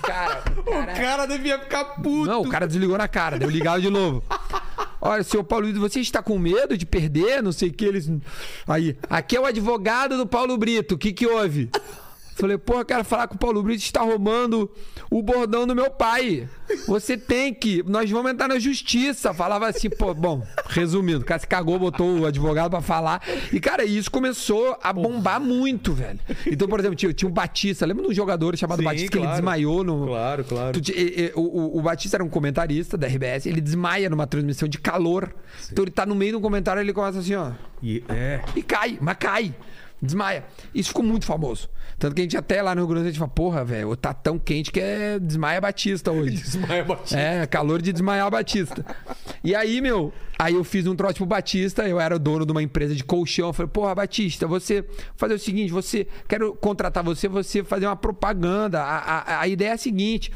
[0.01, 2.25] Cara, O cara devia ficar puto.
[2.25, 4.23] não, o cara desligou na cara, daí eu ligava de novo.
[4.99, 7.43] Olha, senhor Paulo Brito, você está com medo de perder?
[7.43, 8.09] Não sei o que eles.
[8.67, 11.69] Aí, aqui é o advogado do Paulo Brito, o que que houve?
[12.35, 14.69] Falei, porra, quero falar com o Paulo Brito está roubando
[15.09, 16.49] o bordão do meu pai.
[16.87, 17.81] Você tem que.
[17.87, 19.33] Nós vamos entrar na justiça.
[19.33, 23.21] Falava assim, pô, bom, resumindo, o cara se cagou, botou o advogado pra falar.
[23.53, 26.19] E, cara, isso começou a bombar muito, velho.
[26.45, 29.17] Então, por exemplo, tinha, tinha um Batista, lembra de um jogador chamado Sim, Batista que
[29.17, 29.37] ele claro.
[29.37, 30.05] desmaiou no.
[30.07, 30.77] Claro, claro.
[30.89, 34.67] E- e- o, o- o Batista era um comentarista da RBS, ele desmaia numa transmissão
[34.67, 35.33] de calor.
[35.71, 37.51] Então ele tá no meio de um comentário ele começa assim, ó.
[37.81, 38.41] E, é.
[38.55, 39.55] E cai, mas cai.
[40.01, 40.45] Desmaia.
[40.73, 41.69] Isso ficou muito famoso.
[41.97, 43.63] Tanto que a gente até lá no Rio Grande do Sul, a gente fala, porra,
[43.63, 46.37] velho, tá tão quente que é desmaia Batista hoje.
[46.43, 47.17] Desmaia Batista.
[47.17, 48.85] É, calor de desmaiar Batista.
[49.43, 52.61] E aí, meu, aí eu fiz um trote pro Batista, eu era dono de uma
[52.61, 53.47] empresa de colchão.
[53.47, 54.83] Eu falei, porra, Batista, você
[55.15, 58.81] fazer o seguinte, você quero contratar você, você fazer uma propaganda.
[58.81, 60.31] A, a, a ideia é a seguinte.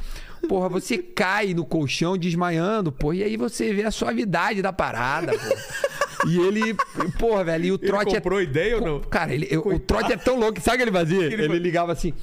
[0.48, 5.32] Porra, você cai no colchão desmaiando, porra, e aí você vê a suavidade da parada,
[5.32, 5.90] porra.
[6.28, 6.76] E ele,
[7.18, 9.00] porra, velho, e o Ele trote é comprou ideia ou não?
[9.00, 10.60] Cara, ele, o trote é tão louco.
[10.60, 11.24] Sabe o que ele fazia?
[11.24, 11.60] Ele, fazia?
[11.60, 12.14] ligava assim.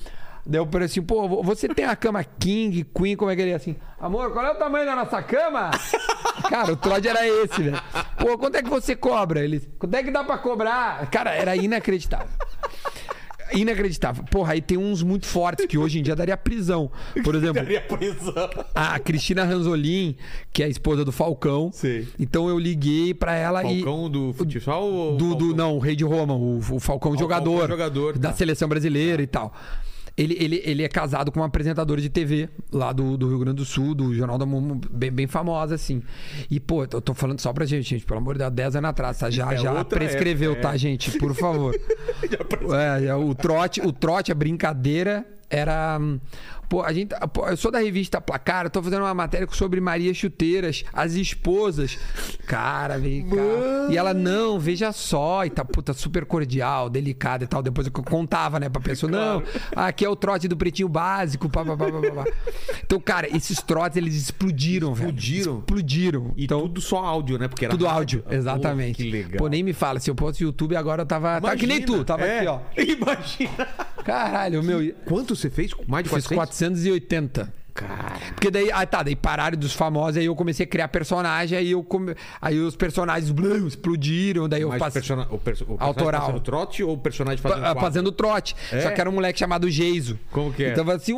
[0.44, 3.50] Daí eu falei assim, pô, você tem a cama King, Queen, como é que ele
[3.50, 3.74] é assim?
[3.98, 5.70] Amor, qual é o tamanho da nossa cama?
[6.48, 7.82] Cara, o trote era esse, velho.
[8.16, 9.40] Pô, quanto é que você cobra?
[9.40, 11.10] Ele, quanto é que dá pra cobrar?
[11.10, 12.28] Cara, era inacreditável.
[13.52, 14.24] Inacreditável.
[14.30, 16.90] Porra, aí tem uns muito fortes que hoje em dia daria prisão.
[17.24, 18.32] Por exemplo, Daria prisão.
[18.74, 20.16] a Cristina Ranzolin,
[20.52, 21.70] que é a esposa do Falcão.
[21.72, 22.06] Sei.
[22.18, 23.82] Então eu liguei pra ela e.
[23.82, 25.56] Falcão do futsal ou Do, do- Falcão?
[25.56, 28.34] não, o Rei de Roma, o, o Falcão jogador, jogador, da tá.
[28.36, 29.52] seleção brasileira e tal.
[30.16, 33.56] Ele, ele, ele é casado com uma apresentadora de TV lá do, do Rio Grande
[33.56, 36.02] do Sul, do Jornal da Mumu, bem, bem famosa, assim.
[36.50, 38.90] E, pô, eu tô falando só pra gente, gente, pelo amor de Deus, 10 anos
[38.90, 39.28] atrás, tá?
[39.28, 40.78] Já, É já prescreveu, época, tá, é.
[40.78, 41.18] gente?
[41.18, 41.74] Por favor.
[43.00, 45.98] É, é, o trote, o trote, a brincadeira era.
[46.68, 49.80] Pô, a gente, pô, eu sou da revista Placar, eu tô fazendo uma matéria sobre
[49.80, 51.98] Maria Chuteiras, as esposas.
[52.46, 53.36] Cara, vem cá.
[53.90, 57.62] E ela, não, veja só, e tá, puta, super cordial, delicada e tal.
[57.62, 59.42] Depois eu contava, né, pra pessoa, não,
[59.74, 62.24] aqui é o trote do pretinho básico, pá, pá, pá, pá, pá.
[62.84, 65.08] Então, cara, esses trotes, eles explodiram, velho.
[65.10, 65.58] Explodiram?
[65.58, 66.34] Explodiram.
[66.36, 67.48] E então, tudo só áudio, né?
[67.48, 67.98] Porque era tudo rádio.
[68.18, 69.02] áudio, Pô, exatamente.
[69.02, 69.38] que legal.
[69.38, 71.40] Pô, nem me fala, se eu posso YouTube agora eu tava.
[71.40, 71.98] Tá que nem Imagina.
[71.98, 72.60] tu, tava É, aqui, ó.
[72.80, 73.68] Imagina.
[74.04, 74.94] Caralho, meu.
[75.04, 75.72] Quanto você fez?
[75.86, 76.55] Mais de Fiz 400?
[76.56, 77.52] 480.
[77.76, 78.16] Cara.
[78.34, 81.72] Porque daí, ah, tá, daí pararam dos famosos, aí eu comecei a criar personagem, aí
[81.72, 82.14] eu come...
[82.40, 85.00] aí os personagens blum, explodiram, daí eu Mas passei.
[85.00, 86.22] o, persona- o, perso- o Autoral.
[86.22, 87.82] fazendo trote ou o personagem fazendo Fa- quadro?
[87.82, 88.56] Fazendo trote.
[88.72, 88.80] É?
[88.80, 90.18] Só que era um moleque chamado Geiso.
[90.32, 90.72] Como que é?
[90.72, 91.12] Então assim,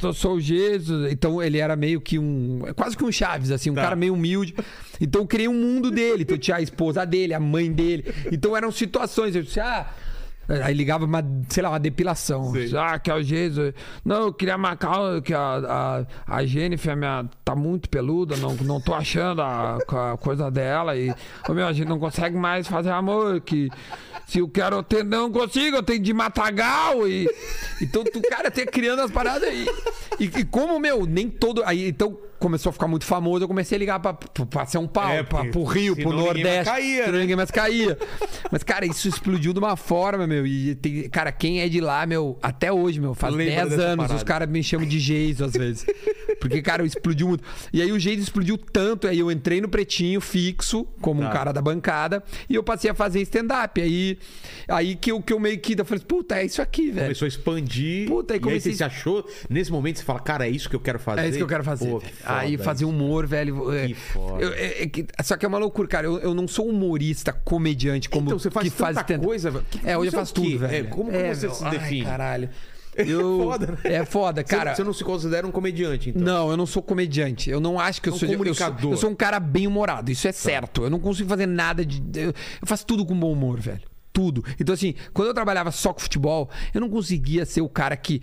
[0.00, 1.08] eu sou o Geiso.
[1.08, 2.60] Então ele era meio que um.
[2.76, 3.82] Quase que um Chaves, assim, um Tá.
[3.82, 4.54] cara meio humilde.
[5.00, 6.22] Então eu criei um mundo dele.
[6.22, 8.04] Então tinha a esposa dele, a mãe dele.
[8.30, 9.34] Então eram situações.
[9.34, 9.88] Eu disse, ah.
[10.64, 12.50] Aí ligava uma, sei lá, uma depilação.
[12.52, 12.76] Sei.
[12.76, 13.72] Ah, que é o Geiso.
[14.04, 18.80] Não, eu queria marcar que a, a, a Jennifer minha, tá muito peluda, não, não
[18.80, 20.96] tô achando a, a coisa dela.
[20.96, 21.14] E,
[21.48, 23.40] ô, meu, a gente não consegue mais fazer amor.
[23.40, 23.70] Que
[24.26, 27.06] se eu quero ter, não consigo, eu tenho de matagal.
[27.06, 27.28] E,
[27.80, 29.68] então, tu, cara, tem criando as paradas aí.
[30.18, 31.62] E, e como, meu, nem todo.
[31.64, 35.12] Aí, então, começou a ficar muito famoso, eu comecei a ligar pra, pra São Paulo,
[35.12, 36.64] É, pra, pro Rio, pro Nordeste.
[36.64, 37.20] caía, senão né?
[37.20, 37.96] ninguém mais caía.
[38.50, 40.46] Mas, cara, isso explodiu de uma forma, meu.
[40.46, 43.82] E, tem, cara, quem é de lá, meu, até hoje, meu, faz Lembra 10 dessa
[43.82, 44.14] anos, parada.
[44.16, 45.86] os caras me chamam de Geiso às vezes.
[46.40, 47.44] Porque, cara, explodiu muito.
[47.72, 51.30] E aí o Geiso explodiu tanto, aí eu entrei no pretinho fixo, como um Tá.
[51.30, 53.80] cara da bancada, e eu passei a fazer stand-up.
[53.80, 54.18] Aí,
[54.66, 57.06] aí que, eu, que eu meio que eu falei, puta, é isso aqui, velho.
[57.06, 58.08] Começou a expandir.
[58.08, 59.24] Puta, aí e comecei- aí você se achou.
[59.48, 61.20] Nesse momento você fala, cara, é isso que eu quero fazer.
[61.20, 61.88] É isso que eu quero fazer.
[61.90, 62.12] Pô, velho.
[62.12, 62.92] que Aí fazer isso.
[62.92, 63.72] humor, velho.
[63.72, 64.42] é- Que foda.
[64.42, 66.06] eu- é- é só que é uma loucura, cara.
[66.06, 69.64] Eu, eu não sou humorista, comediante, como Então, você faz que faz tanta coisa, velho.
[69.84, 70.74] É, hoje eu é faço tudo, velho.
[70.74, 72.04] É, como que você se ai, define?
[72.96, 73.10] Caralho.
[73.10, 73.78] É Eu, foda, né?
[73.84, 74.74] É foda, Você- cara.
[74.74, 76.22] Você não se considera um comediante, então.
[76.22, 77.48] Não, eu não sou comediante.
[77.50, 78.28] Eu não acho que eu Um sou.
[78.28, 78.90] de- Eu sou, comunicador.
[78.90, 78.94] Tá.
[78.94, 80.10] eu sou um cara bem humorado.
[80.10, 80.82] Isso é certo.
[80.84, 82.02] Eu não consigo fazer nada de.
[82.18, 83.82] Eu, eu faço tudo com bom humor, velho.
[84.12, 84.44] Tudo.
[84.58, 88.20] Então, assim, quando eu trabalhava só com futebol, eu não conseguia ser o cara que.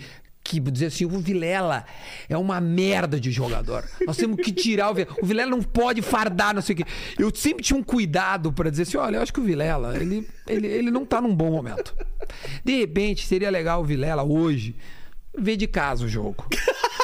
[0.48, 1.84] Que dizer assim, o Vilela
[2.30, 3.84] é uma merda de jogador.
[4.06, 5.18] Nós temos que tirar o Vilela.
[5.22, 6.86] O Vilela não pode fardar, não sei o quê.
[7.20, 10.26] Eu sempre tinha um cuidado pra dizer assim: olha, eu acho que o Vilela, ele,
[10.48, 11.94] ele, ele não tá num bom momento.
[12.64, 14.74] De repente, seria legal o Vilela hoje
[15.38, 16.48] ver de casa o jogo.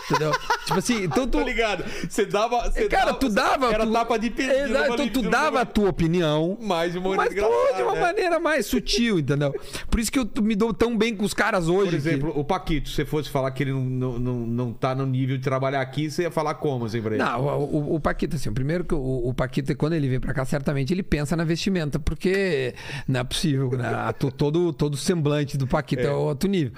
[0.09, 0.31] Entendeu?
[0.65, 1.39] tipo assim, então tu.
[1.39, 1.83] Tô ligado.
[2.07, 2.69] Você dava.
[2.69, 3.71] Você Cara, tu dava.
[3.71, 4.53] Era tu, tapa de pedido.
[4.53, 6.57] Exato, então tu dava a tua opinião.
[6.61, 8.01] Mais humor Mas tu, de uma né?
[8.01, 9.53] maneira mais sutil, entendeu?
[9.89, 11.91] Por isso que eu me dou tão bem com os caras hoje.
[11.91, 12.39] Por exemplo, que...
[12.39, 15.37] o Paquito, se você fosse falar que ele não, não, não, não tá no nível
[15.37, 17.23] de trabalhar aqui, você ia falar como, assim, pra ele?
[17.23, 20.33] Não, o, o, Paquito, assim, o primeiro que o, o Paquito, quando ele vem pra
[20.33, 22.75] cá, certamente ele pensa na vestimenta, porque
[23.07, 24.13] não é possível, né?
[24.37, 26.73] Todo, todo semblante do Paquito é, outro nível.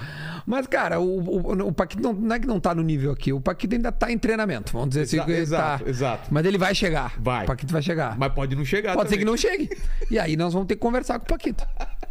[0.45, 3.33] Mas, cara, o, o, o Paquito não, não é que não tá no nível aqui,
[3.33, 5.15] o Paquito ainda tá em treinamento, vamos dizer assim.
[5.17, 5.89] Exa- ele exato, tá.
[5.89, 6.27] exato.
[6.31, 7.13] Mas ele vai chegar.
[7.19, 7.43] Vai.
[7.43, 8.17] O Paquito vai chegar.
[8.17, 9.31] Mas pode não chegar Pode ser que também.
[9.31, 9.69] não chegue.
[10.11, 11.65] E aí nós vamos ter que conversar com o Paquito.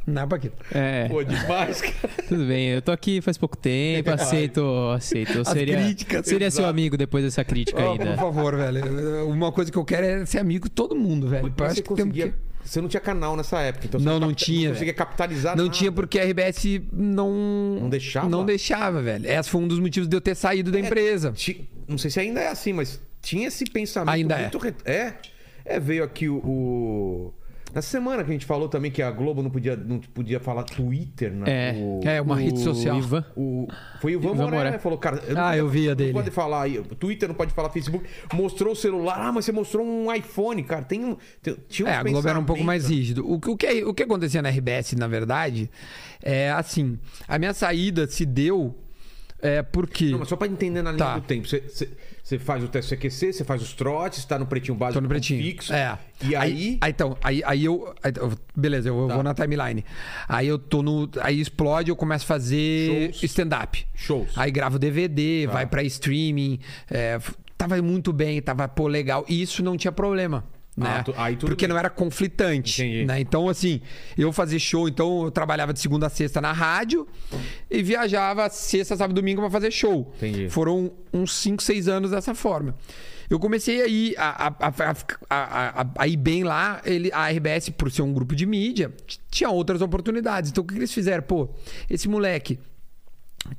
[0.07, 0.57] Não é, Paquito?
[0.73, 1.95] É, Pô, demais, cara.
[2.29, 2.69] tudo bem.
[2.71, 4.63] Eu tô aqui faz pouco tempo, aceito,
[4.95, 5.33] aceito.
[5.33, 8.07] Eu As seria, críticas, seria seu amigo depois dessa crítica Ó, ainda.
[8.07, 9.29] por favor, velho.
[9.29, 11.47] Uma coisa que eu quero é ser amigo de todo mundo, velho.
[11.47, 12.29] Eu Mas acho você que temos conseguia...
[12.33, 14.95] que- Você não tinha canal nessa época, então você Não, não capta- tinha, Não conseguia
[14.95, 15.77] capitalizar Não nada.
[15.77, 17.79] tinha porque a RBS não.
[17.81, 18.29] Não deixava?
[18.29, 19.31] Não deixava, velho.
[19.31, 21.33] Esse foi um dos motivos de eu ter saído da empresa.
[21.33, 24.59] Ti- Não sei se ainda é assim, mas tinha esse pensamento Ainda muito...
[24.59, 25.13] re- É?
[25.65, 26.37] É, veio aqui o...
[26.37, 27.35] o-
[27.75, 30.63] Na semana que a gente falou também que a Globo não podia, não podia falar
[30.63, 31.45] Twitter, né?
[31.47, 31.75] É.
[31.77, 32.95] O- É, uma rede social.
[32.97, 33.25] O Ivan.
[33.37, 33.69] O,
[34.01, 34.79] foi o Ivan, Ivan Moré, né?
[34.79, 36.13] Falou, cara, eu não Ah, podia- eu vi a dele.
[36.13, 36.67] Não pode falar.
[36.99, 38.07] Twitter não pode falar Facebook.
[38.33, 39.17] Mostrou o celular.
[39.19, 40.83] Ah, mas você mostrou um iPhone, cara.
[40.85, 41.17] Tem um.
[41.43, 43.27] tem- tinha É, a Globo era um pouco mais rígido.
[43.27, 45.69] O, o, que, o que acontecia na RBS, na verdade,
[46.23, 48.75] é assim: a minha saída se deu
[49.41, 50.07] é, porque.
[50.07, 51.19] Não, mas só pra entender na linha Tá.
[51.19, 51.47] do tempo.
[51.47, 55.09] Você, faz o teste CQC, você faz os trotes, tá no pretinho básico Tô no
[55.09, 55.43] pretinho.
[55.43, 55.73] fixo.
[55.75, 55.99] É.
[56.23, 56.79] E aí.
[56.81, 57.95] aí então, aí, aí eu.
[58.03, 59.15] aí eu- beleza, eu Tá.
[59.15, 59.85] vou na timeline.
[60.27, 61.09] Aí eu tô no.
[61.21, 63.87] Aí explode, eu começo a fazer stand-up.
[63.95, 64.31] Shows.
[64.37, 65.53] Aí gravo DVD, Tá.
[65.53, 66.59] vai pra streaming.
[66.91, 67.19] é,
[67.59, 69.25] tava muito bem, tava, pô, legal.
[69.29, 70.45] E isso não tinha problema.
[70.77, 70.89] Né?
[70.99, 71.73] Ah, tu- aí tudo Porque bem.
[71.73, 72.83] não era conflitante.
[72.83, 73.05] Entendi.
[73.05, 73.21] Né?
[73.21, 73.81] Então, assim,
[74.19, 77.07] eu fazia show, então eu trabalhava de segunda a sexta na rádio
[77.71, 80.13] e viajava sexta, sábado e domingo pra fazer show.
[80.17, 80.49] Entendi.
[80.51, 82.75] Foram uns 5, 6 anos dessa forma.
[83.31, 84.73] Eu comecei a ir, a, a,
[85.31, 86.83] a, a, ir bem lá.
[86.85, 88.93] Ele, a RBS, por ser um grupo de mídia,
[89.31, 90.51] tinha outras oportunidades.
[90.51, 91.23] Então o que eles fizeram?
[91.23, 91.49] Pô,
[91.89, 92.59] esse moleque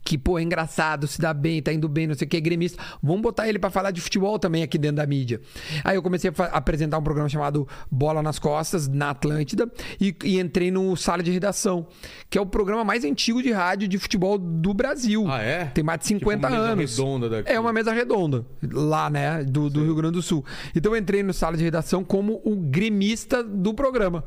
[0.03, 2.41] que, pô, é engraçado, se dá bem, tá indo bem, não sei o que, é
[2.41, 2.81] gremista.
[3.01, 5.41] Vamos botar ele pra falar de futebol também aqui dentro da mídia.
[5.83, 10.39] Aí eu comecei a apresentar um programa chamado Bola nas Costas, na Atlântida, e, e
[10.39, 11.88] entrei no Sala de Redação,
[12.29, 15.25] que é o programa mais antigo de rádio de futebol do Brasil.
[15.29, 15.65] Ah, é?
[15.65, 16.97] Tem mais de 50 Tipo, mesa anos.
[16.97, 17.51] redonda daqui.
[17.51, 20.43] É uma mesa redonda, lá, né, do, do Rio Grande do Sul.
[20.75, 24.23] Então eu entrei no Sala de Redação como o gremista do programa.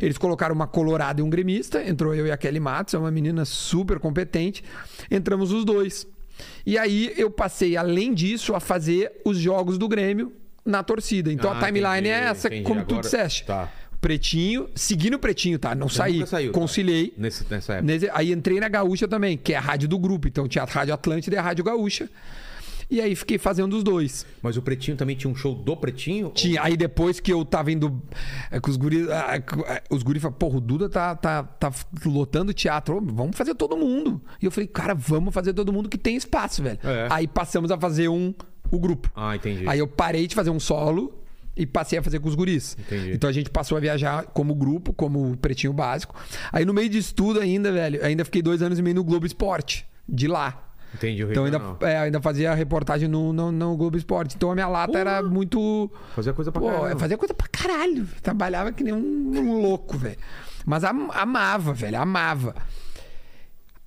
[0.00, 1.82] Eles colocaram uma colorada e um gremista.
[1.82, 4.62] Entrou eu e a Kelly Matos, é uma menina super competente.
[5.10, 6.06] Entramos os dois.
[6.66, 10.32] E aí eu passei, além disso, a fazer os jogos do Grêmio
[10.64, 11.32] na torcida.
[11.32, 12.62] Então Ah, a timeline entendi, é essa, entendi.
[12.64, 13.44] como tu Agora- disseste.
[13.44, 13.72] tá.
[14.00, 15.74] Pretinho, segui no Pretinho, tá?
[15.74, 16.26] Não Você saí.
[16.26, 16.58] saiu, tá?
[16.60, 17.12] conciliei.
[17.16, 17.86] Nesse, nessa época.
[17.92, 20.28] Nesse- aí entrei na Gaúcha também, que é a rádio do grupo.
[20.28, 22.08] Então tinha a Rádio Atlântida e a Rádio Gaúcha.
[22.88, 24.24] E aí fiquei fazendo os dois.
[24.40, 26.30] Mas o Pretinho também tinha um show do Pretinho?
[26.30, 28.00] Tinha, aí depois que eu tava indo.
[28.50, 29.06] É, que os guris.
[29.06, 31.72] que, ah, os guris falaram, porra, o Duda tá, tá, tá
[32.04, 32.96] lotando teatro.
[32.96, 34.20] Ô, Vamos fazer todo mundo.
[34.40, 36.78] E eu falei, cara, vamos fazer todo mundo que tem espaço, velho.
[36.84, 37.08] É.
[37.10, 38.32] Aí passamos a fazer um.
[38.70, 39.10] O grupo.
[39.14, 39.64] Ah, entendi.
[39.68, 41.22] Aí eu parei de fazer um solo
[41.56, 42.76] e passei a fazer com os guris.
[42.78, 43.12] Entendi.
[43.12, 46.14] Então a gente passou a viajar como grupo, como pretinho básico.
[46.52, 49.24] Aí no meio disso tudo ainda, velho, ainda fiquei dois anos e meio no Globo
[49.24, 50.62] Esporte, de lá.
[50.94, 54.34] Entendi o Então ainda, é, ainda fazia reportagem no, no, no Globo Esporte.
[54.36, 55.90] Então a minha lata era muito.
[56.14, 58.06] Fazia coisa pra Pô, eu fazia coisa pra caralho.
[58.22, 58.98] Trabalhava que nem um,
[59.36, 60.16] um louco, velho.
[60.64, 62.54] Mas am- amava, velho, amava.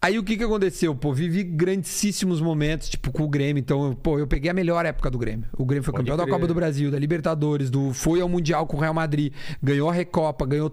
[0.02, 0.96] Aí o que que aconteceu?
[0.96, 3.60] Pô, vivi grandíssimos momentos, tipo, com o Grêmio.
[3.60, 5.46] Então, eu- pô, eu peguei a melhor época do Grêmio.
[5.58, 6.34] O Grêmio foi Pode campeão da crer.
[6.36, 9.94] Copa do Brasil, da Libertadores, do foi ao Mundial com o Real Madrid, ganhou a
[9.94, 10.70] Recopa, ganhou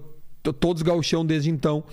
[0.53, 1.85] todos os gauchão desde então.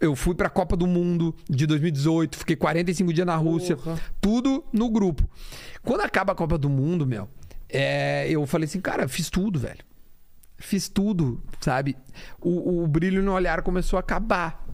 [0.00, 4.00] Eu fui pra Copa do Mundo de 2018, fiquei 45 dias na Rússia, Porra.
[4.20, 5.28] tudo no grupo.
[5.82, 7.28] Quando acaba a Copa do Mundo, meu,
[7.68, 9.84] é, eu falei assim, cara, fiz tudo, velho.
[10.56, 11.96] Fiz tudo, sabe?
[12.40, 14.66] O, o brilho no olhar começou a acabar.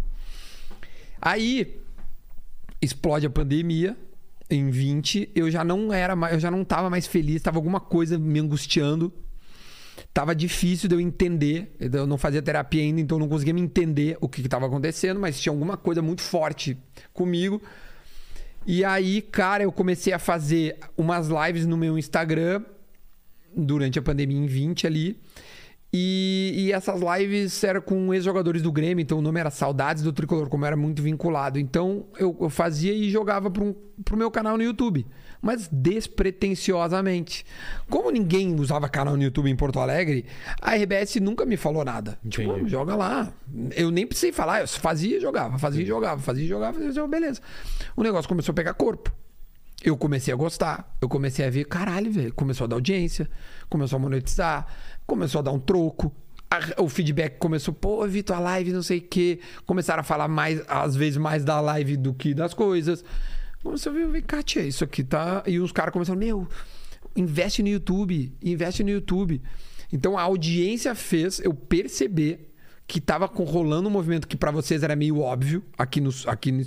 [1.20, 1.80] Aí
[2.80, 3.96] explode a pandemia
[4.50, 7.80] em 20, eu já não era mais, eu já não tava mais feliz, tava alguma
[7.80, 9.12] coisa me angustiando.
[10.12, 13.60] Tava difícil de eu entender, eu não fazia terapia ainda, então eu não conseguia me
[13.60, 16.76] entender o que estava acontecendo, mas tinha alguma coisa muito forte
[17.12, 17.60] comigo.
[18.66, 22.62] E aí, cara, eu comecei a fazer umas lives no meu Instagram
[23.54, 25.18] durante a pandemia em 20 ali.
[25.96, 30.12] E, e essas lives eram com ex-jogadores do Grêmio, então o nome era Saudades do
[30.12, 31.56] Tricolor, como era muito vinculado.
[31.56, 35.06] Então eu, eu fazia e jogava pro, pro meu canal no YouTube,
[35.44, 37.44] mas despretensiosamente.
[37.90, 40.24] Como ninguém usava canal no YouTube em Porto Alegre,
[40.58, 42.18] a RBS nunca me falou nada.
[42.26, 42.70] Tipo, Entendi.
[42.70, 43.30] joga lá.
[43.76, 46.92] Eu nem precisei falar, eu fazia e jogava, fazia e jogava, fazia e jogava, fazia
[46.92, 47.42] jogava, beleza.
[47.94, 49.12] O negócio começou a pegar corpo.
[49.84, 53.28] Eu comecei a gostar, eu comecei a ver, caralho, velho, começou a dar audiência,
[53.68, 54.66] começou a monetizar,
[55.06, 56.10] começou a dar um troco.
[56.78, 59.40] O feedback começou, pô, Vitor, a live, não sei o quê.
[59.66, 63.04] Começaram a falar mais, às vezes, mais da live do que das coisas.
[63.64, 65.42] Começou a ver, vem cá, tia, isso aqui tá.
[65.46, 66.46] E os caras começaram, meu,
[67.16, 69.40] investe no YouTube, investe no YouTube.
[69.90, 72.52] Então a audiência fez eu perceber
[72.86, 76.66] que tava rolando um movimento que pra vocês era meio óbvio, aqui no, aqui no,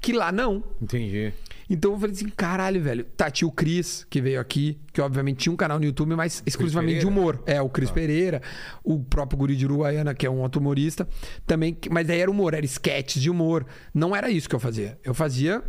[0.00, 0.62] que lá não.
[0.80, 1.32] Entendi.
[1.68, 3.04] Então eu falei assim, caralho, velho.
[3.16, 6.44] Tá, tinha o Cris, que veio aqui, que obviamente tinha um canal no YouTube, mas
[6.46, 7.42] exclusivamente de humor.
[7.44, 8.40] É, o Cris Pereira,
[8.84, 11.08] o próprio Guri de Uruguaiana, que é um outro humorista.
[11.44, 13.66] Também, mas aí era humor, era sketches de humor.
[13.92, 14.96] Não era isso que eu fazia.
[15.02, 15.64] Eu fazia.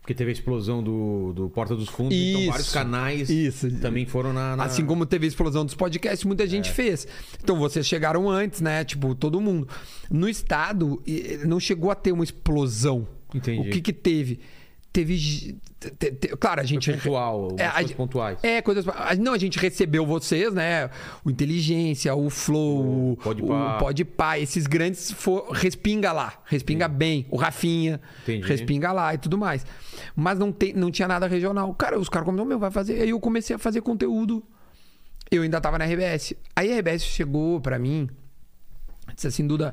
[0.00, 2.50] Porque teve a explosão do, do Porta dos Fundos, então Isso.
[2.50, 3.70] vários canais Isso.
[3.80, 4.56] também foram na.
[4.56, 6.72] na- Assim como teve a explosão dos podcasts, muita gente É.
[6.72, 7.06] fez.
[7.42, 8.82] Então vocês chegaram antes, né?
[8.84, 9.68] Tipo, todo mundo.
[10.10, 11.02] No estado,
[11.46, 13.06] não chegou a ter uma explosão.
[13.34, 13.68] Entendi.
[13.68, 14.40] O que que teve?
[14.92, 15.56] Teve.
[15.98, 16.92] te- te- claro, a gente.
[16.92, 18.38] pontual, É, a coisas gente- pontuais.
[18.42, 18.84] É, coisas.
[18.88, 20.90] a- Não, a gente recebeu vocês, né?
[21.24, 23.16] O Inteligência, o Flow, O
[23.78, 24.38] Podpah.
[24.40, 27.24] Esses grandes for, respinga lá, respinga bem.
[27.30, 28.46] O Rafinha, Entendi.
[28.48, 29.64] respinga lá e tudo mais.
[30.16, 31.72] Mas não, tem, não tinha nada regional.
[31.74, 33.00] Cara, os caras começaram, meu, vai fazer.
[33.00, 34.42] Aí eu comecei a fazer conteúdo.
[35.30, 36.34] Eu ainda tava na RBS.
[36.56, 38.10] Aí a RBS chegou pra mim,
[39.14, 39.72] disse assim, Duda,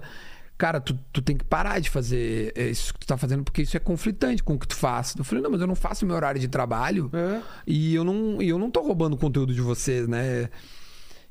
[0.58, 3.78] cara, tu, tu tem que parar de fazer isso que tu tá fazendo, porque isso
[3.78, 5.14] é conflitante com o que tu faz.
[5.18, 7.42] Eu falei, não, mas eu não faço meu horário de trabalho É.
[7.66, 10.50] e eu não, e eu não tô roubando conteúdo de vocês, né?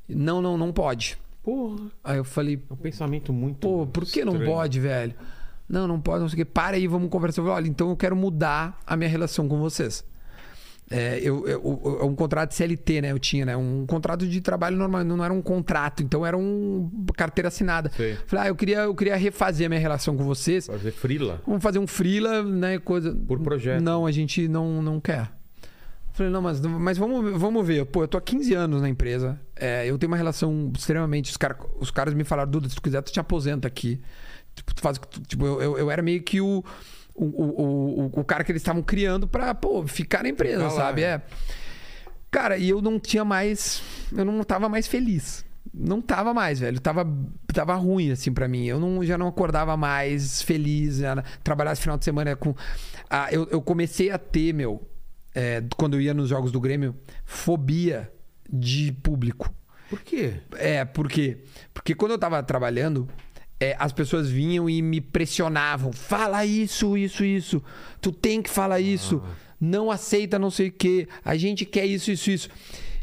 [0.07, 1.17] Não, não, não pode.
[1.43, 3.59] Porra, Aí eu falei, é um pensamento muito.
[3.59, 4.51] pô, por que não estranho.
[4.53, 5.13] pode, velho?
[5.67, 6.45] Não, não pode, não sei o quê.
[6.45, 7.41] Para aí, vamos conversar.
[7.41, 10.03] Eu falei, olha, então eu quero mudar a minha relação com vocês.
[10.89, 13.11] É, eu, eu, é um contrato de CLT, né?
[13.11, 13.57] Eu tinha, né?
[13.57, 17.91] Um contrato de trabalho normal, não era um contrato, então era um carteira assinada.
[17.95, 18.17] Sei.
[18.25, 20.67] Falei, ah, eu queria, eu queria refazer a minha relação com vocês.
[20.67, 21.41] Fazer frila.
[21.45, 22.79] Vamos fazer um freela, né?
[22.79, 23.13] Coisa.
[23.13, 23.81] Por projeto.
[23.81, 25.29] Não, a gente não, não quer.
[26.13, 27.85] Falei, não, mas, mas vamos, vamos ver.
[27.85, 29.39] Pô, eu tô há 15 anos na empresa.
[29.55, 31.29] É, eu tenho uma relação extremamente.
[31.29, 34.01] Os, cara, os caras me falaram, Duda, se tu quiser, tu te aposenta aqui.
[34.55, 36.63] Tipo, tu faz, tipo eu, eu, eu era meio que o,
[37.17, 40.69] o, o, o, o cara que eles estavam criando pra, pô, ficar na empresa, lá,
[40.69, 41.01] sabe?
[41.01, 41.05] é.
[41.05, 41.21] É.
[42.29, 43.81] Cara, e eu não tinha mais.
[44.15, 45.45] Eu não tava mais feliz.
[45.73, 46.79] Não tava mais, velho.
[46.79, 47.07] Tava,
[47.53, 48.65] tava ruim, assim, pra mim.
[48.65, 50.97] Eu não, já não acordava mais feliz.
[50.97, 52.53] Já, trabalhar esse final de semana com.
[53.09, 54.87] Ah, eu, eu comecei a ter, meu,
[55.33, 56.95] é, quando eu ia nos jogos do Grêmio,
[57.25, 58.11] fobia
[58.51, 59.53] de público.
[59.89, 60.41] Por quê?
[60.57, 61.43] É, por quê?
[61.73, 63.07] Porque quando eu tava trabalhando,
[63.59, 65.91] é, as pessoas vinham e me pressionavam.
[65.91, 67.63] Fala isso, isso, isso.
[68.01, 69.21] Tu tem que falar isso.
[69.59, 71.07] Não aceita não sei o quê.
[71.25, 72.49] A gente quer isso, isso, isso.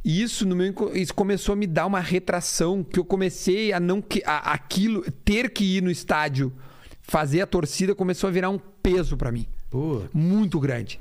[0.04, 3.80] E isso, no meu, isso começou a me dar uma retração que eu comecei a
[3.80, 6.52] não que a, aquilo ter que ir no estádio
[7.00, 11.00] fazer a torcida começou a virar um peso pra mim Pô, muito grande.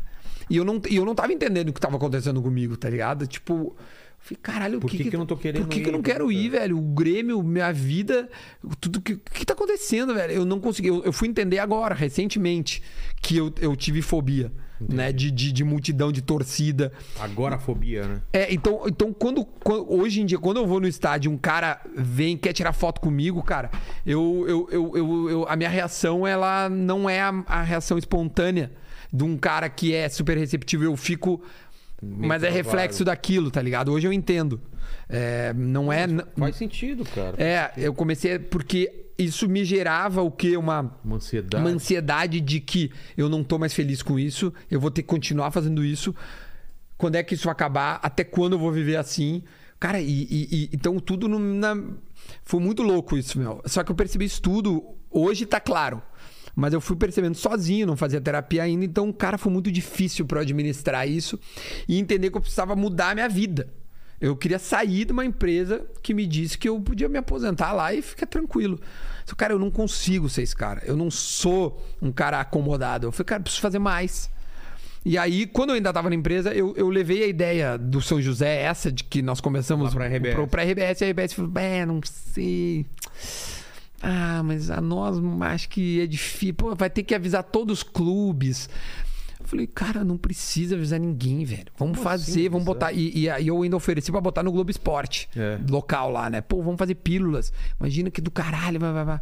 [0.50, 3.28] E eu não, eu não tava entendendo o que tava acontecendo comigo, tá ligado?
[3.28, 3.76] Tipo,
[4.24, 5.90] falei, caralho, Por o que, que que eu não tô querendo Por que, que eu
[5.90, 5.96] ir?
[5.96, 6.78] não quero ir, velho?
[6.78, 8.30] O Grêmio, minha vida,
[8.80, 9.14] tudo que.
[9.14, 10.32] O que tá acontecendo, velho?
[10.34, 10.88] Eu não consegui.
[10.88, 12.82] Eu, eu fui entender agora, recentemente,
[13.22, 15.12] que eu, eu tive fobia, né?
[15.12, 16.92] De, de, de multidão, de torcida.
[17.20, 18.22] agorafobia, né?
[18.32, 21.82] É, então, então quando, quando- hoje em dia, quando eu vou no estádio, um cara
[21.96, 23.70] vem quer tirar foto comigo, cara,
[24.06, 28.72] eu, eu, eu, eu- eu- a minha reação ela não é a, a reação espontânea
[29.12, 30.84] de um cara que é super receptivo.
[30.84, 31.42] Eu fico,
[32.18, 33.92] mas é reflexo daquilo, tá ligado?
[33.92, 34.60] Hoje eu entendo.
[35.10, 36.08] É, não é,
[36.38, 37.36] Faz sentido, cara.
[37.42, 41.64] é, eu comecei porque isso me gerava o que uma Uma ansiedade.
[41.64, 45.08] uma ansiedade de que eu não tô mais feliz com isso, eu vou ter que
[45.08, 46.16] continuar fazendo isso.
[46.98, 48.00] Quando é que isso vai acabar?
[48.02, 49.44] Até quando eu vou viver assim?
[49.80, 51.76] Cara, e, e- e- então tudo no- na-
[52.44, 53.62] foi muito louco isso, meu.
[53.66, 56.02] Só que eu percebi isso tudo, hoje tá claro.
[56.56, 60.38] Mas eu fui percebendo sozinho, não fazia terapia ainda, então, cara, foi muito difícil para
[60.38, 61.40] eu administrar isso
[61.88, 63.68] e entender que eu precisava mudar a minha vida.
[64.22, 67.94] Eu queria sair de uma empresa que me disse que eu podia me aposentar lá
[67.94, 68.80] e ficar tranquilo.
[69.26, 70.82] Só, cara, eu não consigo ser esse cara.
[70.86, 73.08] Eu não sou um cara acomodado.
[73.08, 74.30] Eu falei, cara, eu preciso fazer mais.
[75.04, 78.22] E aí, quando eu ainda estava na empresa, eu, eu levei a ideia do São
[78.22, 80.36] José, essa de que nós começamos pra RBS.
[80.36, 82.86] pro- pra RBS, e a RBS falou, é, não sei.
[84.06, 85.18] Ah, mas a nós
[85.54, 86.54] acho que é difícil.
[86.56, 88.70] Pô, vai ter que avisar todos os clubes.
[89.40, 91.68] Eu falei, cara, não precisa avisar ninguém, velho.
[91.78, 92.92] Vamos Como fazer, assim vamos botar.
[92.92, 95.58] E, e aí eu ainda ofereci pra botar no Globo Esporte, É.
[95.70, 96.42] local lá, né?
[96.42, 97.54] Pô, vamos fazer pílulas.
[97.80, 99.22] Imagina que do caralho, vai, vai, vai.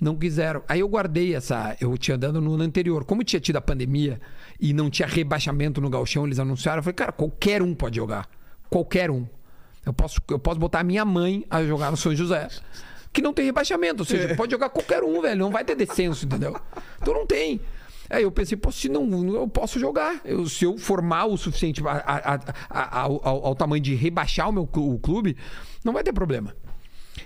[0.00, 0.62] Não quiseram.
[0.68, 1.76] Aí eu guardei essa.
[1.80, 3.04] Eu tinha dando no ano anterior.
[3.04, 4.20] Como tinha tido a pandemia
[4.60, 6.78] e não tinha rebaixamento no Galchão, eles anunciaram.
[6.78, 8.28] Eu falei, cara, qualquer um pode jogar.
[8.70, 9.26] Qualquer um.
[9.84, 12.48] Eu posso, eu posso botar a minha mãe a jogar no São José.
[13.12, 14.02] Que não tem rebaixamento.
[14.02, 15.38] Ou seja, pode jogar qualquer um, velho.
[15.38, 16.56] Não vai ter descenso, entendeu?
[17.00, 17.60] Então não tem.
[18.10, 20.20] Aí eu pensei, pô, se não, eu posso jogar.
[20.24, 22.40] Eu- se eu formar o suficiente a- a-
[22.70, 25.36] a- ao, ao- tamanho de rebaixar o meu o clube,
[25.84, 26.54] não vai ter problema.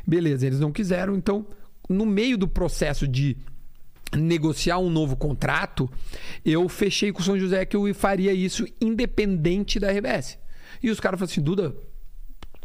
[0.07, 1.15] Beleza, eles não quiseram.
[1.17, 1.47] Então,
[1.89, 3.37] no meio do processo de
[4.15, 5.91] negociar um novo contrato,
[6.45, 10.39] eu fechei com o São José que eu faria isso independente da RBS.
[10.83, 11.75] E os caras falaram assim, Duda,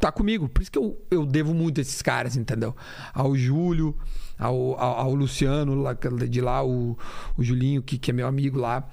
[0.02, 0.50] tá comigo.
[0.50, 2.76] Por isso que eu, eu devo muito a esses caras, entendeu?
[3.14, 3.96] Ao Júlio,
[4.38, 6.98] ao, ao, ao Luciano lá, de lá, o,
[7.38, 8.88] o Julinho, que, que é meu amigo lá.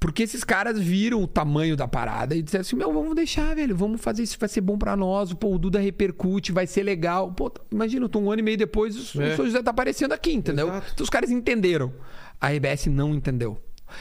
[0.00, 3.76] Porque esses caras viram o tamanho da parada e disseram assim: Meu, vamos deixar, velho,
[3.76, 5.32] vamos fazer isso, vai ser bom pra nós.
[5.32, 7.32] Pô, o Duda repercute, vai ser legal.
[7.32, 9.34] Pô, imagina, eu tô um ano e meio depois, o É.
[9.34, 10.68] São José tá aparecendo aqui, entendeu?
[10.68, 10.90] Exato.
[10.94, 11.92] Então os caras entenderam.
[12.40, 13.58] A RBS não entendeu.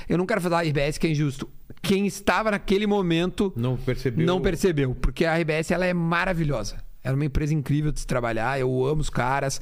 [0.07, 1.49] Eu não quero falar RBS que é injusto.
[1.81, 4.25] Quem estava naquele momento Não percebeu.
[4.25, 6.77] não percebeu, porque a RBS ela é maravilhosa.
[7.03, 8.59] Ela é uma empresa incrível de se trabalhar.
[8.59, 9.61] Eu amo os caras.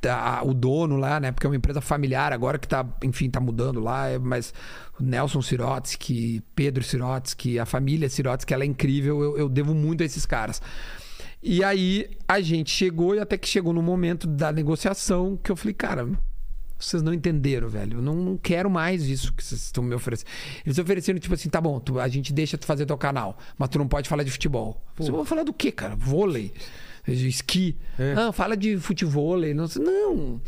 [0.00, 1.32] Tá, o dono lá, né?
[1.32, 4.08] Porque é uma empresa familiar agora que tá, enfim, tá mudando lá.
[4.08, 4.52] é- Mas
[5.00, 9.22] o Nelson Sirotsky, Pedro Sirotsky, a família Sirotsky, ela é incrível.
[9.22, 10.60] Eu, eu devo muito a esses caras.
[11.42, 15.56] E aí a gente chegou e até que chegou no momento da negociação que eu
[15.56, 16.06] falei, cara,
[16.78, 17.98] vocês não entenderam, velho.
[17.98, 20.28] Eu não, não quero mais isso que vocês estão me oferecendo.
[20.66, 23.68] Eles ofereceram, tipo assim, tá bom, tu- a gente deixa tu fazer teu canal, mas
[23.68, 24.82] tu não pode falar de futebol.
[24.96, 25.94] Você vai falar do quê, cara?
[25.96, 26.52] Vôlei,
[27.06, 27.76] esqui.
[27.98, 28.14] É.
[28.16, 29.38] Ah, fala de futebol.
[29.38, 30.40] Não, não.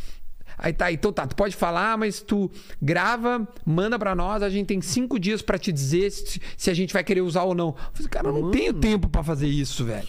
[0.58, 2.50] Aí tá, então tá, tu pode falar, mas tu
[2.80, 6.74] grava, manda pra nós, a gente tem cinco dias pra te dizer se, se a
[6.74, 7.68] gente vai querer usar ou não.
[7.68, 10.08] Eu falei, cara, eu não tenho tempo pra fazer isso, velho.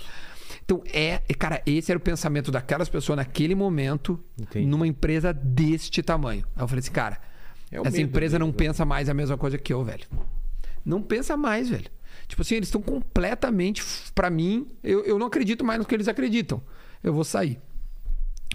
[0.67, 4.65] Então, é, cara, esse era o pensamento daquelas pessoas naquele momento, Entendi.
[4.67, 6.43] numa empresa deste tamanho.
[6.57, 7.17] Aí eu falei assim, cara,
[7.71, 8.67] É essa empresa não deles, né?
[8.67, 10.05] pensa mais a mesma coisa que eu, velho.
[10.85, 11.89] Não pensa mais, velho.
[12.27, 13.81] Tipo assim, eles estão completamente.
[14.13, 16.61] Pra mim, eu, eu não acredito mais no que eles acreditam.
[17.01, 17.61] Eu vou sair.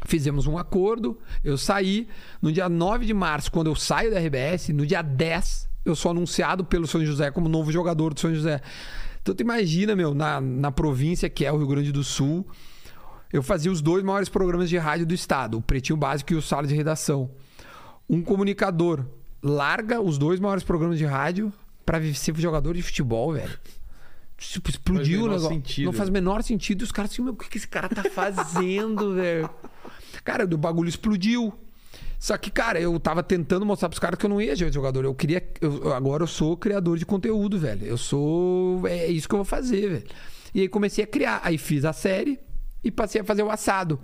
[0.04, 2.08] Fizemos um acordo, eu saí.
[2.42, 6.10] No dia 9 de março, quando eu saio da RBS, no dia 10, eu sou
[6.10, 8.60] anunciado pelo São José como novo jogador do São José.
[9.22, 12.46] Então tu imagina, meu, na, na província que é o Rio Grande do Sul,
[13.32, 16.42] eu fazia os dois maiores programas de rádio do estado, o Pretinho Básico e o
[16.42, 17.30] Sala de Redação.
[18.10, 19.06] Um comunicador
[19.42, 21.52] larga os dois maiores programas de rádio
[21.86, 23.58] pra ser jogador de futebol, velho.
[24.36, 25.48] Tipo, explodiu o negócio.
[25.48, 25.86] sentido.
[25.86, 26.80] Não faz o menor sentido.
[26.80, 29.48] E os caras assim, meu, o que que esse cara tá fazendo, velho?
[30.24, 31.54] Cara, o bagulho explodiu.
[32.22, 35.04] Só que, cara, eu tava tentando mostrar pros caras que eu não ia ser jogador.
[35.04, 35.42] Eu queria.
[35.60, 37.84] eu- agora eu sou criador de conteúdo, velho.
[37.84, 38.86] Eu sou.
[38.86, 40.04] É isso que eu vou fazer, velho.
[40.54, 41.40] E aí comecei a criar.
[41.42, 42.38] Aí fiz a série
[42.84, 43.98] e passei a fazer o assado.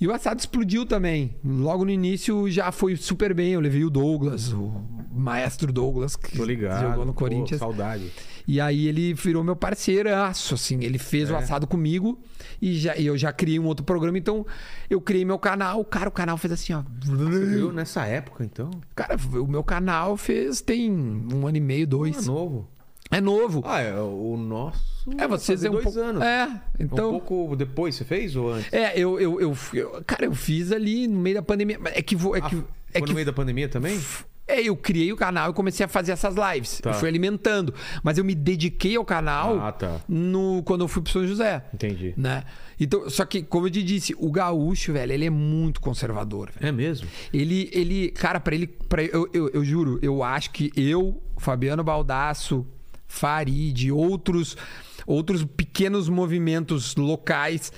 [0.00, 1.36] E o assado explodiu também.
[1.44, 3.52] Logo no início já foi super bem.
[3.52, 4.72] Eu levei o Douglas, o
[5.12, 6.80] maestro Douglas, que Tô ligado.
[6.88, 7.58] jogou no Pô, Corinthians.
[7.60, 8.10] saudade.
[8.48, 10.82] E aí ele virou meu parceiraço, assim.
[10.82, 11.36] Ele fez o É.
[11.36, 12.18] assado comigo
[12.62, 14.16] e, já, e eu já criei um outro programa.
[14.16, 14.46] Então
[14.88, 15.84] eu criei meu canal.
[15.84, 16.82] Cara, o canal fez assim, ó.
[17.04, 18.70] Você viu nessa época, então?
[18.94, 22.26] Cara, o meu canal fez tem um ano e meio, dois.
[22.26, 22.66] novo.
[23.10, 23.62] É novo.
[23.64, 24.88] Ah, é, o nosso.
[25.18, 25.98] É, vocês é um dois pouco.
[26.00, 26.22] anos.
[26.22, 27.08] É, então.
[27.08, 28.72] Um pouco depois você fez ou antes?
[28.72, 31.78] É, eu, eu, eu, eu- Cara, eu fiz ali no meio da pandemia.
[31.86, 32.14] É que.
[32.14, 32.64] vou- É Ah, que, foi
[32.94, 33.98] é no que meio da pandemia também?
[34.46, 36.80] É, eu criei o canal e comecei a fazer essas lives.
[36.80, 36.90] Tá.
[36.90, 37.72] Eu fui alimentando.
[38.02, 40.00] Mas eu me dediquei ao canal Ah, tá.
[40.08, 41.64] no, quando eu fui pro São José.
[41.72, 42.14] Entendi.
[42.16, 42.42] Né?
[42.78, 46.50] Então, só que, como eu te disse, o gaúcho, velho, ele é muito conservador.
[46.52, 46.68] velho.
[46.68, 47.06] É mesmo?
[47.32, 48.66] Ele, ele, cara, pra ele.
[48.66, 52.66] Pra, eu, eu, eu juro, eu acho que eu, Fabiano Baldasso,
[53.10, 54.56] Farid, outros,
[55.04, 57.72] outros pequenos movimentos locais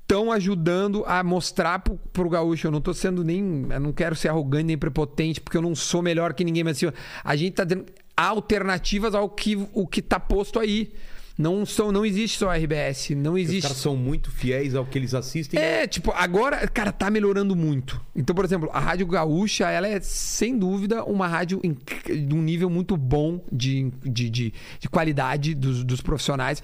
[0.00, 2.66] estão ajudando a mostrar pro, pro gaúcho.
[2.66, 3.66] Eu não tô sendo nem.
[3.68, 6.78] Eu não quero ser arrogante nem prepotente, porque eu não sou melhor que ninguém, mas
[6.78, 6.90] assim,
[7.22, 7.84] a gente tá dando
[8.16, 10.94] alternativas ao que, o que tá posto aí.
[11.38, 13.10] Não, são, não existe só RBS.
[13.10, 13.62] Não Os existe.
[13.62, 15.60] caras são muito fiéis ao que eles assistem.
[15.60, 18.00] É, tipo, agora, cara, tá melhorando muito.
[18.16, 22.68] Então, por exemplo, a Rádio Gaúcha, ela é, sem dúvida, uma rádio de um nível
[22.68, 26.60] muito bom de, de, de, de qualidade dos, dos profissionais.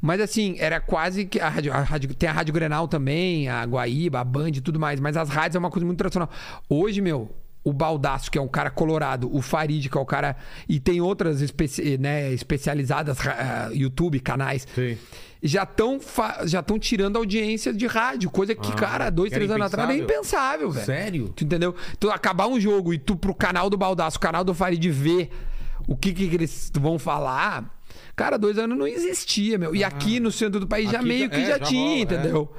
[0.00, 1.38] Mas, assim, era quase que.
[1.38, 4.80] A rádio, a rádio- tem a Rádio Grenal também, a Guaíba, a Band e tudo
[4.80, 4.98] mais.
[4.98, 6.30] Mas as rádios é uma coisa muito tradicional.
[6.70, 7.30] Hoje, meu.
[7.68, 10.36] O Baldaço, que é um cara colorado, o Farid, que é o cara.
[10.68, 14.96] E tem outras especi- né, especializadas, ra- YouTube, canais Sim.
[15.42, 15.98] já estão
[16.44, 19.98] já estão tirando audiência de rádio, coisa que, Ah, cara, dois, três anos atrás era
[19.98, 20.86] impensável, velho.
[20.86, 21.28] Sério?
[21.34, 21.74] Tu entendeu?
[21.98, 25.30] Tu acabar um jogo e tu pro canal do Baldaço, canal do Farid ver
[25.88, 27.74] o que, que eles vão falar.
[28.14, 29.74] Cara, dois anos não existia, meu.
[29.74, 31.02] E aqui no centro do país já Ah.
[31.02, 32.00] Meio que é, já, já tinha, rola, é.
[32.02, 32.52] entendeu?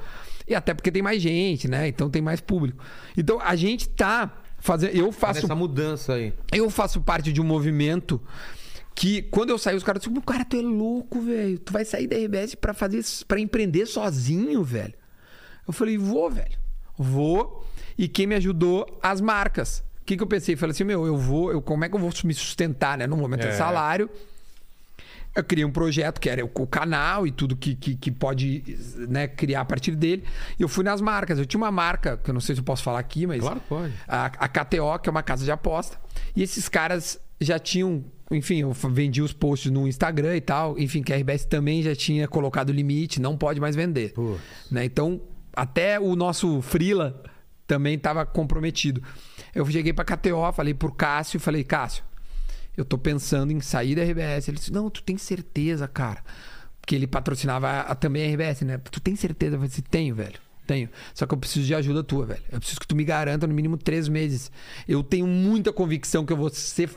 [0.46, 1.88] E até porque tem mais gente, né?
[1.88, 2.82] Então tem mais público.
[3.16, 4.30] Então a gente tá
[4.68, 4.94] fazendo.
[4.94, 6.32] Eu faço Nessa mudança aí.
[6.52, 8.20] eu faço parte de um movimento
[8.94, 11.58] que quando eu saí, os caras disseram, cara, tu é louco, velho.
[11.58, 14.94] Tu vai sair da RBS pra fazer para empreender sozinho, velho.
[15.66, 16.58] Eu falei, vou, velho.
[16.96, 17.64] Vou.
[17.96, 18.98] E quem me ajudou?
[19.02, 19.82] As marcas.
[20.00, 20.56] O que, que eu pensei?
[20.56, 23.06] Falei assim, meu, eu vou, eu, como é que eu vou me sustentar, né?
[23.06, 23.52] Vou meter É.
[23.52, 24.08] salário.
[25.38, 28.76] Eu criei um projeto que era o canal e tudo que, que, que pode
[29.08, 30.24] né, criar a partir dele.
[30.58, 31.38] E eu fui nas marcas.
[31.38, 33.40] Eu tinha uma marca, que eu não sei se eu posso falar aqui, mas.
[33.40, 33.92] Claro que pode.
[34.08, 35.96] A, a KTO, que é uma casa de aposta.
[36.34, 38.04] E esses caras já tinham.
[38.32, 40.76] Enfim, eu vendi os posts no Instagram e tal.
[40.76, 44.12] Enfim, que a RBS também já tinha colocado limite, não pode mais vender.
[44.70, 44.84] Né?
[44.84, 45.20] Então,
[45.54, 47.22] até o nosso Freela
[47.68, 49.02] também estava comprometido.
[49.54, 52.02] Eu cheguei pra KTO, falei pro Cássio, falei, Cássio,
[52.78, 54.48] eu tô pensando em sair da RBS.
[54.48, 56.22] Ele disse, não, tu tem certeza, cara.
[56.80, 58.78] Porque ele patrocinava a- a- também a RBS, né?
[58.78, 59.56] Tu tem certeza?
[59.56, 60.38] Eu falei assim, tenho, velho.
[60.66, 60.88] Tenho.
[61.14, 62.42] Só que eu preciso de ajuda tua, velho.
[62.52, 64.50] Eu preciso que tu me garanta no mínimo três meses.
[64.86, 66.88] Eu tenho muita convicção que eu vou ser.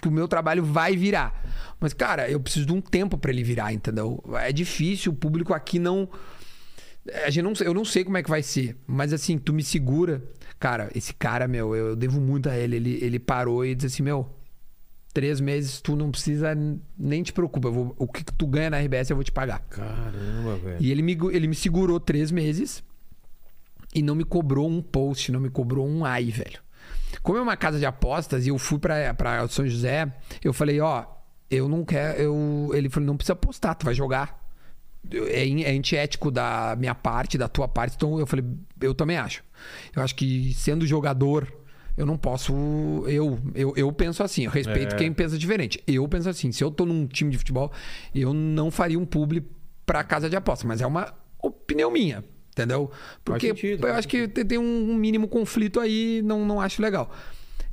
[0.00, 1.44] Que o meu trabalho vai virar.
[1.80, 4.22] Mas, cara, eu preciso de um tempo pra ele virar, entendeu?
[4.40, 6.08] É difícil, o público aqui não.
[7.24, 9.62] A gente não, eu não sei como é que vai ser, mas assim, tu me
[9.62, 10.22] segura.
[10.58, 12.76] Cara, esse cara, meu, eu devo muito a ele.
[12.76, 14.28] Ele, ele parou e disse assim: Meu,
[15.14, 16.54] três meses tu não precisa,
[16.98, 17.70] nem te preocupa.
[17.70, 19.60] vou- o que tu ganha na RBS eu vou te pagar.
[19.70, 20.76] Caramba, velho.
[20.80, 22.82] E ele me, ele me segurou três meses
[23.94, 26.58] e não me cobrou um post, não me cobrou um ai, velho.
[27.22, 30.12] Como é uma casa de apostas e eu fui pra, pra São José,
[30.42, 31.04] eu falei, ó,
[31.50, 32.20] eu não quero.
[32.20, 32.70] Eu...
[32.74, 34.42] Ele falou, não precisa apostar, tu vai jogar.
[35.12, 37.94] É, é antiético da minha parte, da tua parte.
[37.94, 38.44] Então eu falei,
[38.80, 39.44] eu também acho.
[39.94, 41.46] Eu acho que sendo jogador,
[41.96, 42.52] eu não posso.
[43.06, 44.98] Eu, eu, eu penso assim, eu respeito É.
[44.98, 45.82] quem pensa diferente.
[45.86, 47.72] Eu penso assim, se eu tô num time de futebol,
[48.14, 49.44] eu não faria um publi
[49.86, 52.24] pra casa de aposta, mas é uma opinião minha.
[52.50, 52.90] Entendeu?
[53.24, 57.10] Porque sentido, eu acho que tem um mínimo conflito aí, não, não acho legal.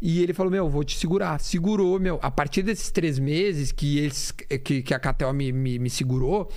[0.02, 1.40] E ele falou: Meu, vou te segurar.
[1.40, 2.18] Segurou, meu.
[2.24, 6.50] A partir desses três meses que, eles, que, que a Catel me, me, me segurou,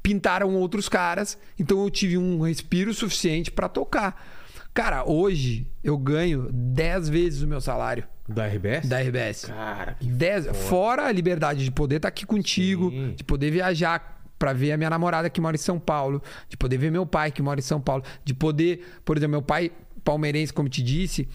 [0.00, 1.36] pintaram outros caras.
[1.58, 4.41] Então eu tive um respiro suficiente pra tocar.
[4.74, 8.88] Cara, hoje eu ganho 10 vezes o meu salário Da RBS?
[8.88, 9.44] da RBS.
[9.46, 13.14] Cara, que Dez, fora a liberdade de poder estar aqui contigo, Sim.
[13.14, 16.78] de poder viajar pra ver a minha namorada que mora em São Paulo, de poder
[16.78, 19.70] ver meu pai que mora em São Paulo, de poder, por exemplo, meu pai
[20.02, 21.28] palmeirense, como te disse,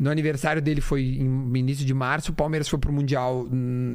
[0.00, 3.46] no aniversário dele foi em no início de março, o Palmeiras foi pro Mundial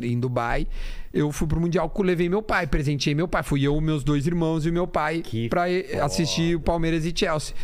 [0.04, 0.68] em Dubai.
[1.12, 3.42] Eu fui pro Mundial, levei meu pai, presenteei meu pai.
[3.42, 6.06] Fui eu, meus dois irmãos e meu pai Que pra eh, foda.
[6.06, 7.56] assistir o Palmeiras e Chelsea.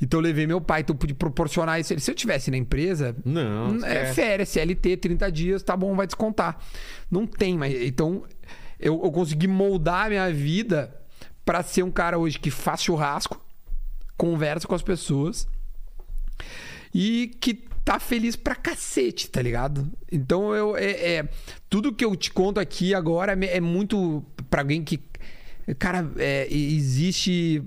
[0.00, 1.98] Então eu levei meu pai, então eu pude proporcionar isso.
[1.98, 4.14] Se eu tivesse na empresa, Não, é esquece.
[4.14, 6.56] férias, CLT, 30 dias, tá bom, vai descontar.
[7.10, 8.22] Não tem, mas então
[8.78, 10.94] eu, eu consegui moldar a minha vida
[11.44, 13.44] pra ser um cara hoje que faz churrasco,
[14.16, 15.48] conversa com as pessoas
[16.94, 19.90] e que tá feliz pra cacete, tá ligado?
[20.10, 21.28] Então eu é, é-
[21.70, 25.00] tudo que eu te conto aqui agora é, muito pra alguém que
[25.78, 27.62] cara, é, existe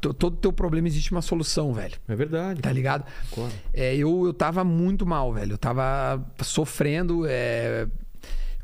[0.00, 1.94] to- todo teu problema existe uma solução, velho.
[2.08, 2.62] É verdade.
[2.62, 3.04] Tá ligado?
[3.74, 5.52] É, eu, eu tava muito mal, velho.
[5.52, 7.24] Eu tava sofrendo.
[7.28, 7.86] é,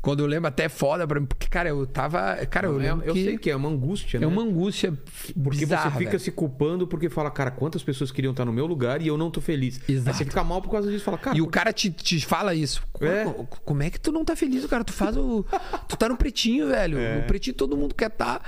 [0.01, 1.25] Quando eu lembro, até é foda pra mim.
[1.25, 2.35] Porque, cara, eu tava.
[2.45, 3.05] Cara, eu É- lembro.
[3.05, 4.25] eu que sei que é uma angústia, né?
[4.25, 4.93] é uma angústia.
[5.43, 6.19] Porque bizarra, você fica velho.
[6.19, 9.29] se culpando porque fala, cara, quantas pessoas queriam estar no meu lugar e eu não
[9.29, 9.81] tô feliz.
[9.89, 10.09] Exato.
[10.09, 11.03] Aí você fica mal por causa disso.
[11.03, 12.81] Fala, cara, E o cara te, te fala isso.
[13.01, 13.25] É.
[13.65, 14.83] Como, é que tu não tá feliz, cara?
[14.83, 15.45] Tu faz o.
[15.87, 16.97] tu tá no pretinho, velho.
[17.19, 18.41] No pretinho todo mundo quer tá.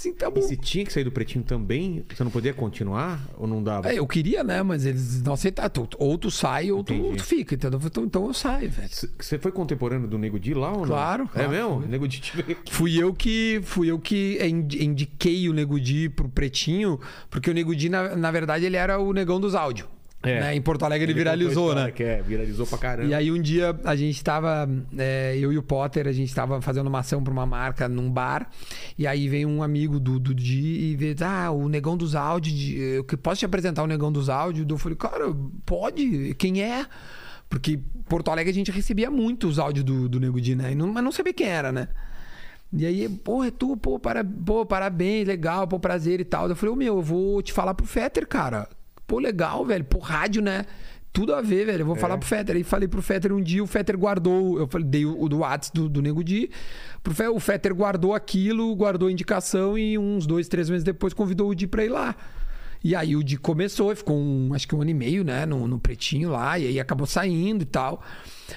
[0.00, 0.40] Assim, tá bom.
[0.40, 3.92] E se tinha que sair do pretinho também, você não podia continuar ou não dava?
[3.92, 4.62] É, eu queria, né?
[4.62, 5.86] Mas eles não aceitaram.
[5.98, 7.16] Ou tu sai ou tu, Entendi.
[7.18, 7.78] tu fica, entendeu?
[7.84, 8.88] Então, então eu saio, velho.
[9.18, 10.86] Você foi contemporâneo do Nego Di lá ou não?
[10.86, 11.50] Claro, É claro.
[11.50, 11.80] mesmo?
[11.86, 12.72] Nego Di te veio aqui.
[12.72, 16.98] Fui eu que fui eu que indi- indiquei o Nego Di pro Pretinho,
[17.28, 19.86] porque o Nego Di, na, na verdade, ele era o negão dos áudios.
[20.22, 20.40] É.
[20.40, 20.54] Né?
[20.54, 21.90] Em Porto Alegre ele, viralizou, né?
[21.90, 23.08] Que é, viralizou pra caramba.
[23.08, 24.68] E aí um dia a gente tava,
[24.98, 28.10] é, eu e o Potter, a gente tava fazendo uma ação pra uma marca num
[28.10, 28.50] bar,
[28.98, 32.54] e aí vem um amigo do, do Di e vê, ah, o Negão dos Áudios,
[32.78, 34.66] eu que- posso te apresentar o Negão dos Áudios?
[34.68, 35.34] Eu falei, cara,
[35.64, 36.84] pode, quem é?
[37.48, 40.72] Porque Porto Alegre a gente recebia muito os áudios do, do Nego Di, né?
[40.72, 41.88] E não- mas não sabia quem era, né?
[42.72, 46.48] E aí, pô, é tu, pô, para, pô, parabéns, legal, pô, prazer e tal.
[46.48, 48.68] Eu falei, ô meu, eu vou te falar pro Fetter, cara.
[49.10, 49.84] Pô, legal, velho.
[49.84, 50.64] Pô, rádio, né?
[51.12, 51.80] Tudo a ver, velho.
[51.82, 52.54] Eu vou falar pro Fetter.
[52.54, 54.58] Aí falei pro Fetter um dia, o Fetter guardou.
[54.58, 56.48] Eu falei, dei o, o do WhatsApp do, do Nego Di.
[57.02, 61.12] Pro Fe- o Fetter guardou aquilo, guardou a indicação e uns dois, três meses depois
[61.12, 62.14] convidou o Di pra ir lá.
[62.84, 65.66] E aí o Di começou, ficou um, acho que um ano e meio, né, no,
[65.68, 68.00] no pretinho lá, e aí acabou saindo e tal.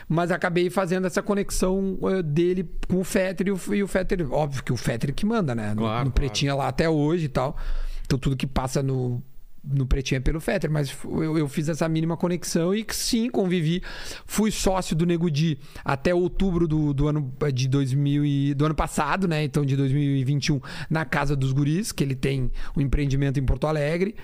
[0.07, 4.31] Mas acabei fazendo essa conexão eh, dele com o Fetter e o, e o Fetter,
[4.31, 5.69] óbvio que o Fetter que manda, né?
[5.71, 6.11] No, Claro, no claro.
[6.11, 7.57] pretinho é lá até hoje e tal.
[8.05, 9.21] Então tudo que passa no,
[9.63, 13.81] no pretinho é pelo Fetter, mas eu, eu fiz essa mínima conexão e sim, convivi.
[14.25, 18.75] Fui sócio do Nego Di até outubro do, do ano de 2000 e, do ano
[18.75, 19.43] passado, né?
[19.43, 20.59] Então de 2021
[20.89, 24.15] na casa dos guris, que ele tem um empreendimento em Porto Alegre.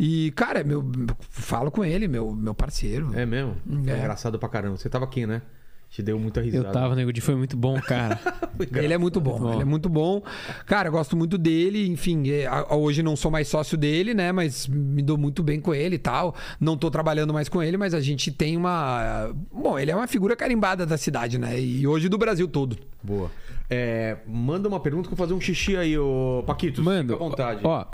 [0.00, 0.84] E cara, meu
[1.30, 3.10] falo com ele, meu meu parceiro.
[3.14, 3.56] É mesmo?
[3.66, 3.98] Foi É.
[3.98, 4.76] engraçado pra caramba.
[4.76, 5.42] Você tava aqui, né?
[5.90, 6.68] Te deu muita risada.
[6.68, 8.20] Eu tava, Nego Di foi muito bom, cara.
[8.74, 10.20] Ele é muito bom, ele é muito bom.
[10.66, 14.66] Cara, eu gosto muito dele, enfim, é, hoje não sou mais sócio dele, né, mas
[14.66, 16.34] me dou muito bem com ele e tal.
[16.60, 20.08] Não tô trabalhando mais com ele, mas a gente tem uma, bom, ele é uma
[20.08, 21.58] figura carimbada da cidade, né?
[21.60, 22.76] E hoje do Brasil todo.
[23.02, 23.30] Boa.
[23.70, 26.82] É, manda uma pergunta que eu vou fazer um xixi aí, ô Paquito.
[26.82, 27.60] Mando, Fica à vontade.
[27.62, 27.86] ó,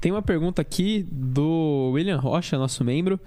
[0.00, 3.18] tem uma pergunta aqui do William Rocha, nosso membro.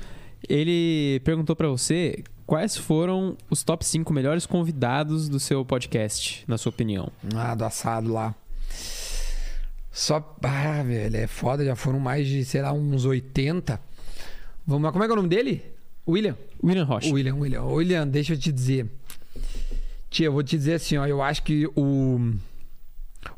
[0.48, 6.58] Ele perguntou pra você quais foram os top 5 melhores convidados do seu podcast, na
[6.58, 7.12] sua opinião.
[7.36, 8.36] Ah, do assado lá.
[9.92, 13.80] Só, ah, velho, é foda, já foram mais de, sei lá, uns 80.
[14.68, 15.64] Vamos lá, como é que é o nome dele?
[16.08, 16.38] William?
[16.64, 17.14] William Rocha.
[17.14, 17.64] William, William.
[17.64, 18.90] William, deixa eu te dizer.
[20.10, 21.06] Tia, eu vou te dizer assim, ó.
[21.06, 22.34] Eu acho que o.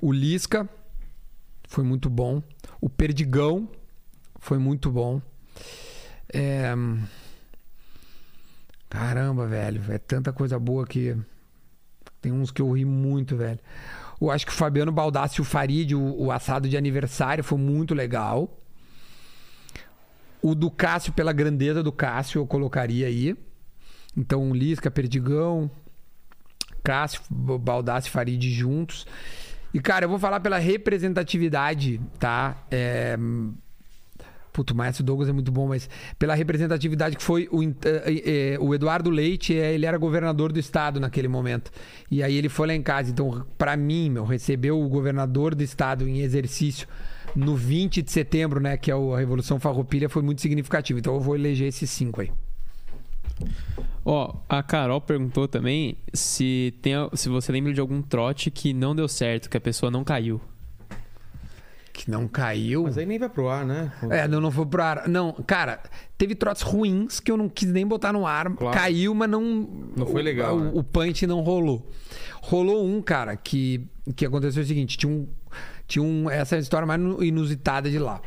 [0.01, 0.67] O Lisca
[1.67, 2.41] foi muito bom.
[2.81, 3.69] O Perdigão
[4.39, 5.21] foi muito bom.
[6.34, 6.73] É...
[8.89, 9.81] Caramba, velho.
[9.89, 11.15] É tanta coisa boa que.
[12.22, 13.59] Tem uns que eu ri muito, velho.
[14.19, 17.57] Eu acho que o Fabiano Baldassi e o Farid, o, o assado de aniversário, foi
[17.57, 18.59] muito legal.
[20.41, 23.35] O do Cássio, pela grandeza do Cássio, eu colocaria aí.
[24.15, 25.69] Então, Lisca, Perdigão,
[26.84, 29.05] Cássio, Baldassi e Farid juntos.
[29.73, 32.65] E, cara, eu vou falar pela representatividade, tá?
[32.72, 33.15] É...
[34.57, 38.73] Puto, o Maestro Douglas é muito bom, mas pela representatividade que foi o, eh, o
[38.73, 41.69] Eduardo Leite, eh, ele era governador do estado naquele momento.
[42.09, 43.11] E aí ele foi lá em casa.
[43.11, 46.88] Então, pra mim, meu, receber o governador do estado em exercício
[47.35, 50.97] no 20 de setembro, né, que é a Revolução Farroupilha, foi muito significativo.
[50.97, 52.31] Então eu vou eleger esses cinco aí.
[54.03, 58.95] Ó, a Carol perguntou também se, tem, se você lembra de algum trote que não
[58.95, 60.41] deu certo, que a pessoa não caiu.
[61.97, 62.83] Que não caiu.
[62.83, 63.91] Mas aí nem vai pro ar, né?
[64.11, 65.07] É, não, não foi pro ar.
[65.07, 65.81] Não, cara,
[66.15, 68.51] teve trotes ruins que eu não quis nem botar no ar.
[68.51, 68.77] Claro.
[68.77, 69.67] Caiu, mas não.
[69.95, 70.71] Não foi legal, O, né?
[70.75, 71.89] o punch não rolou.
[72.39, 73.83] Rolou um, cara, que,
[74.15, 75.27] que aconteceu o seguinte: tinha um.
[75.87, 76.29] Tinha um.
[76.29, 78.21] Essa é a história mais inusitada de lá.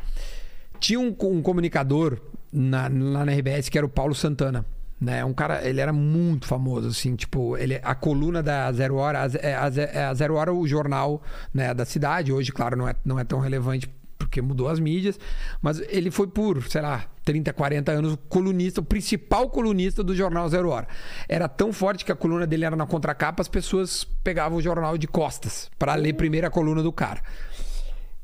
[0.77, 2.19] Tinha um, um comunicador
[2.51, 4.65] na, lá na RBS que era o Paulo Santana.
[5.01, 5.25] Né?
[5.25, 9.25] Um cara, ele era muito famoso, assim, tipo, ele, a coluna da Zero Hora, a,
[9.39, 12.95] é, a, é a Zero Hora, o jornal né, da cidade, hoje, claro, não é,
[13.03, 15.19] não é tão relevante porque mudou as mídias,
[15.59, 20.15] mas ele foi por, sei lá, 30, 40 anos o colunista, o principal colunista do
[20.15, 20.87] jornal Zero Hora.
[21.27, 24.97] Era tão forte que a coluna dele era na contracapa, as pessoas pegavam o jornal
[24.97, 27.21] de costas para ler primeiro a coluna do cara.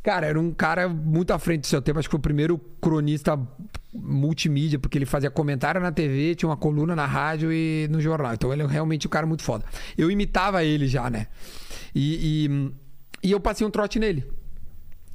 [0.03, 1.99] Cara, era um cara muito à frente do seu tempo.
[1.99, 3.37] Acho que foi o primeiro cronista
[3.93, 8.33] multimídia, porque ele fazia comentário na TV, tinha uma coluna na rádio e no jornal.
[8.33, 9.65] Então ele é realmente um cara muito foda.
[9.97, 11.27] Eu imitava ele já, né?
[11.93, 12.47] E,
[13.23, 14.25] e, e eu passei um trote nele.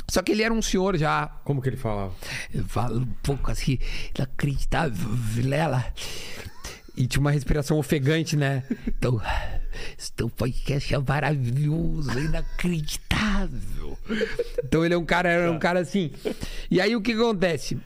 [0.08, 1.26] Só que ele era um senhor já.
[1.44, 2.12] Como que ele falava?
[2.52, 3.78] Eu falo um pouco assim,
[4.14, 5.86] inacreditável, Vilela.
[6.96, 8.64] E tinha uma respiração ofegante, né?
[8.86, 9.20] Então,
[9.98, 13.98] este podcast é maravilhoso, inacreditável.
[14.62, 16.10] Então ele é um cara, era um cara assim.
[16.70, 17.78] E aí o que acontece?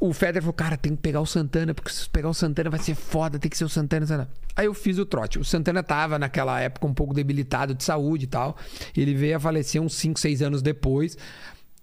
[0.00, 2.80] O Federer falou, cara, tem que pegar o Santana, porque se pegar o Santana vai
[2.80, 4.28] ser foda, tem que ser o Santana, Santana.
[4.56, 5.38] Aí eu fiz o trote.
[5.38, 8.56] O Santana tava naquela época um pouco debilitado de saúde e tal.
[8.96, 11.16] Ele veio a falecer uns 5, 6 anos depois.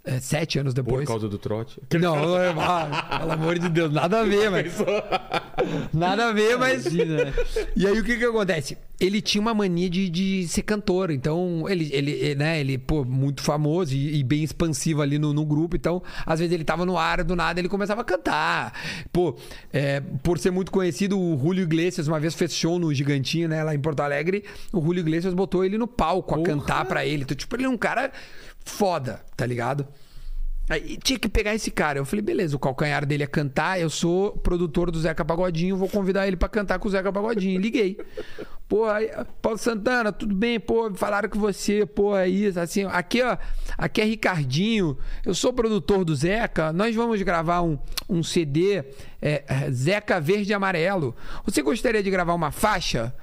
[0.04, 1.08] É, sete anos Por depois.
[1.08, 1.80] causa do trote.
[2.00, 4.74] Não, é- ah, pelo amor de Deus, nada a ver, mas.
[5.94, 6.88] Nada a ver, mas.
[6.88, 7.32] Imagina.
[7.76, 8.76] E aí o que que acontece?
[9.00, 13.42] Ele tinha uma mania de, de ser cantor, então ele, ele, né, ele, pô, muito
[13.44, 16.98] famoso e, e bem expansivo ali no, no grupo, então às vezes ele tava no
[16.98, 18.74] ar, do nada ele começava a cantar.
[19.12, 19.36] Pô,
[19.74, 23.64] é, por ser muito conhecido, o Julio Iglesias uma vez fez show no Gigantinho, né,
[23.64, 27.24] lá em Porto Alegre, o Julio Iglesias botou ele no palco a cantar pra ele.
[27.24, 28.12] Então, tipo, ele é um cara
[28.66, 29.88] foda, tá ligado?
[30.70, 32.00] Aí tinha que pegar esse cara.
[32.00, 33.80] Eu falei, beleza, o calcanhar dele é cantar.
[33.80, 37.60] Eu sou produtor do Zeca Pagodinho, vou convidar ele pra cantar com o Zeca Pagodinho.
[37.60, 37.98] Liguei.
[38.70, 39.12] Pô, aí,
[39.42, 40.58] Paulo Santana, tudo bem?
[40.62, 43.38] Pô, falaram que você, pô, é isso, assim, aqui, ó,
[43.78, 47.78] aqui é Ricardinho, eu sou produtor do Zeca, nós vamos gravar um,
[48.08, 48.82] um CD
[49.22, 51.14] é, Zeca Verde e Amarelo.
[51.44, 53.14] Você gostaria de gravar uma faixa?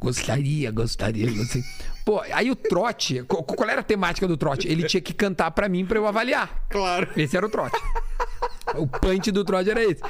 [0.00, 1.64] Gostaria, gostaria, gostaria.
[2.04, 4.66] Pô, aí o trote, qual era a temática do trote?
[4.66, 6.66] Ele tinha que cantar pra mim pra eu avaliar.
[6.70, 7.06] Claro.
[7.16, 7.78] Esse era o trote.
[8.76, 10.00] O punch do trote era esse.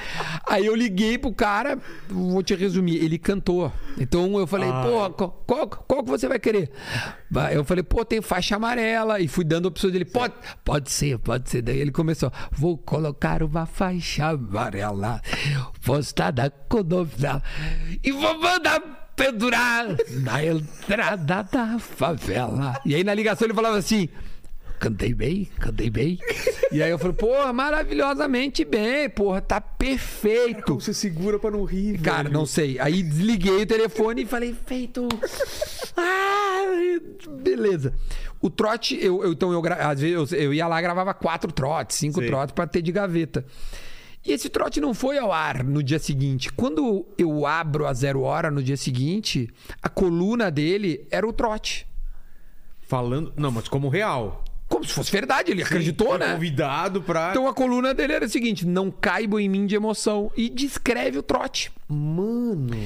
[0.46, 3.72] Aí eu liguei pro cara, vou te resumir, ele cantou.
[3.98, 6.70] Então eu falei, pô, qual, qual, qual que você vai querer?
[7.52, 9.18] Eu falei, pô, tem faixa amarela.
[9.18, 10.34] E fui dando opções dele, pode,
[10.64, 11.62] pode ser, pode ser.
[11.62, 15.20] Daí ele começou, vou colocar uma faixa amarela
[15.84, 16.80] postada com.
[18.04, 19.86] E vou mandar pendurar
[20.22, 22.80] na entrada da favela.
[22.86, 24.09] E aí na ligação ele falava assim.
[24.78, 26.18] Cantei bem, cantei bem.
[26.72, 30.62] E aí eu falei, porra, maravilhosamente bem, porra, tá perfeito.
[30.62, 32.32] Como você segura pra não rir, Cara, velho?
[32.32, 32.78] não sei.
[32.78, 35.06] Aí desliguei o telefone e falei, feito.
[35.94, 36.62] Ah,
[37.42, 37.92] beleza.
[38.40, 41.98] O trote, eu, eu- então eu, às vezes eu, eu ia lá gravava quatro trotes,
[41.98, 42.26] cinco Sim.
[42.28, 43.44] trotes pra ter de gaveta.
[44.24, 46.52] E esse trote não foi ao ar no dia seguinte.
[46.52, 49.48] Quando eu abro a zero hora no dia seguinte,
[49.82, 51.86] a coluna dele era o trote.
[52.80, 53.32] Falando.
[53.36, 54.44] Não, mas como real.
[54.68, 56.32] Como se fosse verdade, ele acreditou, Foi né?
[56.34, 57.30] Convidado pra.
[57.30, 60.30] Então a coluna dele era o seguinte: não caibo em mim de emoção.
[60.36, 61.72] E descreve o trote.
[61.88, 62.76] Mano.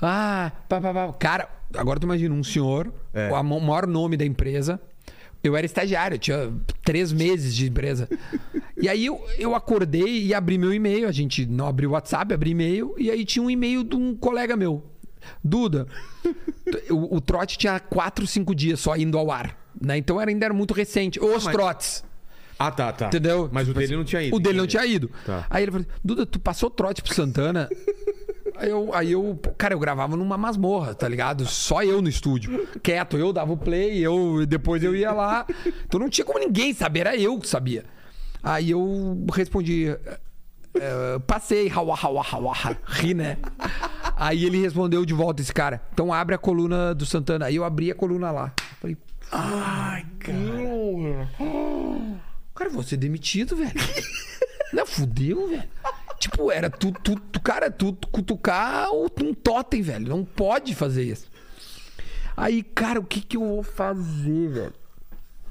[0.00, 1.12] Ah, pá, pá, pá.
[1.14, 3.28] Cara, agora tu imagina um senhor, É.
[3.32, 4.80] o maior nome da empresa.
[5.42, 6.52] Eu era estagiário, tinha
[6.84, 8.08] três meses de empresa.
[8.80, 11.08] e aí eu, eu acordei e abri meu e-mail.
[11.08, 12.94] A gente não abriu o WhatsApp, abri e-mail.
[12.96, 14.84] E aí tinha um e-mail de um colega meu.
[15.42, 15.86] Duda,
[16.90, 19.56] o, o trote tinha quatro, cinco dias só indo ao ar.
[19.80, 19.96] Né?
[19.96, 21.18] Então era, ainda era muito recente.
[21.20, 22.04] Os mas- trotes.
[22.58, 23.06] Ah, tá, tá.
[23.08, 23.48] Entendeu?
[23.50, 24.36] Mas o Tipo dele assim, não tinha ido.
[24.36, 25.10] O dele não tinha ido.
[25.26, 25.46] Tá.
[25.50, 27.68] Aí ele falou: Duda, tu passou trote pro Santana?
[28.56, 31.46] Aí, eu, aí eu, cara, eu gravava numa masmorra, tá ligado?
[31.46, 32.66] Só eu no estúdio.
[32.82, 35.46] Quieto, eu dava o play, eu depois eu ia lá.
[35.86, 37.84] Então não tinha como ninguém saber, era eu que sabia.
[38.42, 39.88] Aí eu respondi.
[39.88, 42.54] é, passei, hawa, hawa, hawa,
[42.86, 43.36] ri, né?
[44.16, 45.82] Aí ele respondeu de volta, esse cara.
[45.92, 47.46] Então abre a coluna do Santana.
[47.46, 48.52] Aí eu abri a coluna lá.
[48.80, 48.96] Falei,
[49.30, 51.28] Ai, cara.
[52.54, 53.72] Cara, vou ser demitido, velho.
[54.72, 55.68] Não, fudeu, velho.
[56.22, 60.08] Tipo, era tu, tu, tu cara, tu cutucar um totem, velho.
[60.08, 61.26] Não pode fazer isso.
[62.36, 64.72] Aí, cara, o que que eu vou fazer, velho?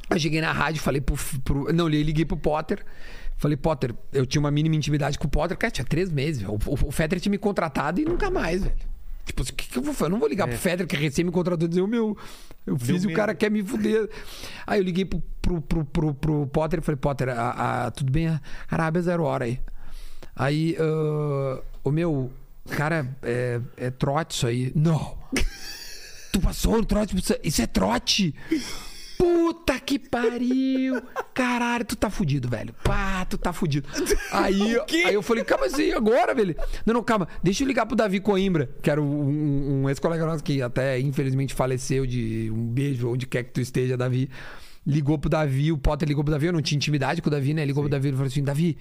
[0.10, 2.86] Eu cheguei na rádio, falei pro, pro- Não, liguei pro Potter.
[3.36, 5.58] Falei, Potter, eu tinha uma mínima intimidade com o Potter.
[5.58, 6.42] Cara, tinha três meses.
[6.42, 6.54] velho.
[6.54, 8.76] O, o, o Federer tinha me contratado e nunca mais, velho.
[9.26, 10.06] Tipo, o que, que eu vou fazer?
[10.06, 12.18] Eu não vou ligar pro Federer que recém me contratou e dizer, o meu,
[12.66, 14.10] eu fiz e o cara quer me fuder.
[14.66, 18.10] Aí eu liguei pro, pro, pro, pro, pro Potter e falei, Potter, a, a- tudo
[18.10, 18.30] bem?
[18.30, 18.40] A
[18.70, 19.60] Arábia zero hora aí.
[20.42, 22.34] Aí, ah, o meu,
[22.72, 24.72] cara, é, é trote isso aí.
[24.74, 25.16] Não.
[26.34, 27.16] Tu passou no trote?
[27.44, 28.34] Isso é- trote?
[29.20, 31.00] Puta que pariu!
[31.32, 32.74] Caralho, tu tá fudido, velho.
[32.84, 33.88] Pá, tu tá fudido.
[34.32, 36.56] Aí, aí eu falei, calma assim, agora, velho?
[36.88, 37.28] Não, não, calma.
[37.44, 41.54] Deixa eu ligar pro Davi Coimbra, que era um, um ex-colega nosso que até infelizmente
[41.54, 44.28] faleceu de um beijo, onde quer que tu esteja, Davi.
[44.88, 47.54] Ligou pro Davi, o Potter ligou pro Davi, eu não tinha intimidade com o Davi,
[47.54, 47.64] né?
[47.64, 48.76] Ligou pro Davi e falou assim: Davi,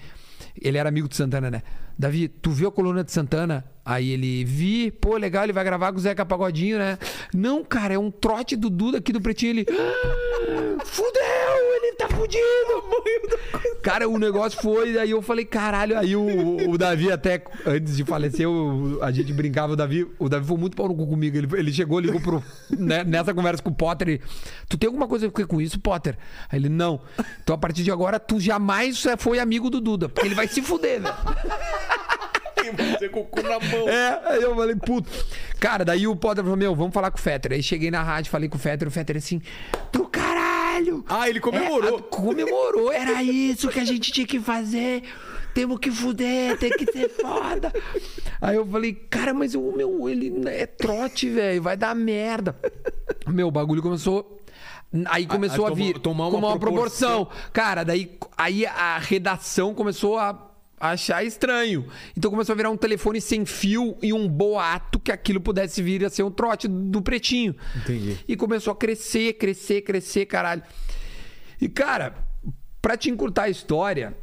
[0.60, 1.62] ele era amigo de Santana, né?
[2.00, 3.62] Davi, tu viu a coluna de Santana?
[3.84, 6.98] Aí ele, vi, pô, legal, ele vai gravar com o Zeca Pagodinho, né?
[7.34, 9.50] Não, cara, é um trote do Duda aqui do Pretinho.
[9.50, 12.40] Ele, "Ah, fudeu, ele tá fudido.
[13.82, 15.98] Cara, o negócio foi, aí eu falei, caralho.
[15.98, 20.28] Aí o, o Davi, até antes de falecer, o- a gente brincava, o Davi, o
[20.28, 21.36] Davi foi muito pau no cu comigo.
[21.38, 22.44] Ele, ele chegou, ligou pro.
[22.78, 24.08] né, nessa conversa com o Potter.
[24.08, 24.20] Ele,
[24.68, 26.18] tu tem alguma coisa a ver com isso, Potter?
[26.50, 27.00] Aí ele, não.
[27.42, 30.60] Então a partir de agora, tu jamais foi amigo do Duda, porque ele vai se
[30.60, 31.14] fuder, velho.
[32.98, 33.88] Você com o cu na mão.
[33.88, 35.10] É, aí eu falei, puto.
[35.58, 37.52] Cara, daí o Potter falou, meu, vamos falar com o Fetter.
[37.52, 39.40] Aí cheguei na rádio, falei com o Fetter, o Fetter assim,
[39.92, 41.04] do caralho.
[41.08, 41.98] Ah, ele comemorou.
[41.98, 45.02] É, comemorou, era isso que a gente tinha que fazer.
[45.52, 47.72] Temos que fuder, tem que ser foda.
[48.40, 52.56] Aí eu falei, cara, mas o meu, ele é trote, velho, vai dar merda.
[53.26, 54.38] Meu, o bagulho começou.
[55.06, 55.98] Aí começou a, a tomar- vir.
[55.98, 57.24] tomar uma uma proporção.
[57.24, 57.50] proporção.
[57.52, 60.49] Cara, daí aí a redação começou a
[60.80, 61.86] achar estranho.
[62.16, 66.04] Então começou a virar um telefone sem fio e um boato que aquilo pudesse vir
[66.04, 67.54] a ser um trote do pretinho.
[67.76, 68.16] Entendi.
[68.26, 70.62] E começou a crescer, crescer, crescer, caralho.
[71.60, 72.14] E, cara,
[72.80, 74.16] pra te encurtar a história,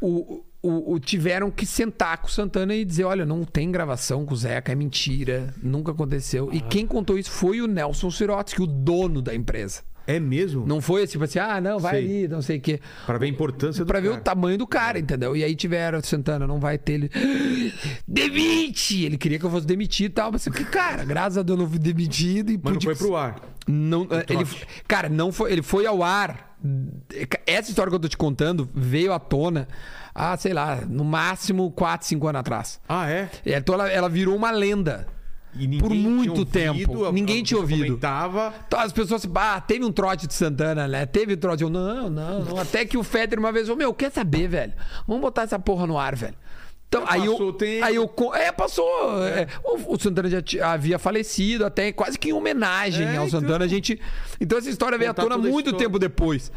[0.00, 4.26] o, o- o- tiveram que sentar com o Santana e dizer: olha, não tem gravação
[4.26, 6.50] com o Zeca, é mentira, nunca aconteceu.
[6.52, 9.82] E quem contou isso foi o Nelson Sirotsky, o dono da empresa.
[10.06, 10.66] É mesmo?
[10.66, 12.04] Não foi tipo assim, ah, não, vai Sei.
[12.04, 12.80] ali, não sei o quê.
[13.06, 14.20] Pra ver a importância do Pra ver cara.
[14.20, 15.36] o tamanho do cara, entendeu?
[15.36, 17.10] E aí tiveram, Santana, não vai ter ele.
[18.06, 19.04] Demite!
[19.04, 20.32] Ele queria que eu fosse demitido e tal.
[20.32, 22.94] Mas, que, cara, graças a Deus eu não fui demitido e Mas não pude- foi
[22.96, 23.40] pro ar.
[23.66, 24.44] Não, ele,
[24.88, 26.56] cara, não foi, ele foi ao ar.
[27.46, 29.68] Essa história que eu tô te contando veio à tona
[30.14, 32.80] há, sei lá, no máximo 4, 5 anos atrás.
[32.88, 33.28] Ah, é?
[33.46, 35.06] Então ela, ela virou uma lenda.
[35.80, 37.04] Por muito ouvido, tempo.
[37.04, 37.84] a- Ninguém a tinha ouvido.
[37.84, 38.54] Comentava.
[38.66, 41.04] Então as pessoas, ah, teve um trote de Santana, né?
[41.04, 41.62] Teve trote.
[41.62, 42.58] Eu, não, não, não.
[42.58, 44.72] Até que o Fetter uma vez falou, meu, quer saber, velho?
[45.06, 46.34] Vamos botar essa porra no ar, velho.
[46.88, 48.10] Então, aí Passou eu, aí eu.
[48.34, 49.24] É, passou.
[49.24, 49.46] é.
[49.64, 50.42] o, o Santana já
[50.72, 53.40] havia falecido, até quase que em homenagem É, ao então.
[53.40, 53.64] Santana.
[53.64, 53.98] A gente.
[54.38, 56.52] Então essa história veio à tona muito tempo depois.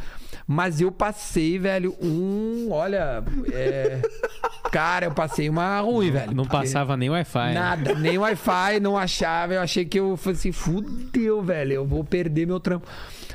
[0.48, 2.68] Mas eu passei, velho, um.
[2.72, 3.24] Olha.
[3.52, 4.00] é,
[4.72, 6.36] cara, eu passei uma ruim, velho.
[6.36, 7.40] Não passava nem Wi-Fi.
[7.48, 7.54] né?
[7.54, 9.56] Nada, nem Wi-Fi, não achava.
[9.56, 12.88] Eu achei que eu falei assim, fudeu, velho, eu vou perder meu trampo.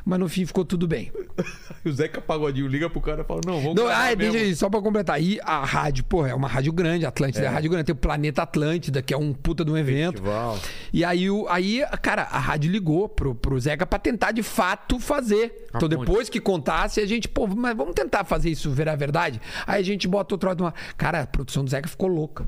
[0.05, 1.13] Mas no fim ficou tudo bem.
[1.83, 4.33] O Zeca Pagodinho liga pro cara e fala: Não, vamos Não, ah, mesmo.
[4.33, 5.17] deixa aí, só pra completar.
[5.17, 7.87] Aí a rádio, porra, é uma rádio grande, Atlântida é, rádio grande.
[7.87, 10.19] Tem o Planeta Atlântida, que é um puta de um evento.
[10.19, 10.59] Festival.
[10.93, 15.01] E aí, o, aí, cara, a rádio ligou pro, pro Zeca pra tentar de fato
[15.01, 15.69] fazer.
[15.73, 15.99] A então, ponte.
[16.01, 19.41] depois que contasse, a gente, pô, mas vamos tentar fazer isso virar verdade?
[19.67, 20.75] Aí a gente bota o troço no ar.
[20.99, 22.47] Cara, a produção do Zeca ficou louca.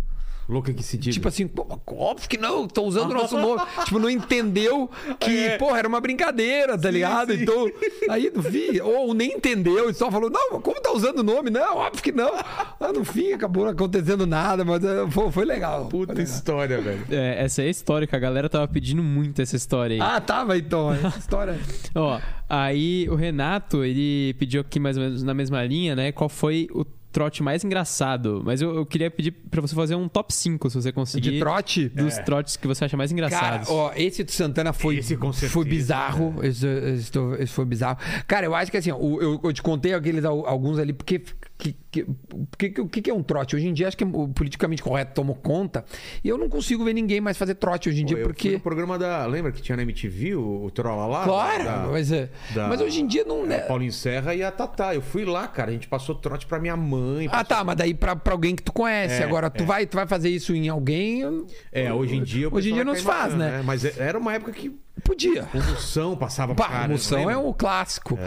[0.53, 1.15] Louca que sentido.
[1.15, 3.63] Tipo assim, pô, óbvio que não, tô usando o nosso nome.
[3.85, 7.33] tipo, não entendeu que, porra, era uma brincadeira, tá ligado?
[7.33, 7.43] sim.
[7.43, 7.71] Então,
[8.11, 11.49] aí no fim, ou nem entendeu e só falou, não, como tá usando o nome?
[11.49, 12.33] Não, óbvio que não.
[12.79, 15.87] Aí no fim acabou não acontecendo nada, mas eh, foi, foi legal.
[15.87, 16.37] Puta Foi legal.
[16.37, 17.07] história, velho.
[17.11, 20.01] É, essa é a história que a galera tava pedindo muito essa história aí.
[20.01, 21.59] Ah, tava então, essa história.
[21.95, 26.13] Ó, aí o Renato, ele pediu aqui mais ou menos na mesma linha, né?
[26.13, 28.43] Qual foi o trote mais engraçado?
[28.45, 31.31] Mas eu, eu queria pedir pra você fazer um top 5, se você conseguir.
[31.33, 31.89] De trote?
[31.91, 33.69] Dos trotes que você acha mais Cara, engraçados.
[33.69, 36.35] ó, esse do Santana foi, Esse com certeza, foi bizarro.
[36.43, 37.99] Esse, esse, esse foi bizarro.
[38.27, 41.23] Cara, eu acho que assim, eu, eu te contei aqueles al- alguns ali, porque.
[41.63, 42.05] Que, que,
[42.51, 43.55] porque- o que, que é um trote?
[43.55, 45.85] Hoje em dia, acho que o politicamente correto tomou conta.
[46.25, 48.51] E eu não consigo ver ninguém mais fazer trote hoje em dia, eu fui porque.
[48.55, 49.25] no programa da.
[49.27, 51.23] Lembra que tinha na MTV o, o Trolla lá?
[51.23, 53.45] Claro, Da- mas, é- da- mas hoje em dia não.
[53.45, 53.59] é, né?
[53.61, 54.93] Paulinho Serra e a Tatá.
[54.93, 55.71] Eu fui lá, cara.
[55.71, 57.29] A gente passou trote pra minha mãe.
[57.29, 59.23] Ah, passou- tá, mas daí pra, pra alguém que tu conhece.
[59.23, 59.67] É, Agora, tu, é.
[59.67, 61.23] vai, tu vai fazer isso em alguém.
[61.71, 62.49] É, hoje em dia.
[62.53, 63.63] Hoje em dia não se faz, bacana, né?
[63.65, 65.45] Mas é- era uma época que Podia.
[65.45, 68.19] convulsão passava pra cara, moção é um clássico.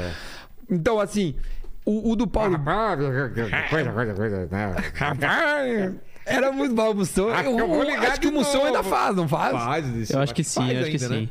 [0.72, 1.36] Então, assim,
[1.86, 2.57] o, o do Paulo.
[3.70, 4.48] Coisa, coisa, coisa.
[4.52, 4.76] né?
[4.95, 5.94] Rapaz,
[6.26, 7.30] Era muito bom o Mussão.
[7.30, 9.52] Acho Eu, que eu vou ligar acho que o Mussão ainda faz, não faz?
[9.53, 11.16] Faz isso, eu acho que sim, eu acho que ainda, né?
[11.22, 11.30] sim.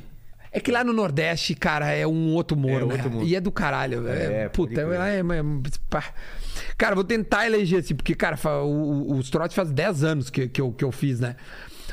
[0.53, 2.95] É que lá no Nordeste, cara, é um outro humor, É né?
[2.95, 3.27] outro humor.
[3.27, 4.07] E é do caralho.
[4.07, 5.25] É, É, puta, é, é, é-
[5.91, 6.05] pá.
[6.79, 10.47] Cara, vou tentar eleger assim, porque, cara, o- o- os trotes faz 10 anos que,
[10.47, 11.35] que, eu, que eu fiz, né?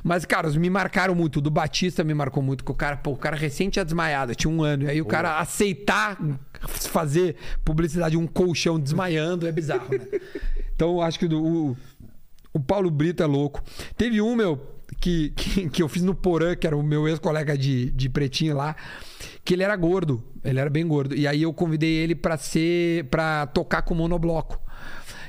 [0.03, 1.37] Mas, cara, os me marcaram muito.
[1.37, 4.33] O do Batista me marcou muito, que o cara, pô, o cara recém tinha desmaiado,
[4.35, 4.83] tinha um ano.
[4.85, 6.17] E aí o cara aceitar
[6.67, 10.05] fazer publicidade de um colchão desmaiando é bizarro, né?
[10.75, 11.77] Então, eu acho que do- o,
[12.53, 13.61] o Paulo Brito é louco.
[13.95, 14.59] Teve um, meu,
[14.99, 18.55] que, que, que eu fiz no Porã, que era o meu ex-colega de, de pretinho
[18.57, 18.75] lá,
[19.45, 20.23] que ele era gordo.
[20.43, 21.13] Ele era bem gordo.
[21.15, 23.05] E aí eu convidei ele pra ser.
[23.11, 24.59] para tocar com monobloco.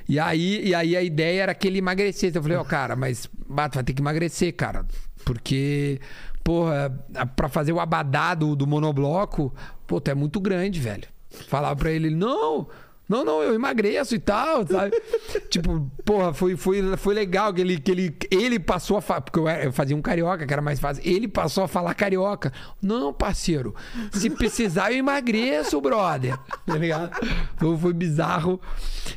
[0.08, 2.36] E aí, e aí a ideia era que ele emagrecesse.
[2.36, 4.84] Eu falei, ó, cara, mas bah, tu vai ter que emagrecer, cara.
[5.24, 6.00] Porque,
[6.42, 6.90] porra,
[7.36, 9.54] pra fazer o abadá do, do monobloco,
[9.86, 11.08] pô, tu é muito grande, velho.
[11.48, 12.68] Falava pra ele, não,
[13.12, 14.98] Não, não, eu emagreço e tal, sabe?
[15.50, 19.20] tipo, porra, foi, foi, foi legal que ele, que ele, ele passou a falar.
[19.20, 21.02] Porque eu, eu fazia um carioca, que era mais fácil.
[21.04, 22.50] Ele passou a falar carioca.
[22.80, 23.74] Não, parceiro,
[24.10, 26.38] se precisar eu emagreço, brother.
[26.64, 27.10] Tá ligado?
[27.58, 28.58] Foi, foi bizarro.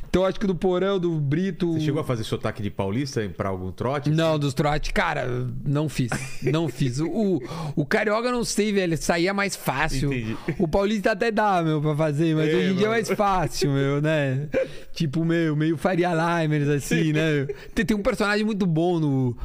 [0.08, 1.72] Então acho que do Porão, do Brito.
[1.72, 4.10] Você chegou a fazer sotaque de paulista pra algum trote?
[4.10, 5.26] Não, dos trote, cara,
[5.64, 6.10] não fiz.
[6.42, 7.00] Não fiz.
[7.00, 7.40] O,
[7.74, 8.96] o, carioca eu não sei, velho.
[8.96, 10.12] Saía mais fácil.
[10.12, 10.36] Entendi.
[10.58, 13.72] O paulista até dá, meu, pra fazer, mas É, hoje em dia é mais fácil,
[13.72, 14.48] meu, né?
[14.92, 17.46] Tipo, meu, meio Faria Limers, assim, né?
[17.74, 19.36] Tem, tem um personagem muito bom no.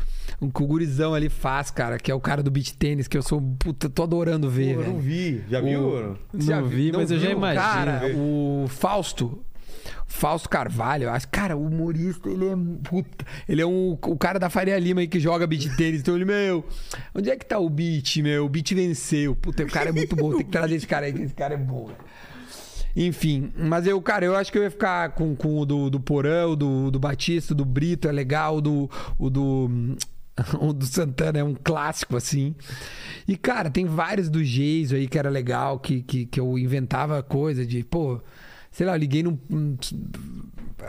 [0.41, 3.17] um Que o gurizão ali faz, cara, que é o cara do beat tênis, que
[3.17, 3.41] eu sou.
[3.59, 5.43] Puta, tô adorando ver, Pô, eu não vi.
[5.49, 5.81] Já viu?
[5.87, 7.37] O- Não vi, mas eu já viu?
[7.37, 7.61] imagino.
[7.63, 9.43] Cara, o Fausto.
[10.05, 12.53] Fausto Carvalho, eu acho, cara, o humorista, ele é
[12.83, 16.15] puta, ele é um, o cara da Faria Lima aí que joga beat tênis, então
[16.15, 16.65] ele, meu,
[17.15, 18.45] onde é que tá o beat, meu?
[18.45, 19.33] O beat venceu.
[19.35, 21.53] Puta, o cara é muito bom, tem que trazer esse cara aí, que esse cara
[21.53, 21.89] é bom.
[22.95, 25.99] Enfim, mas eu, cara, eu acho que eu ia ficar com, com o do, do
[25.99, 29.69] Porão, do, do Batista, do Brito, é legal, do, o do.
[30.59, 32.55] O do Santana é um clássico, assim.
[33.27, 37.21] E, cara, tem vários do Geiso aí que era legal, que, que, que eu inventava
[37.21, 38.19] coisa de, pô,
[38.71, 39.37] sei lá, eu liguei num.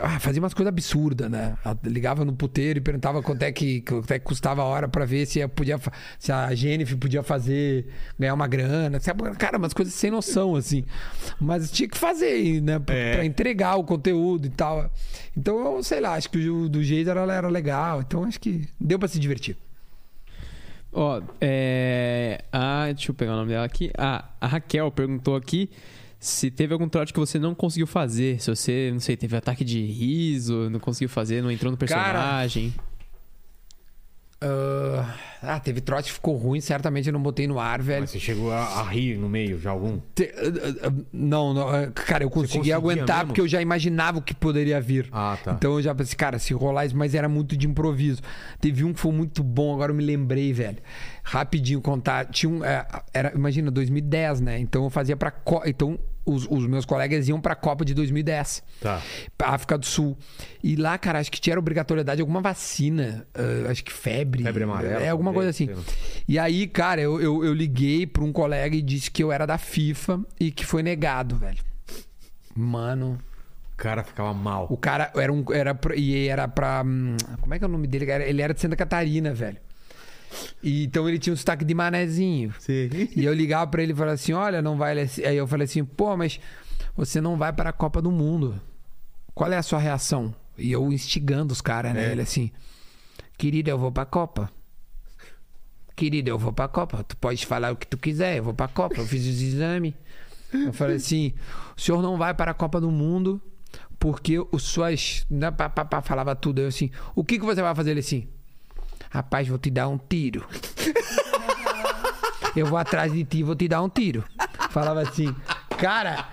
[0.01, 1.55] Ah, fazia umas coisas absurdas, né?
[1.83, 5.05] Ligava no puteiro e perguntava quanto é que, quanto é que custava a hora pra
[5.05, 5.79] ver se, eu podia,
[6.19, 7.87] se a Jennifer podia fazer,
[8.19, 8.99] ganhar uma grana.
[9.37, 10.83] Cara, umas coisas sem noção, assim.
[11.39, 12.79] Mas tinha que fazer, né?
[12.79, 13.13] Pra, É.
[13.15, 14.91] pra entregar o conteúdo e tal.
[15.35, 18.01] Então, eu sei lá, acho que o do Geis era, era legal.
[18.01, 19.57] Então, acho que deu pra se divertir.
[20.91, 22.43] Ó, é.
[22.51, 23.89] Ah, deixa eu pegar o nome dela aqui.
[23.97, 25.69] Ah, a Raquel perguntou aqui
[26.25, 28.41] se teve algum trote que você não conseguiu fazer.
[28.41, 32.73] Se você, não sei, teve ataque de riso, não conseguiu fazer, não entrou no personagem.
[34.45, 38.01] Ah, ah, teve trote que ficou ruim, certamente eu não botei no ar, velho.
[38.01, 39.99] Mas você chegou a, a rir no meio de algum?
[40.13, 43.27] Te- ah, ah, Não, não, cara, eu consegui conseguia aguentar mesmo?
[43.27, 45.07] porque eu já imaginava o que poderia vir.
[45.13, 45.53] Ah, tá.
[45.53, 48.21] Então eu já pensei, cara, se rolar isso, mas era muito de improviso.
[48.59, 50.79] Teve um que foi muito bom, agora eu me lembrei, velho.
[51.23, 52.25] Rapidinho contar.
[52.25, 52.65] Tinha um.
[52.65, 54.59] é, era, imagina, 2010, né?
[54.59, 55.31] Então eu fazia pra.
[55.65, 58.63] Então os, os meus colegas iam pra Copa de 2010.
[58.81, 59.01] Tá.
[59.37, 60.17] Pra África do Sul.
[60.63, 63.27] E lá, cara, acho que tinha obrigatoriedade de alguma vacina.
[63.35, 64.43] ah, acho que febre.
[64.43, 65.69] Febre amarela, É, alguma coisa assim.
[66.27, 69.45] E aí, cara, eu, eu, eu liguei pra um colega e disse que eu era
[69.45, 71.59] da FIFA e que foi negado, velho.
[72.55, 73.17] Mano,
[73.73, 74.67] O cara ficava mal.
[74.69, 75.43] o cara era um.
[75.51, 76.83] Era, pra- e era pra.
[76.85, 78.09] hum, Como é que é o nome dele?
[78.11, 79.57] Ele era de Santa Catarina, velho.
[80.61, 82.53] E, então ele tinha um sotaque de manezinho.
[82.59, 82.89] Sim.
[83.15, 84.97] E eu ligava pra ele e falava assim: olha, não vai.
[84.99, 86.39] Aí eu falei assim: pô, mas
[86.95, 88.59] você não vai para a Copa do Mundo.
[89.33, 90.33] Qual é a sua reação?
[90.57, 92.07] E eu instigando os caras, né?
[92.07, 92.11] É.
[92.11, 92.51] Ele assim:
[93.37, 94.49] querido, eu vou pra Copa.
[95.95, 97.03] Querido, eu vou pra Copa.
[97.03, 98.95] Tu pode falar o que tu quiser, eu vou pra Copa.
[98.97, 99.93] Eu fiz os exames.
[100.53, 101.33] Eu falei assim:
[101.75, 103.41] o senhor não vai para a Copa do Mundo
[104.03, 105.25] porque os suas.
[105.29, 106.59] Né, pá, pá, pá, falava tudo.
[106.59, 107.91] Eu assim: o que, que você vai fazer?
[107.91, 108.27] Ele assim:
[109.13, 110.43] rapaz, vou te dar um tiro.
[112.55, 114.23] Eu vou atrás de ti e vou te dar um tiro.
[114.69, 115.35] Falava assim,
[115.77, 116.27] cara.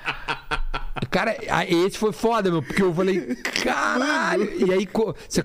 [1.11, 1.35] Cara,
[1.67, 3.35] esse foi foda, meu, porque eu falei,
[3.65, 4.53] caralho.
[4.67, 4.87] E aí,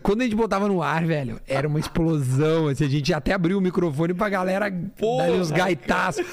[0.04, 2.68] quando a gente botava no ar, velho, era uma explosão.
[2.68, 6.26] Assim, a gente até abriu o microfone pra galera dar uns gaitaços.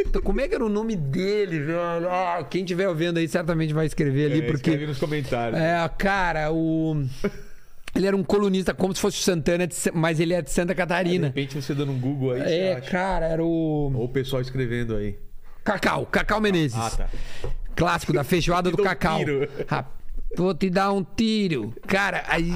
[0.00, 2.08] Então, como é que era o nome dele, velho?
[2.10, 4.70] Ah, quem estiver vendo aí certamente vai escrever ali, É, porque.
[4.70, 5.60] escreve nos comentários.
[5.60, 7.04] É, cara, o.
[7.94, 10.50] Ele era um colunista, como se fosse o Santana, de Sa- mas ele é de
[10.50, 11.26] Santa De Catarina.
[11.28, 12.90] repente você dando um Google aí, É, acha.
[12.90, 13.92] cara, era o.
[13.94, 15.18] Ou o pessoal escrevendo aí.
[15.64, 16.78] Cacau, Cacau Menezes.
[16.78, 17.08] Ah, tá.
[17.74, 19.20] Clássico da feijoada do um Cacau.
[19.68, 19.84] Ah,
[20.36, 21.74] Vou te dar um tiro.
[21.88, 22.54] Cara, aí,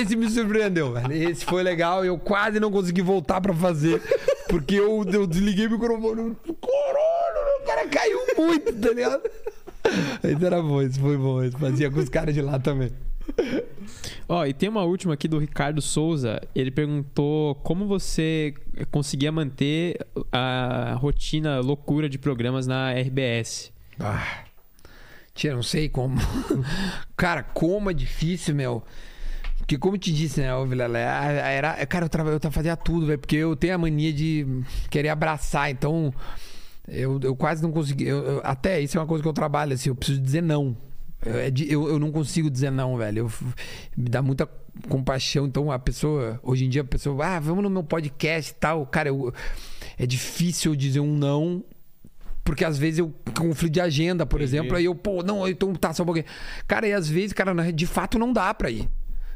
[0.00, 1.12] esse me surpreendeu, velho.
[1.12, 2.04] Esse foi legal.
[2.04, 4.02] Eu quase não consegui voltar pra fazer.
[4.48, 6.36] Porque eu, eu desliguei o microfone.
[6.44, 9.22] Caralho, o cara caiu muito, tá ligado?
[10.24, 11.42] Esse era bom, esse foi bom.
[11.44, 12.90] Esse fazia com os caras de lá também.
[14.28, 16.40] Ó, e tem uma última aqui do Ricardo Souza.
[16.54, 18.54] Ele perguntou como você
[18.90, 19.98] conseguia manter
[20.30, 23.72] a rotina loucura de programas na RBS.
[24.00, 24.44] Ah,
[25.34, 26.16] tia, não sei como.
[27.16, 28.82] cara, como é difícil, meu.
[29.58, 33.18] Porque como eu te disse, né, Vilela, era, cara, eu, trava, eu fazia tudo, velho,
[33.18, 34.44] porque eu tenho a mania de
[34.90, 36.12] querer abraçar, então
[36.88, 38.04] eu, eu quase não consegui.
[38.08, 40.76] eu- eu- até isso é uma coisa que eu trabalho, assim, eu preciso dizer não.
[41.24, 43.18] Eu, é eu, eu não consigo dizer não, velho.
[43.20, 43.32] Eu,
[43.96, 44.48] me dá muita
[44.88, 45.46] compaixão.
[45.46, 48.86] Então a pessoa, hoje em dia, a pessoa, ah, vamos no meu podcast e tal.
[48.86, 49.32] Cara, eu,
[49.98, 51.64] é difícil dizer um não
[52.44, 54.56] porque às vezes eu conflito de agenda, por Entendi.
[54.56, 56.26] exemplo, aí eu, pô, não, então tá só um pouquinho.
[56.66, 58.88] Cara, e às vezes, cara, de fato não dá pra ir.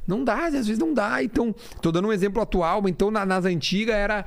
[0.08, 1.22] Não dá, às vezes não dá.
[1.22, 4.24] Então, tô dando um exemplo atual, então na- nas antigas era.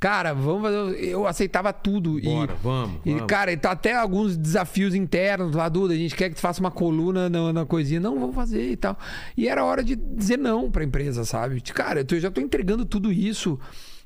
[0.00, 1.04] Cara, vamos fazer.
[1.04, 2.20] Eu aceitava tudo.
[2.20, 3.26] Bora, e, vamos, E, vamos.
[3.26, 5.92] cara, tá até alguns desafios internos lá, Duda.
[5.92, 7.98] A gente quer que tu faça uma coluna na, na coisinha.
[7.98, 8.96] Não, vamos fazer e tal.
[9.36, 11.60] E era hora de dizer não pra empresa, sabe?
[11.60, 13.58] Cara, eu já tô entregando tudo isso,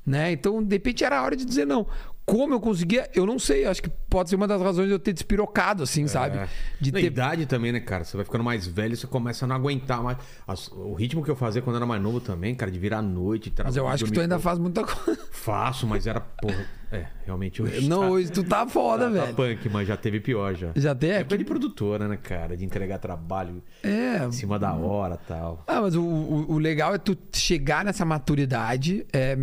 [0.03, 0.31] né?
[0.31, 1.85] Então, de repente, era hora de dizer não.
[2.25, 3.65] Como eu conseguia, eu não sei.
[3.65, 6.37] Acho que pode ser uma das razões de eu ter despirocado, assim, sabe?
[6.37, 6.47] É.
[6.79, 7.05] De Na ter.
[7.07, 8.05] idade também, né, cara?
[8.05, 10.17] Você vai ficando mais velho, você começa a não aguentar mais.
[10.47, 13.01] As- o ritmo que eu fazia quando era mais novo também, cara, de virar à
[13.01, 13.51] noite.
[13.61, 15.19] Mas eu acho que tu ainda faz muita coisa.
[15.31, 16.65] Faço, mas era, porra.
[16.93, 17.85] É, realmente hoje.
[17.89, 19.33] Não, tá, hoje tu tá foda, tá velho.
[19.35, 20.71] punk, mas já teve pior já.
[20.75, 21.09] Já tem?
[21.11, 22.55] Época de produtora, né, cara?
[22.55, 24.23] De entregar trabalho É.
[24.25, 25.63] em cima da hora e tal.
[25.67, 29.05] Ah, mas o, o, o legal é tu chegar nessa maturidade.
[29.11, 29.35] é,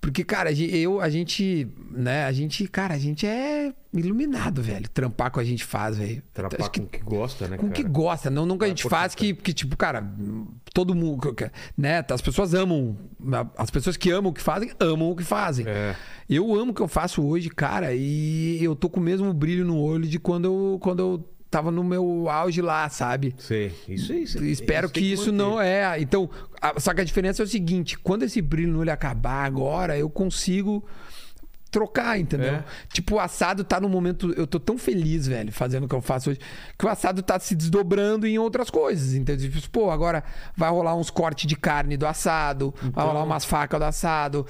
[0.00, 4.88] Porque, cara, eu, a gente, né, a gente, cara, a gente é iluminado, velho.
[4.88, 6.22] Trampar com a gente faz, velho.
[6.32, 7.82] Trapar Acho que com o que gosta, né, com o cara?
[7.82, 10.10] que gosta, não, não que a gente faz que- que, que, tipo, cara,
[10.72, 11.34] todo mundo,
[11.76, 12.02] né?
[12.10, 12.96] As pessoas amam,
[13.58, 15.66] as pessoas que amam o que fazem, amam o que fazem.
[15.68, 15.94] É.
[16.28, 19.66] Eu amo o que eu faço hoje, cara, e eu tô com o mesmo brilho
[19.66, 23.34] no olho de quando eu, quando eu tava no meu auge lá, sabe?
[23.38, 23.72] Sei.
[23.88, 24.22] Isso aí.
[24.22, 25.36] isso- Espero tem que isso manter.
[25.36, 26.00] não é.
[26.00, 29.44] Então, a- só que a diferença é o seguinte: quando esse brilho no olho acabar
[29.44, 30.84] agora, eu consigo
[31.70, 32.54] trocar, entendeu?
[32.54, 32.64] É.
[32.92, 34.32] Tipo, o assado tá no momento.
[34.36, 36.40] Eu tô tão feliz, velho, fazendo o que eu faço hoje,
[36.78, 39.14] que o assado tá se desdobrando em outras coisas.
[39.14, 39.50] Entendeu?
[39.50, 40.24] Tipo, pô, agora
[40.56, 43.06] vai rolar uns cortes de carne do assado, vai Então.
[43.06, 44.46] rolar umas facas do assado,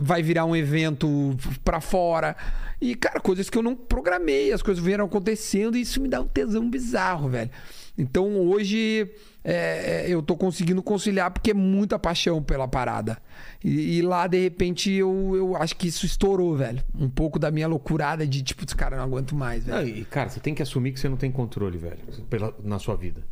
[0.00, 2.36] vai virar um evento pra fora.
[2.80, 6.20] E, cara, coisas que eu não programei, as coisas vieram acontecendo e isso me dá
[6.20, 7.50] um tesão bizarro, velho.
[7.98, 9.10] Então hoje
[9.42, 13.16] é, é, eu tô conseguindo conciliar porque é muita paixão pela parada.
[13.64, 16.82] E, e lá, de repente, eu, eu acho que isso estourou, velho.
[16.94, 19.78] Um pouco da minha loucurada de tipo, cara, não aguento mais, velho.
[19.78, 21.98] Não, e, cara, você tem que assumir que você não tem controle, velho,
[22.28, 23.22] pela, na sua vida.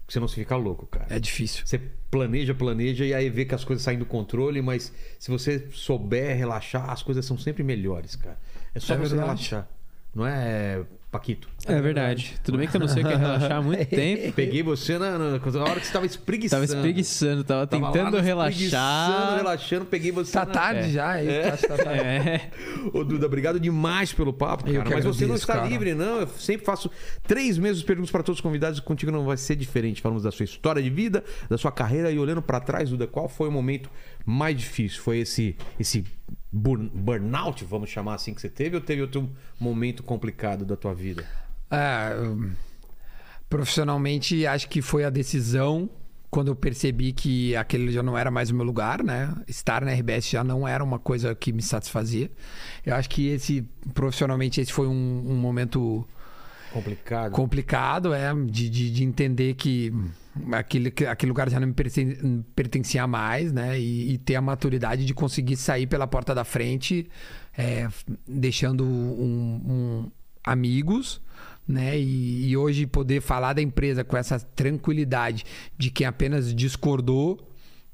[0.00, 1.06] Porque senão você fica louco, cara.
[1.08, 1.62] É difícil.
[1.64, 1.80] Você
[2.10, 6.36] planeja, planeja e aí vê que as coisas saem do controle, mas se você souber
[6.36, 8.36] relaxar, as coisas são sempre melhores, cara.
[8.74, 9.20] É só É você verdade.
[9.22, 9.68] relaxar.
[10.12, 11.48] Não é, Paquito?
[11.66, 12.34] É verdade.
[12.44, 14.32] Tudo bem que eu não sei o que é relaxar há muito tempo.
[14.32, 16.64] Peguei você na, na, na hora que você tava espreguiçando.
[16.64, 19.36] Tava espreguiçando, tava Tava tentando espreguiçando, relaxar.
[19.36, 20.92] relaxando, peguei você Tá na- tarde É.
[20.92, 22.00] já, eu acho que tá tarde.
[22.30, 22.50] É.
[22.94, 24.84] Ô, Duda, obrigado demais pelo papo, Eu cara.
[24.88, 25.66] que Mas você não está cara.
[25.68, 26.20] livre, não.
[26.20, 26.88] Eu sempre faço
[27.26, 30.00] três meses perguntas para todos os convidados e contigo não vai ser diferente.
[30.00, 33.28] Falamos da sua história de vida, da sua carreira e olhando para trás, Duda, qual
[33.28, 33.90] foi o momento
[34.24, 35.02] mais difícil?
[35.02, 36.04] Foi esse esse
[36.52, 41.24] burnout, vamos chamar assim, que você teve ou teve outro momento complicado da tua vida?
[41.70, 42.50] É, eu-
[43.48, 45.88] profissionalmente, acho que foi a decisão
[46.30, 49.34] quando eu percebi que aquele já não era mais o meu lugar, né?
[49.48, 52.30] Estar na RBS já não era uma coisa que me satisfazia.
[52.86, 53.62] Eu acho que esse,
[53.94, 56.06] profissionalmente, esse foi um, um momento
[56.72, 57.32] Complicado.
[57.32, 59.92] complicado, é, de, de, de entender que
[60.52, 63.78] aquele, que aquele lugar já não me perten- pertencia mais, né?
[63.78, 67.08] E, e ter a maturidade de conseguir sair pela porta da frente,
[67.56, 67.88] é,
[68.26, 70.10] deixando um- um-
[70.44, 71.20] amigos,
[71.66, 71.98] né?
[71.98, 75.44] E, e hoje poder falar da empresa com essa tranquilidade
[75.76, 77.46] de quem apenas discordou.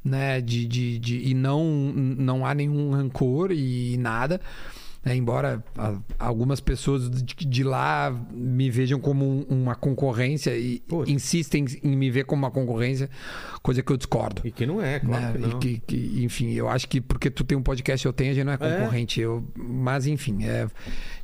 [0.05, 4.41] Né, de, de, de- e não, não há nenhum rancor e nada.
[5.07, 5.17] Né?
[5.17, 5.65] embora
[6.19, 11.11] algumas pessoas de, lá me vejam como um- uma concorrência e Putz.
[11.11, 13.09] insistem em me ver como uma concorrência,
[13.63, 14.43] coisa que eu discordo.
[14.45, 15.49] E que não é, claro né?
[15.61, 18.45] que que- enfim, eu acho que porque tu tem um podcast eu tenho, a gente
[18.45, 19.21] não é concorrente.
[19.21, 20.67] Eu, mas, enfim, é,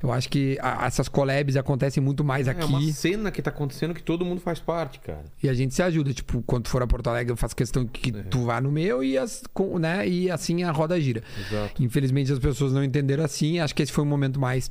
[0.03, 3.51] eu acho que a- essas collabs acontecem muito mais É aqui uma cena que tá
[3.51, 5.25] acontecendo que todo mundo faz parte, cara.
[5.43, 6.13] e a gente se ajuda.
[6.15, 8.23] Tipo, quando for a Porto Alegre, eu faço questão que É.
[8.25, 11.23] tu vá no meu e, as, com- né, e assim a roda gira.
[11.51, 11.83] Exato.
[11.83, 13.59] Infelizmente as pessoas não entenderam assim.
[13.59, 14.71] Acho que esse foi o momento mais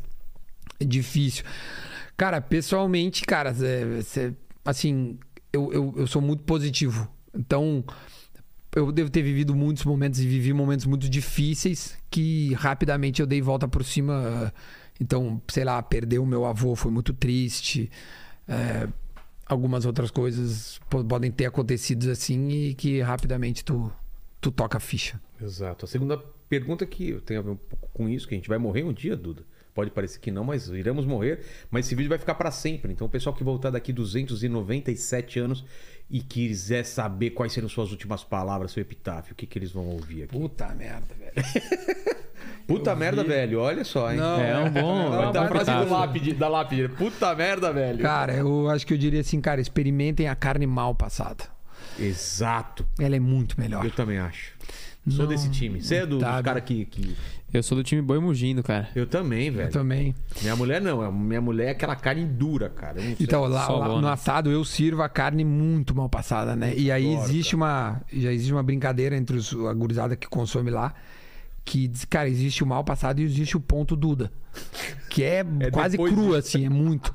[0.80, 1.44] difícil.
[2.18, 4.34] Cara, pessoalmente, cara, é, cê-
[4.64, 5.18] assim,
[5.52, 7.10] eu, eu, eu sou muito positivo.
[7.34, 7.84] Então,
[8.76, 13.42] eu devo ter vivido muitos momentos e vivi momentos muito difíceis que rapidamente eu dei
[13.42, 14.54] volta por cima.
[15.00, 17.90] Então, sei lá, perder o meu avô foi muito triste.
[18.48, 18.88] É,
[19.46, 23.92] algumas outras coisas po- podem ter acontecido assim e que rapidamente tu,
[24.40, 25.20] tu toca a ficha.
[25.42, 25.86] Exato.
[25.86, 26.22] A segunda
[26.52, 28.92] pergunta que tem a ver um pouco com isso, que a gente vai morrer um
[28.92, 29.44] dia, Duda.
[29.74, 31.40] Pode parecer que não, mas iremos morrer.
[31.72, 32.92] Mas esse vídeo vai ficar para sempre.
[32.92, 35.64] Então, o pessoal que voltar daqui 297 anos
[36.10, 39.88] e quiser saber quais serão suas últimas palavras, seu epitáfio, o que, que eles vão
[39.88, 40.38] ouvir aqui.
[40.38, 41.32] Puta merda, velho.
[42.68, 43.62] Puta merda, velho.
[43.62, 44.18] Olha só, hein?
[44.18, 45.10] Não, É um bom.
[45.10, 45.90] Vai dar frase do epitáfio.
[45.94, 46.90] lápide, da lápide.
[46.90, 48.00] Puta merda, velho.
[48.00, 51.46] Cara, eu acho que eu diria assim, cara, experimentem a carne mal passada.
[51.98, 52.86] Exato.
[53.00, 53.86] Ela é muito melhor.
[53.86, 54.51] Eu também acho.
[55.10, 55.82] Sou Não, desse time.
[55.82, 57.16] Você é do, tá, dos caras que, que.
[57.52, 58.88] Eu sou do time Boi Mugindo, cara.
[58.96, 59.68] Eu também, velho.
[59.68, 60.14] Eu também.
[60.42, 61.12] Minha mulher não.
[61.12, 63.00] Minha mulher é aquela carne dura, cara.
[63.00, 63.26] Eu não sei.
[63.26, 66.76] Então, lá, lá no assado eu sirvo a carne muito mal passada, né?
[66.78, 70.94] E aí existe uma, já existe uma brincadeira entre os, a gurizada que consome lá,
[71.66, 74.32] que diz, cara, existe o mal passado e existe o ponto Duda.
[75.10, 76.36] Que é, quase depois cru, disso.
[76.36, 77.14] assim, é muito.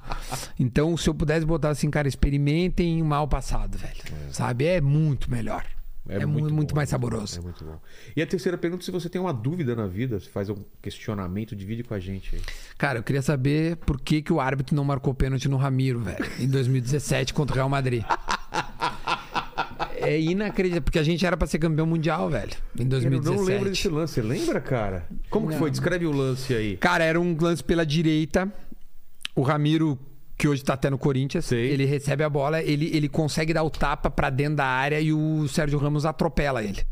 [0.58, 4.02] Então, se eu pudesse botar assim, cara, experimentem o mal passado, velho.
[4.32, 4.64] Sabe?
[4.64, 5.64] É muito melhor.
[6.09, 7.39] É, muito, muito bom, mais é saboroso.
[7.39, 7.81] É muito bom.
[8.16, 11.57] E a terceira pergunta, se você tem uma dúvida na vida, se faz um questionamento,
[11.57, 12.43] divide com a gente aí.
[12.78, 16.24] Cara, eu queria saber por que, que o árbitro não marcou pênalti no Ramiro, velho,
[16.39, 18.05] em 2017 contra o Real Madrid.
[19.99, 23.37] É inacreditável, porque a gente era pra ser campeão mundial, velho, em Eu 2017.
[23.37, 24.15] não lembro desse lance.
[24.15, 25.07] Você lembra, cara?
[25.31, 25.59] Como que Não.
[25.59, 25.70] foi?
[25.70, 26.77] Descreve o lance aí.
[26.77, 28.53] Cara, era um lance pela direita.
[29.35, 29.99] O Ramiro,
[30.36, 31.70] que hoje tá até no Corinthians, Sei.
[31.70, 35.12] ele recebe a bola, ele, ele consegue dar o tapa pra dentro da área e
[35.12, 36.84] o Sérgio Ramos atropela ele.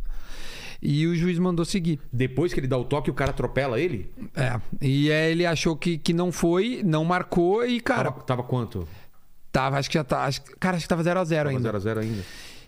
[0.81, 1.99] E o juiz mandou seguir.
[2.13, 4.13] Depois que ele dá o toque, o cara atropela ele?
[4.37, 4.61] É.
[4.83, 8.87] E aí ele achou que, que não foi, não marcou e, cara, Tava, tava quanto?
[9.51, 10.25] tava, acho que já tá.
[10.25, 11.73] Acho, cara, acho que tava 0x0 ainda.
[11.73, 12.23] Tava 0x0 ainda.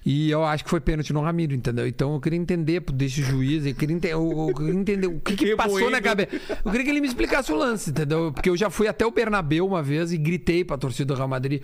[0.09, 1.85] E eu acho que foi pênalti no Ramiro, entendeu?
[1.85, 5.35] Então eu queria entender desse juiz, eu queria, ente- eu, eu queria entender o que,
[5.35, 6.31] que passou na cabeça.
[6.65, 8.31] Eu queria que ele me explicasse o lance, entendeu?
[8.33, 11.27] Porque eu já fui até o Bernabéu uma vez e gritei pra torcida do Real
[11.27, 11.61] Madrid.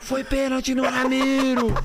[0.00, 1.72] Foi pênalti no Ramiro!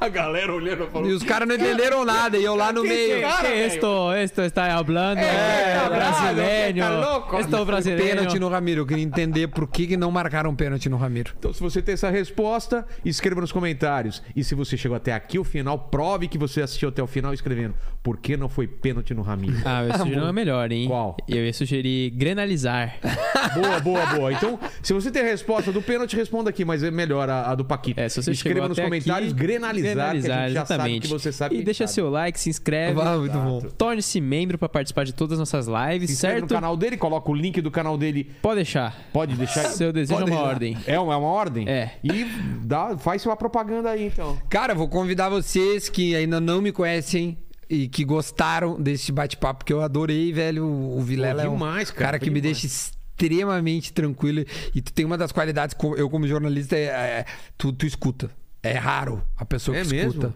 [0.00, 1.08] A galera olhando falou.
[1.08, 3.20] e os caras não entenderam nada, e eu lá no meio.
[3.22, 6.82] Cara, Que esto, esto está hablando É, é, brasileño.
[6.82, 7.38] tá louco?
[7.40, 8.02] Estou brasileño.
[8.08, 8.82] Pênalti no Ramiro.
[8.82, 11.32] Eu queria entender por que, que não marcaram pênalti no Ramiro.
[11.38, 14.22] Então, se você tem essa resposta, escreva nos comentários.
[14.36, 17.32] E se você chegou até aqui o final, prove que você assistiu até o final
[17.32, 17.74] escrevendo.
[18.02, 19.56] Por que não foi pênalti no Ramiro?
[19.64, 20.86] Ah, eu ia sugerir uma melhor, hein?
[20.88, 21.16] Qual?
[21.26, 22.96] Eu ia sugerir grenalizar.
[23.54, 24.32] Boa, boa, boa.
[24.32, 27.54] Então, se você tem a resposta do pênalti, responda aqui, mas é melhor a, a
[27.54, 28.00] do Paquito.
[28.00, 31.02] É, se você Escreva nos comentários, aqui, grenalizar, que a gente já sabe exatamente.
[31.02, 31.56] que você sabe.
[31.58, 31.94] E deixa sabe.
[31.94, 33.00] seu like, se inscreve.
[33.00, 33.60] Ah, muito bom.
[33.78, 36.50] Torne-se membro pra participar de todas as nossas lives, Se inscreve certo?
[36.50, 38.30] no canal dele, coloca o link do canal dele.
[38.42, 38.96] Pode deixar.
[39.12, 39.64] Pode deixar.
[39.68, 40.42] Seu desejo é uma deixar.
[40.44, 40.76] ordem.
[40.86, 41.68] É uma, é uma ordem?
[41.68, 41.92] É.
[42.02, 42.24] E
[42.64, 44.38] dá, faz sua propaganda aí, então.
[44.48, 47.38] Cara, eu vou convidar vocês que ainda não me conhecem
[47.68, 50.66] e que gostaram desse bate-papo, que eu adorei, velho.
[50.66, 52.60] O Vilela Pô, é um demais, cara, cara que foi me demais.
[52.60, 52.74] deixa
[53.16, 54.44] extremamente tranquilo.
[54.74, 57.24] E tu tem uma das qualidades, eu como jornalista, é, é-
[57.56, 58.30] tu, tu escuta.
[58.62, 60.10] É raro a pessoa É que mesmo?
[60.10, 60.34] escuta.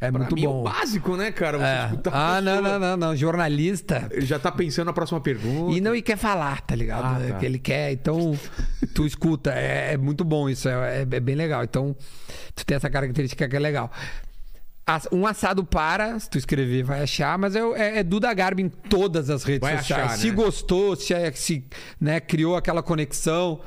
[0.00, 0.62] É Pra muito mim é bom.
[0.64, 1.56] básico, né, cara?
[1.56, 1.84] Você É.
[1.86, 3.16] escutar Ah, não, não, não, não.
[3.16, 4.06] Jornalista.
[4.10, 5.74] Ele já tá pensando na próxima pergunta.
[5.74, 7.04] E não e quer falar, tá ligado?
[7.04, 7.38] Ah, É tá.
[7.38, 8.38] que ele quer, então
[8.94, 9.52] tu escuta.
[9.52, 11.64] É, é muito bom isso, é, é- é bem legal.
[11.64, 11.96] Então,
[12.54, 13.90] tu tem essa característica que é legal.
[15.10, 18.68] Um assado para, se tu escrever, vai achar, mas é, é, é Duda Garbi em
[18.68, 20.04] todas as redes Vai sociais.
[20.04, 20.34] achar, Se né?
[20.34, 21.64] gostou, se, é- se
[22.00, 23.60] né, criou aquela conexão,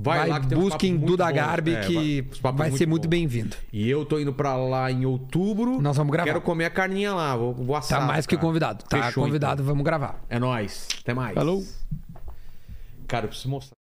[0.00, 1.32] Vai vai, lá que busquem muito Duda bons.
[1.34, 3.08] Garbi, É, que vai- vai muito ser muito bons.
[3.08, 3.56] bem-vindo.
[3.72, 5.80] E eu tô indo pra lá em outubro.
[5.80, 6.26] Nós vamos gravar.
[6.28, 7.34] Quero comer a carninha lá.
[7.34, 8.00] Vou, vou assar.
[8.00, 8.46] Tá mais que cara.
[8.46, 8.84] convidado.
[8.84, 10.20] Tá Fechou, convidado, vamos gravar.
[10.26, 10.36] então.
[10.36, 10.86] É nóis.
[11.02, 11.34] Até mais.
[11.34, 11.64] Falou.
[13.08, 13.77] Cara, eu preciso mostrar.